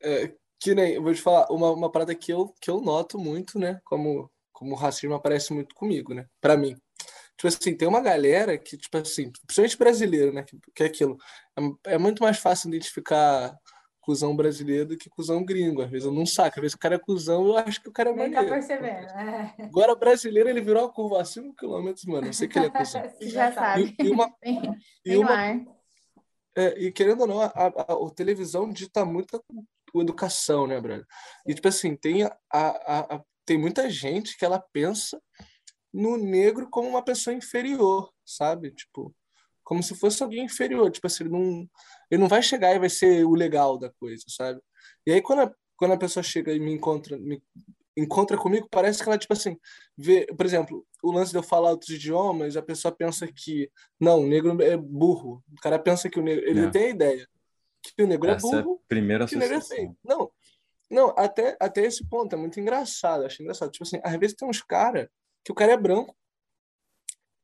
[0.00, 3.18] É, que nem, eu vou te falar, uma, uma parada que eu, que eu noto
[3.18, 6.76] muito, né, como, como o racismo aparece muito comigo, né, pra mim.
[7.36, 11.16] Tipo assim, tem uma galera que, tipo assim, principalmente brasileiro, né, que, que é aquilo,
[11.84, 13.56] é, é muito mais fácil identificar
[14.08, 15.82] cuzão brasileiro do que cuzão gringo.
[15.82, 17.92] Às vezes eu não saco, às vezes o cara é cuzão eu acho que o
[17.92, 18.48] cara é Nem tá maneiro.
[18.48, 19.06] tá percebendo.
[19.06, 19.64] É.
[19.64, 22.28] Agora, brasileiro, ele virou uma curva a 5 km, mano.
[22.28, 23.02] Eu sei que ele é cuzão.
[23.20, 23.94] Já sabe.
[23.98, 24.34] E, e uma,
[25.04, 25.66] e, uma
[26.56, 29.38] é, e querendo ou não, a, a, a, televisão dita muita
[29.94, 31.02] educação, né, Brad?
[31.46, 35.20] E tipo assim, tem, a, a, tem muita gente que ela pensa
[35.92, 38.70] no negro como uma pessoa inferior, sabe?
[38.70, 39.14] Tipo,
[39.68, 40.90] como se fosse alguém inferior.
[40.90, 41.68] Tipo assim, ele não,
[42.10, 44.58] ele não vai chegar e vai ser o legal da coisa, sabe?
[45.06, 47.42] E aí, quando a, quando a pessoa chega e me encontra, me
[47.94, 49.58] encontra comigo, parece que ela, tipo assim,
[49.94, 53.70] vê, por exemplo, o lance de eu falar outros idiomas, a pessoa pensa que,
[54.00, 55.44] não, o negro é burro.
[55.52, 56.70] O cara pensa que o negro, ele é.
[56.70, 57.28] tem a ideia
[57.82, 59.94] que o negro é Essa é burro, é primeira que o negro é feio.
[60.02, 60.30] Não,
[60.90, 63.70] não, até, até esse ponto é muito engraçado, acho engraçado.
[63.70, 65.08] Tipo assim, às vezes tem uns caras
[65.44, 66.16] que o cara é branco,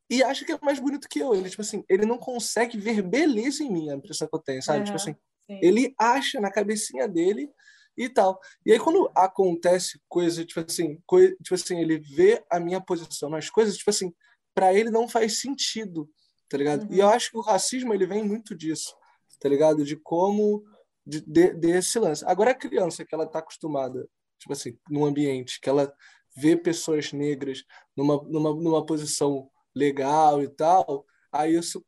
[0.09, 1.35] e acha que é mais bonito que eu.
[1.35, 4.63] Ele, tipo assim, ele não consegue ver beleza em mim, a impressão que eu tenho,
[4.63, 4.79] sabe?
[4.79, 5.59] Uhum, tipo assim, sim.
[5.63, 7.51] ele acha na cabecinha dele
[7.97, 8.39] e tal.
[8.67, 13.31] E aí, quando acontece coisa, tipo assim, coisa, tipo assim, ele vê a minha posição
[13.31, 14.13] nas coisas, tipo assim,
[14.55, 16.09] para ele não faz sentido,
[16.49, 16.83] tá ligado?
[16.83, 16.95] Uhum.
[16.95, 18.95] E eu acho que o racismo, ele vem muito disso,
[19.41, 19.85] tá ligado?
[19.85, 20.65] De como,
[21.07, 22.25] de, de, desse lance.
[22.27, 24.07] Agora, a criança que ela tá acostumada,
[24.39, 25.93] tipo assim, num ambiente que ela
[26.37, 27.65] vê pessoas negras
[27.97, 31.85] numa, numa, numa posição legal e tal, aí isso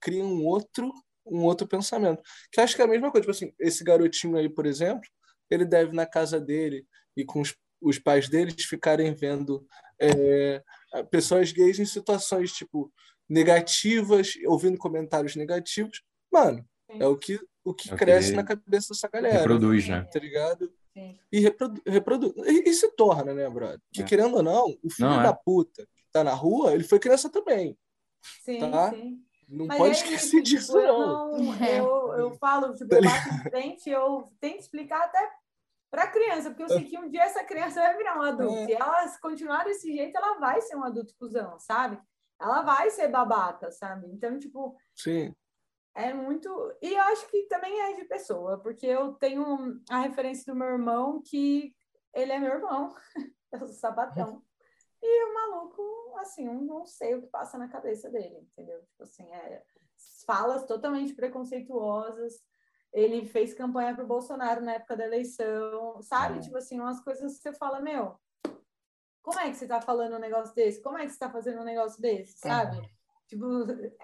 [0.00, 0.92] cria um outro
[1.26, 2.22] um outro pensamento.
[2.50, 5.08] Que acho que é a mesma coisa, tipo assim, esse garotinho aí, por exemplo,
[5.48, 6.84] ele deve na casa dele
[7.16, 9.64] e com os, os pais deles ficarem vendo
[10.00, 10.62] é,
[11.10, 12.92] pessoas gays em situações tipo
[13.28, 16.02] negativas, ouvindo comentários negativos.
[16.32, 19.38] Mano, é o que o que é cresce que na cabeça dessa galera.
[19.38, 20.08] Reproduz, né?
[20.10, 20.72] Tá ligado?
[21.30, 21.82] E reproduz.
[21.86, 23.80] Reprodu e, e, se torna, né, brother?
[23.92, 24.04] Que é.
[24.04, 25.38] querendo ou não, o filho não, da é.
[25.44, 27.78] puta tá na rua, ele foi criança também.
[28.42, 28.90] Sim, tá?
[28.90, 29.24] sim.
[29.48, 31.32] Não Mas pode é esquecer isso, disso, tipo, não.
[31.32, 35.18] Eu, não eu, eu falo, tipo, eu bato em frente, eu tento explicar até
[35.90, 38.54] para criança, porque eu sei que um dia essa criança vai virar um adulto.
[38.54, 38.66] É.
[38.66, 42.00] E ela continuar desse jeito, ela vai ser um adulto cuzão, sabe?
[42.40, 44.06] Ela vai ser babaca, sabe?
[44.06, 44.76] Então, tipo.
[44.94, 45.34] Sim.
[45.96, 46.48] É muito.
[46.80, 50.68] E eu acho que também é de pessoa, porque eu tenho a referência do meu
[50.68, 51.74] irmão, que
[52.14, 52.94] ele é meu irmão,
[53.52, 54.42] eu sou sapatão.
[55.02, 58.82] E o maluco, assim, eu não sei o que passa na cabeça dele, entendeu?
[58.84, 59.62] Tipo assim, é,
[60.26, 62.34] falas totalmente preconceituosas.
[62.92, 66.34] Ele fez campanha pro Bolsonaro na época da eleição, sabe?
[66.34, 66.40] Uhum.
[66.40, 68.16] Tipo assim, umas coisas que você fala, meu,
[69.22, 70.82] como é que você tá falando um negócio desse?
[70.82, 72.76] Como é que você tá fazendo um negócio desse, sabe?
[72.76, 72.88] Uhum.
[73.28, 73.46] Tipo,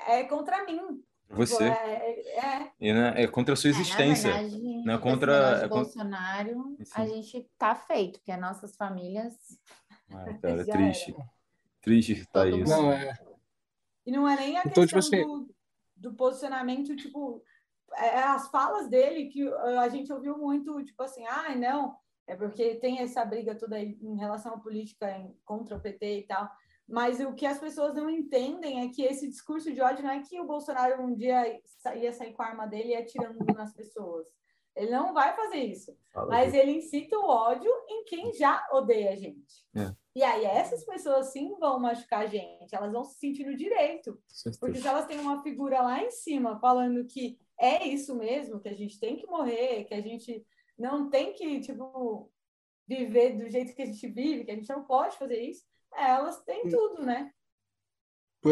[0.07, 1.03] é contra mim.
[1.31, 1.57] Você.
[1.57, 4.29] Tipo, é, é, e, né, é contra a sua existência.
[4.29, 4.99] É, verdade, né?
[4.99, 9.35] contra, é Bolsonaro, a gente tá feito, porque as nossas famílias
[10.11, 11.15] ah, cara, é triste.
[11.15, 11.31] Era.
[11.81, 12.71] Triste estar isso.
[12.71, 13.17] Não, é.
[14.05, 15.23] E não é nem a então, questão tipo assim...
[15.23, 15.55] do,
[15.97, 17.43] do posicionamento, tipo,
[17.95, 21.97] é, é as falas dele que a gente ouviu muito, tipo assim, ah, não,
[22.27, 26.23] é porque tem essa briga toda em relação à política em, contra o PT e
[26.25, 26.51] tal.
[26.89, 30.21] Mas o que as pessoas não entendem é que esse discurso de ódio não é
[30.21, 31.61] que o Bolsonaro um dia
[31.97, 34.29] ia sair com a arma dele e atirando nas pessoas.
[34.77, 35.97] Ele não vai fazer isso.
[36.13, 39.65] Fala mas ele incita o ódio em quem já odeia a gente.
[39.75, 39.95] É.
[40.15, 42.75] E aí essas pessoas sim vão machucar a gente.
[42.75, 44.21] Elas vão se sentir no direito.
[44.61, 48.69] Porque se elas têm uma figura lá em cima falando que é isso mesmo, que
[48.69, 50.45] a gente tem que morrer, que a gente
[50.79, 52.31] não tem que, tipo,
[52.87, 56.43] viver do jeito que a gente vive, que a gente não pode fazer isso, elas
[56.45, 57.33] têm tudo, né?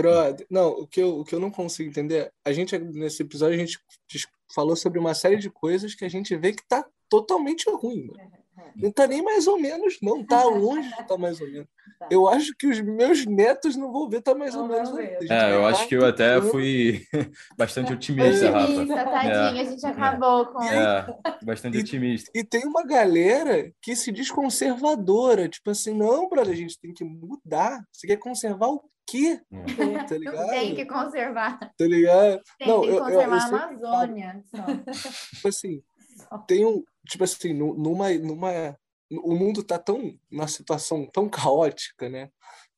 [0.03, 3.55] Brother, não, o que, eu, o que eu não consigo entender, a gente, nesse episódio,
[3.55, 3.79] a gente
[4.55, 8.07] falou sobre uma série de coisas que a gente vê que tá totalmente ruim.
[8.07, 8.45] Mano.
[8.77, 10.25] Não tá nem mais ou menos, não.
[10.25, 11.69] Tá longe de tá mais ou menos.
[11.99, 12.09] Tá.
[12.11, 14.91] Eu acho que os meus netos não vão ver tá mais não ou menos.
[15.31, 17.03] É, eu acho que eu até fui
[17.57, 19.11] bastante otimista, otimista Rafa.
[19.11, 19.67] Tadinha, é.
[19.67, 20.63] a gente acabou com.
[20.63, 21.07] É,
[21.43, 22.31] bastante e, otimista.
[22.35, 25.49] E tem uma galera que se diz conservadora.
[25.49, 27.81] Tipo assim, não, brother, a gente tem que mudar.
[27.93, 29.41] Você quer conservar o quê?
[29.51, 30.05] É.
[30.05, 30.51] Tá ligado?
[30.51, 31.59] Tem que conservar.
[31.59, 32.41] Tá ligado?
[32.59, 34.45] Tem, não, tem que conservar eu, eu, eu a Amazônia.
[35.35, 35.83] Tipo assim,
[36.47, 36.85] tem um.
[37.07, 38.11] Tipo assim, numa.
[38.15, 38.79] numa
[39.11, 40.19] o mundo tá tão.
[40.31, 42.31] numa situação tão caótica, né?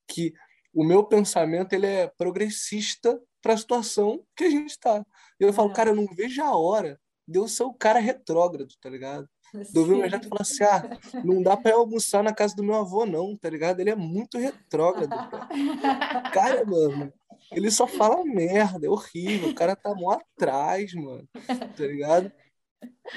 [0.08, 0.32] Que
[0.72, 5.04] o meu pensamento ele é progressista para a situação que a gente está.
[5.38, 8.90] Eu falo, cara, eu não vejo a hora de eu ser o cara retrógrado, tá
[8.90, 9.28] ligado?
[9.72, 13.06] Do meu neto falar assim: ah, não dá para almoçar na casa do meu avô,
[13.06, 13.80] não, tá ligado?
[13.80, 16.30] Ele é muito retrógrado, cara.
[16.30, 17.12] Cara, mano,
[17.52, 19.50] ele só fala merda, é horrível.
[19.50, 21.28] O cara tá mó atrás, mano,
[21.76, 22.32] tá ligado?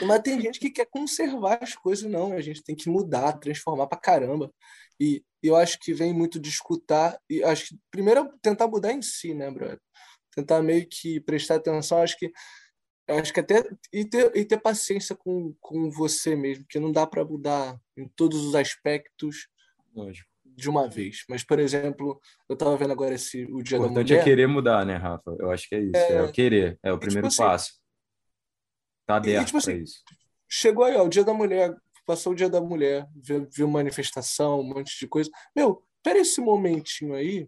[0.06, 2.34] Mas tem gente que quer conservar as coisas, não.
[2.34, 4.52] A gente tem que mudar, transformar pra caramba.
[5.00, 7.20] E eu acho que vem muito de escutar.
[7.30, 9.80] E acho que primeiro tentar mudar em si, né, brother?
[10.36, 12.02] Tentar meio que prestar atenção.
[12.02, 12.32] Acho que
[13.18, 17.08] acho que até e ter, e ter paciência com, com você mesmo, que não dá
[17.08, 19.48] para mudar em todos os aspectos
[19.96, 20.30] Lógico.
[20.44, 21.24] de uma vez.
[21.28, 24.00] Mas, por exemplo, eu estava vendo agora esse o Dia o da Mulher.
[24.00, 25.36] O importante é querer mudar, né, Rafa?
[25.40, 25.96] Eu acho que é isso.
[25.96, 27.72] É, é o querer, é o tipo primeiro tipo passo.
[27.72, 27.80] Assim,
[29.08, 30.04] tá aberto tipo assim, isso.
[30.48, 31.76] Chegou aí, ó, o Dia da Mulher,
[32.06, 35.30] passou o Dia da Mulher, viu, viu manifestação, um monte de coisa.
[35.56, 37.48] Meu, pera esse momentinho aí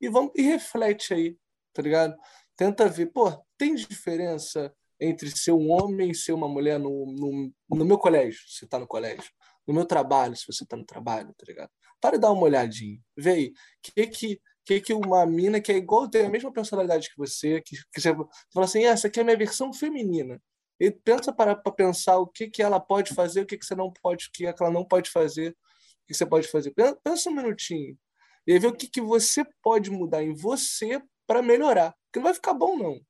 [0.00, 1.36] e vamos e reflete aí,
[1.72, 2.16] tá ligado?
[2.56, 7.52] Tenta ver, pô, tem diferença entre ser um homem e ser uma mulher no, no,
[7.70, 9.30] no meu colégio, se está no colégio,
[9.66, 11.70] no meu trabalho, se você está no trabalho, tá ligado?
[12.00, 13.52] Para e dar uma olhadinha, vê aí,
[13.82, 17.60] que que que que uma mina que é igual, tem a mesma personalidade que você,
[17.62, 18.14] que, que você
[18.52, 20.42] fala assim, essa aqui é a minha versão feminina.
[20.78, 23.74] E pensa para para pensar o que que ela pode fazer, o que que você
[23.74, 26.72] não pode, o que ela não pode fazer, o que você pode fazer.
[27.02, 27.98] Pensa um minutinho.
[28.46, 31.94] E aí vê o que que você pode mudar em você para melhorar.
[32.06, 33.00] Porque não vai ficar bom não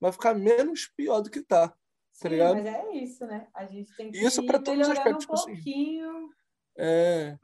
[0.00, 1.68] vai ficar menos pior do que tá.
[1.68, 1.76] Tá
[2.12, 2.56] Sim, ligado?
[2.56, 3.48] Mas é isso, né?
[3.54, 6.10] A gente tem que isso para todos os aspectos um pouquinho.
[6.16, 6.30] Assim.
[6.78, 7.38] É.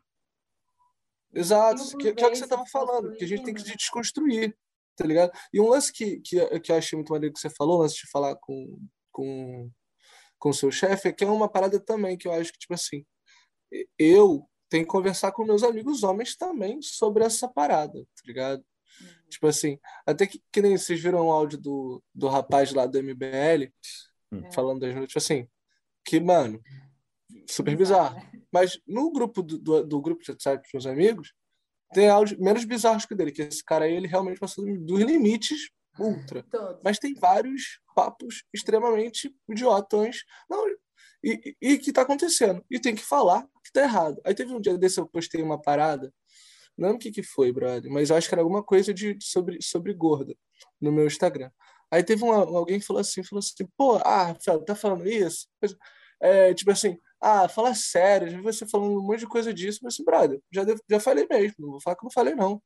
[1.34, 4.54] Exato, que, que, é o que você tava falando, que a gente tem que desconstruir,
[4.94, 5.32] tá ligado?
[5.50, 8.10] E um lance que, que, que eu achei muito maneiro que você falou, antes de
[8.10, 8.78] falar com,
[9.10, 9.70] com,
[10.38, 12.74] com o seu chefe, é que é uma parada também que eu acho que, tipo
[12.74, 13.06] assim,
[13.98, 18.64] eu tenho que conversar com meus amigos homens também sobre essa parada, tá ligado?
[19.32, 23.02] Tipo assim, até que, que nem vocês viram o áudio do, do rapaz lá do
[23.02, 23.72] MBL,
[24.30, 24.52] uhum.
[24.52, 25.48] falando das noites, tipo assim,
[26.04, 26.60] que, mano,
[27.48, 28.16] super bizarro.
[28.16, 28.44] Né?
[28.52, 31.32] Mas no grupo do, do, do grupo de WhatsApp dos meus amigos,
[31.92, 35.00] tem áudios menos bizarros que o dele, que esse cara aí, ele realmente passou dos
[35.00, 36.42] limites ultra.
[36.44, 36.80] Todos.
[36.82, 40.24] Mas tem vários papos extremamente idiotões.
[40.48, 40.66] Não,
[41.22, 42.64] e, e, que tá acontecendo.
[42.70, 44.20] E tem que falar que tá errado.
[44.24, 46.12] Aí teve um dia desse eu postei uma parada,
[46.76, 49.58] não lembro o que, que foi, brother, mas acho que era alguma coisa de, sobre,
[49.60, 50.34] sobre gorda
[50.80, 51.50] no meu Instagram.
[51.90, 55.46] Aí teve uma, alguém que falou assim, falou assim, pô, ah, Rafael, tá falando isso?
[56.20, 59.80] É, tipo assim, ah, fala sério, já vi você falando um monte de coisa disso,
[59.82, 62.62] mas assim, brother, já, já falei mesmo, não vou falar que não falei, não.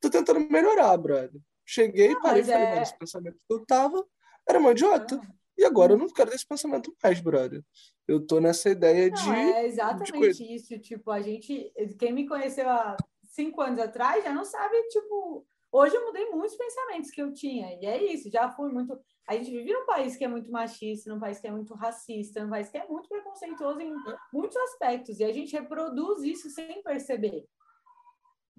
[0.00, 1.40] Tô tentando melhorar, brother.
[1.66, 2.82] Cheguei, não, parei e falei, é...
[2.82, 4.04] esse pensamento que eu tava
[4.48, 5.16] era uma idiota.
[5.16, 5.40] Não.
[5.60, 7.62] E agora eu não quero desse pensamento mais, brother.
[8.08, 9.30] Eu tô nessa ideia não, de.
[9.30, 10.78] É exatamente de isso.
[10.78, 11.70] Tipo, a gente.
[11.98, 12.96] Quem me conheceu há
[13.30, 15.46] cinco anos atrás já não sabe, tipo.
[15.72, 17.78] Hoje eu mudei muitos pensamentos que eu tinha.
[17.80, 19.00] E é isso, já fui muito.
[19.28, 22.42] A gente vive num país que é muito machista, num país que é muito racista,
[22.42, 23.94] num país que é muito preconceituoso em
[24.32, 25.20] muitos aspectos.
[25.20, 27.46] E a gente reproduz isso sem perceber.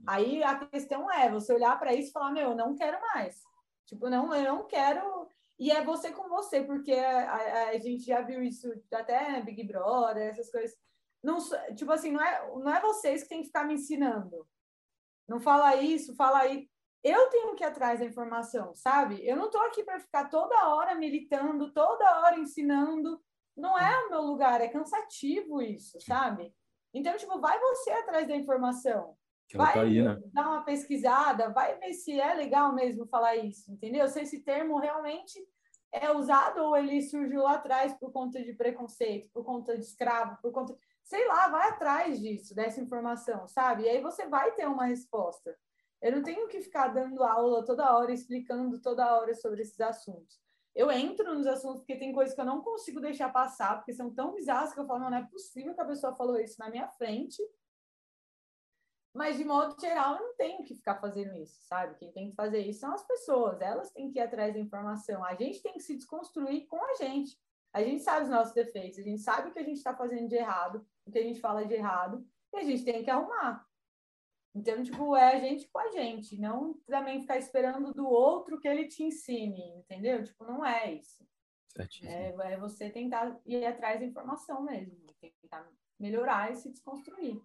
[0.07, 3.41] Aí a questão é você olhar para isso e falar: meu, eu não quero mais.
[3.85, 5.27] Tipo, não, eu não quero.
[5.59, 9.63] E é você com você, porque a, a, a gente já viu isso até Big
[9.65, 10.75] Brother, essas coisas.
[11.21, 11.37] Não,
[11.75, 14.47] tipo assim, não é, não é vocês que têm que ficar me ensinando.
[15.31, 16.69] Não fala isso, fala aí.
[17.01, 19.25] Eu tenho que ir atrás da informação, sabe?
[19.25, 23.19] Eu não estou aqui para ficar toda hora militando, toda hora ensinando.
[23.55, 26.53] Não é o meu lugar, é cansativo isso, sabe?
[26.93, 29.15] Então, tipo, vai você atrás da informação.
[29.55, 30.19] Vai tá aí, né?
[30.33, 34.07] dar uma pesquisada, vai ver se é legal mesmo falar isso, entendeu?
[34.07, 35.39] Se esse termo realmente
[35.93, 40.37] é usado ou ele surgiu lá atrás por conta de preconceito, por conta de escravo,
[40.41, 40.77] por conta.
[41.11, 43.83] Sei lá, vai atrás disso, dessa informação, sabe?
[43.83, 45.53] E aí você vai ter uma resposta.
[46.01, 50.39] Eu não tenho que ficar dando aula toda hora, explicando toda hora sobre esses assuntos.
[50.73, 54.09] Eu entro nos assuntos porque tem coisas que eu não consigo deixar passar, porque são
[54.09, 56.69] tão bizarras que eu falo, não, não é possível que a pessoa falou isso na
[56.69, 57.43] minha frente
[59.13, 61.95] mas, de modo geral, eu não tenho que ficar fazendo isso, sabe?
[61.95, 65.23] Quem tem que fazer isso são as pessoas, elas têm que ir atrás da informação.
[65.25, 67.37] A gente tem que se desconstruir com a gente.
[67.73, 70.27] A gente sabe os nossos defeitos, a gente sabe o que a gente está fazendo
[70.27, 73.65] de errado, o que a gente fala de errado, e a gente tem que arrumar.
[74.53, 78.67] Então, tipo, é a gente com a gente, não também ficar esperando do outro que
[78.67, 80.23] ele te ensine, entendeu?
[80.23, 81.25] Tipo, não é isso.
[82.03, 84.93] É, é você tentar ir atrás da informação mesmo,
[85.41, 85.65] tentar
[85.97, 87.41] melhorar e se desconstruir.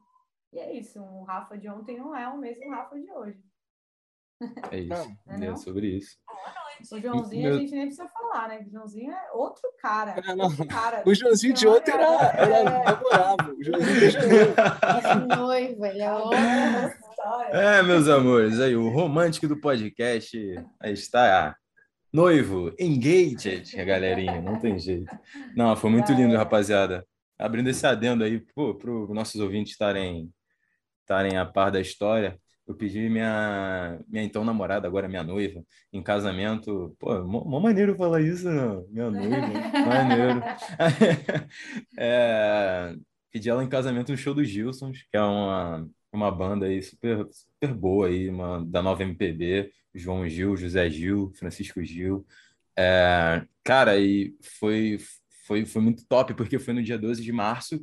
[0.52, 3.44] E é isso, o Rafa de ontem não é o mesmo Rafa de hoje.
[4.70, 6.18] É isso, é, é sobre isso.
[6.92, 7.54] O Joãozinho Meu...
[7.54, 8.64] a gente nem precisa falar, né?
[8.66, 10.14] O Joãozinho é outro cara.
[10.24, 11.02] É, outro cara.
[11.04, 13.52] O Joãozinho de ontem era, era é...
[13.52, 14.16] O Joãozinho de
[15.06, 16.98] é noivo, ele é outra
[17.50, 20.38] É, meus amores, aí o romântico do podcast
[20.80, 21.56] aí está
[22.12, 25.10] noivo, engaged, galerinha, não tem jeito.
[25.54, 27.06] Não, foi muito lindo, rapaziada.
[27.38, 30.32] Abrindo esse adendo aí para os nossos ouvintes estarem
[31.02, 32.36] estarem a par da história,
[32.66, 36.96] eu pedi minha, minha então namorada, agora minha noiva, em casamento.
[36.98, 38.86] Pô, mó maneiro falar isso, não.
[38.88, 39.36] minha noiva,
[39.86, 40.42] maneiro.
[41.96, 42.94] é,
[43.30, 47.28] pedi ela em casamento no show dos Gilsons, que é uma, uma banda aí super,
[47.30, 52.26] super boa aí, uma, da nova MPB, João Gil, José Gil, Francisco Gil.
[52.76, 54.98] É, cara, e foi,
[55.46, 57.80] foi, foi muito top, porque foi no dia 12 de março,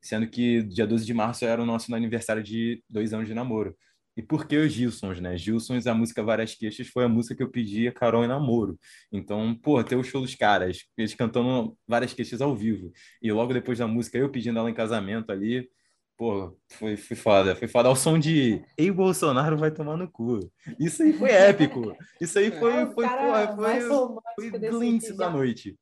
[0.00, 3.74] sendo que dia 12 de março era o nosso aniversário de dois anos de namoro.
[4.16, 5.36] E por que os Gilsons, né?
[5.36, 8.78] Gilsons, a música Várias Queixas foi a música que eu pedi a Carol em namoro.
[9.12, 12.90] Então, pô, ter o show dos caras, eles cantando Várias Queixas ao vivo.
[13.22, 15.68] E logo depois da música, eu pedindo ela em casamento ali,
[16.16, 17.54] pô, foi, foi foda.
[17.54, 20.40] Foi foda ao som de Ei, Bolsonaro vai tomar no cu.
[20.80, 21.94] Isso aí foi épico.
[22.18, 25.76] Isso aí foi, é, foi, porra, foi, foi, foi glimpse da noite.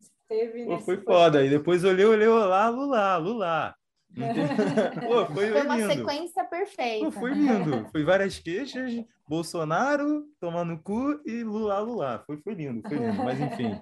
[0.66, 1.44] Pô, foi foda.
[1.44, 3.74] E depois olhei, olhei, lá, Lula, Lula.
[5.06, 5.92] Pô, foi, foi uma lindo.
[5.92, 7.04] sequência perfeita.
[7.06, 7.88] Pô, foi lindo.
[7.90, 8.92] Foi várias queixas,
[9.28, 12.22] Bolsonaro tomando cu e Lula Lula.
[12.26, 13.24] Foi, foi lindo, foi lindo.
[13.24, 13.80] Mas enfim.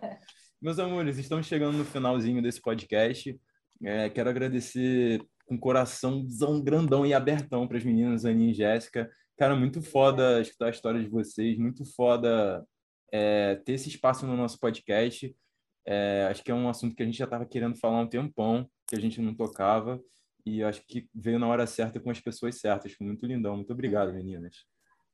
[0.61, 3.39] Meus amores, estamos chegando no finalzinho desse podcast.
[3.85, 9.11] É, quero agradecer com coraçãozão grandão e abertão para as meninas, Aninha e Jéssica.
[9.37, 12.65] Cara, muito foda escutar a história de vocês, muito foda
[13.13, 15.35] é, ter esse espaço no nosso podcast.
[15.85, 18.07] É, acho que é um assunto que a gente já estava querendo falar há um
[18.07, 20.01] tempão, que a gente não tocava
[20.45, 22.93] e acho que veio na hora certa com as pessoas certas.
[22.93, 23.57] Foi muito lindão.
[23.57, 24.67] Muito obrigado, meninas.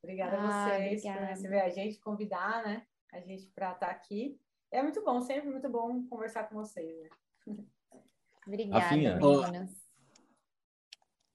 [0.02, 2.82] Obrigada a ah, vocês por receber a gente, convidar, né?
[3.12, 4.38] A gente para estar aqui.
[4.70, 6.96] É muito bom, sempre muito bom conversar com vocês.
[7.00, 7.08] Né?
[8.46, 9.88] Obrigada, meninas.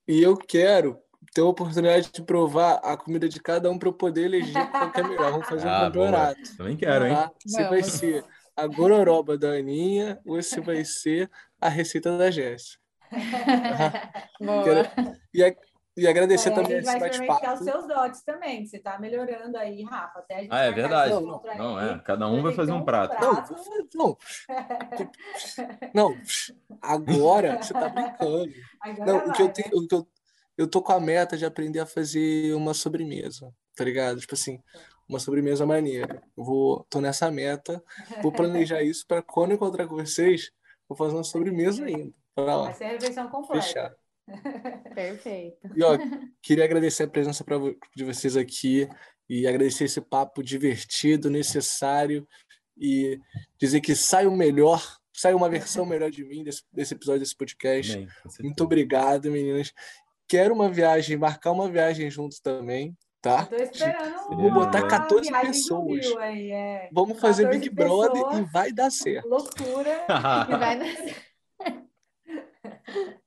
[0.08, 1.00] E eu quero
[1.34, 4.92] ter a oportunidade de provar a comida de cada um para eu poder eleger qual
[4.92, 5.32] que é melhor.
[5.32, 6.42] Vamos fazer ah, um campeonato.
[6.42, 6.58] Boa.
[6.58, 7.14] Também quero, hein?
[7.14, 7.32] Tá?
[7.46, 8.26] Você vai ser
[8.56, 11.30] a gororoba da Aninha ou você vai ser
[11.60, 12.83] a receita da Jéssica.
[14.42, 14.92] Boa.
[15.34, 15.56] E, a,
[15.96, 17.54] e agradecer é, também esse bate-papo.
[17.54, 20.20] os seus dotes também, que você está melhorando aí, Rafa.
[20.20, 21.14] Até a gente ah, é verdade.
[21.14, 22.00] Não, não, não é.
[22.00, 23.16] Cada um vai fazer um, prato.
[23.16, 23.56] prato.
[23.94, 24.18] Não, não.
[25.94, 26.18] não,
[26.82, 28.54] agora você está brincando.
[28.82, 30.08] Agora não, vai, o que eu tenho, o que eu,
[30.58, 34.20] eu tô com a meta de aprender a fazer uma sobremesa, tá ligado?
[34.20, 34.60] Tipo assim,
[35.08, 36.24] uma sobremesa maneira.
[36.36, 37.84] Eu vou, tô nessa meta,
[38.22, 40.52] vou planejar isso para quando encontrar com vocês,
[40.88, 42.14] vou fazer uma sobremesa ainda.
[42.36, 43.66] Pra, ó, Vai ser a refeição completa.
[43.66, 43.96] Fechar.
[44.96, 45.70] Perfeito.
[45.76, 45.98] E ó,
[46.42, 47.58] queria agradecer a presença pra,
[47.96, 48.88] de vocês aqui
[49.30, 52.28] e agradecer esse papo divertido, necessário
[52.78, 53.20] e
[53.60, 54.82] dizer que sai o melhor,
[55.14, 57.98] sai uma versão melhor de mim desse, desse episódio desse podcast.
[57.98, 58.08] Bem,
[58.42, 59.74] Muito obrigado, meninas.
[60.28, 63.46] Quero uma viagem, marcar uma viagem juntos também, tá?
[63.46, 64.30] tô esperando.
[64.30, 66.06] Vou botar 14 pessoas.
[66.18, 66.90] Aí, é.
[66.92, 69.28] Vamos fazer Big Brother e vai dar certo.
[69.28, 70.06] Loucura.
[70.50, 71.33] e vai dar certo.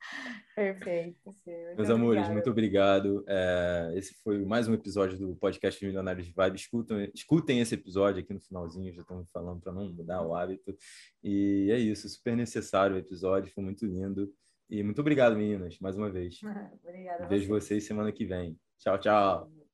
[0.54, 1.32] Perfeito.
[1.44, 2.32] Sim, Meus amores, obrigada.
[2.32, 3.24] muito obrigado.
[3.28, 6.56] É, esse foi mais um episódio do podcast Milionários de Vibe.
[6.56, 10.76] Escutem, escutem esse episódio aqui no finalzinho, já estamos falando para não mudar o hábito.
[11.22, 14.32] E é isso, super necessário o episódio, foi muito lindo.
[14.68, 16.40] E muito obrigado, meninas, mais uma vez.
[16.82, 17.26] Obrigada.
[17.28, 18.58] Vejo vocês semana que vem.
[18.78, 19.65] Tchau, tchau.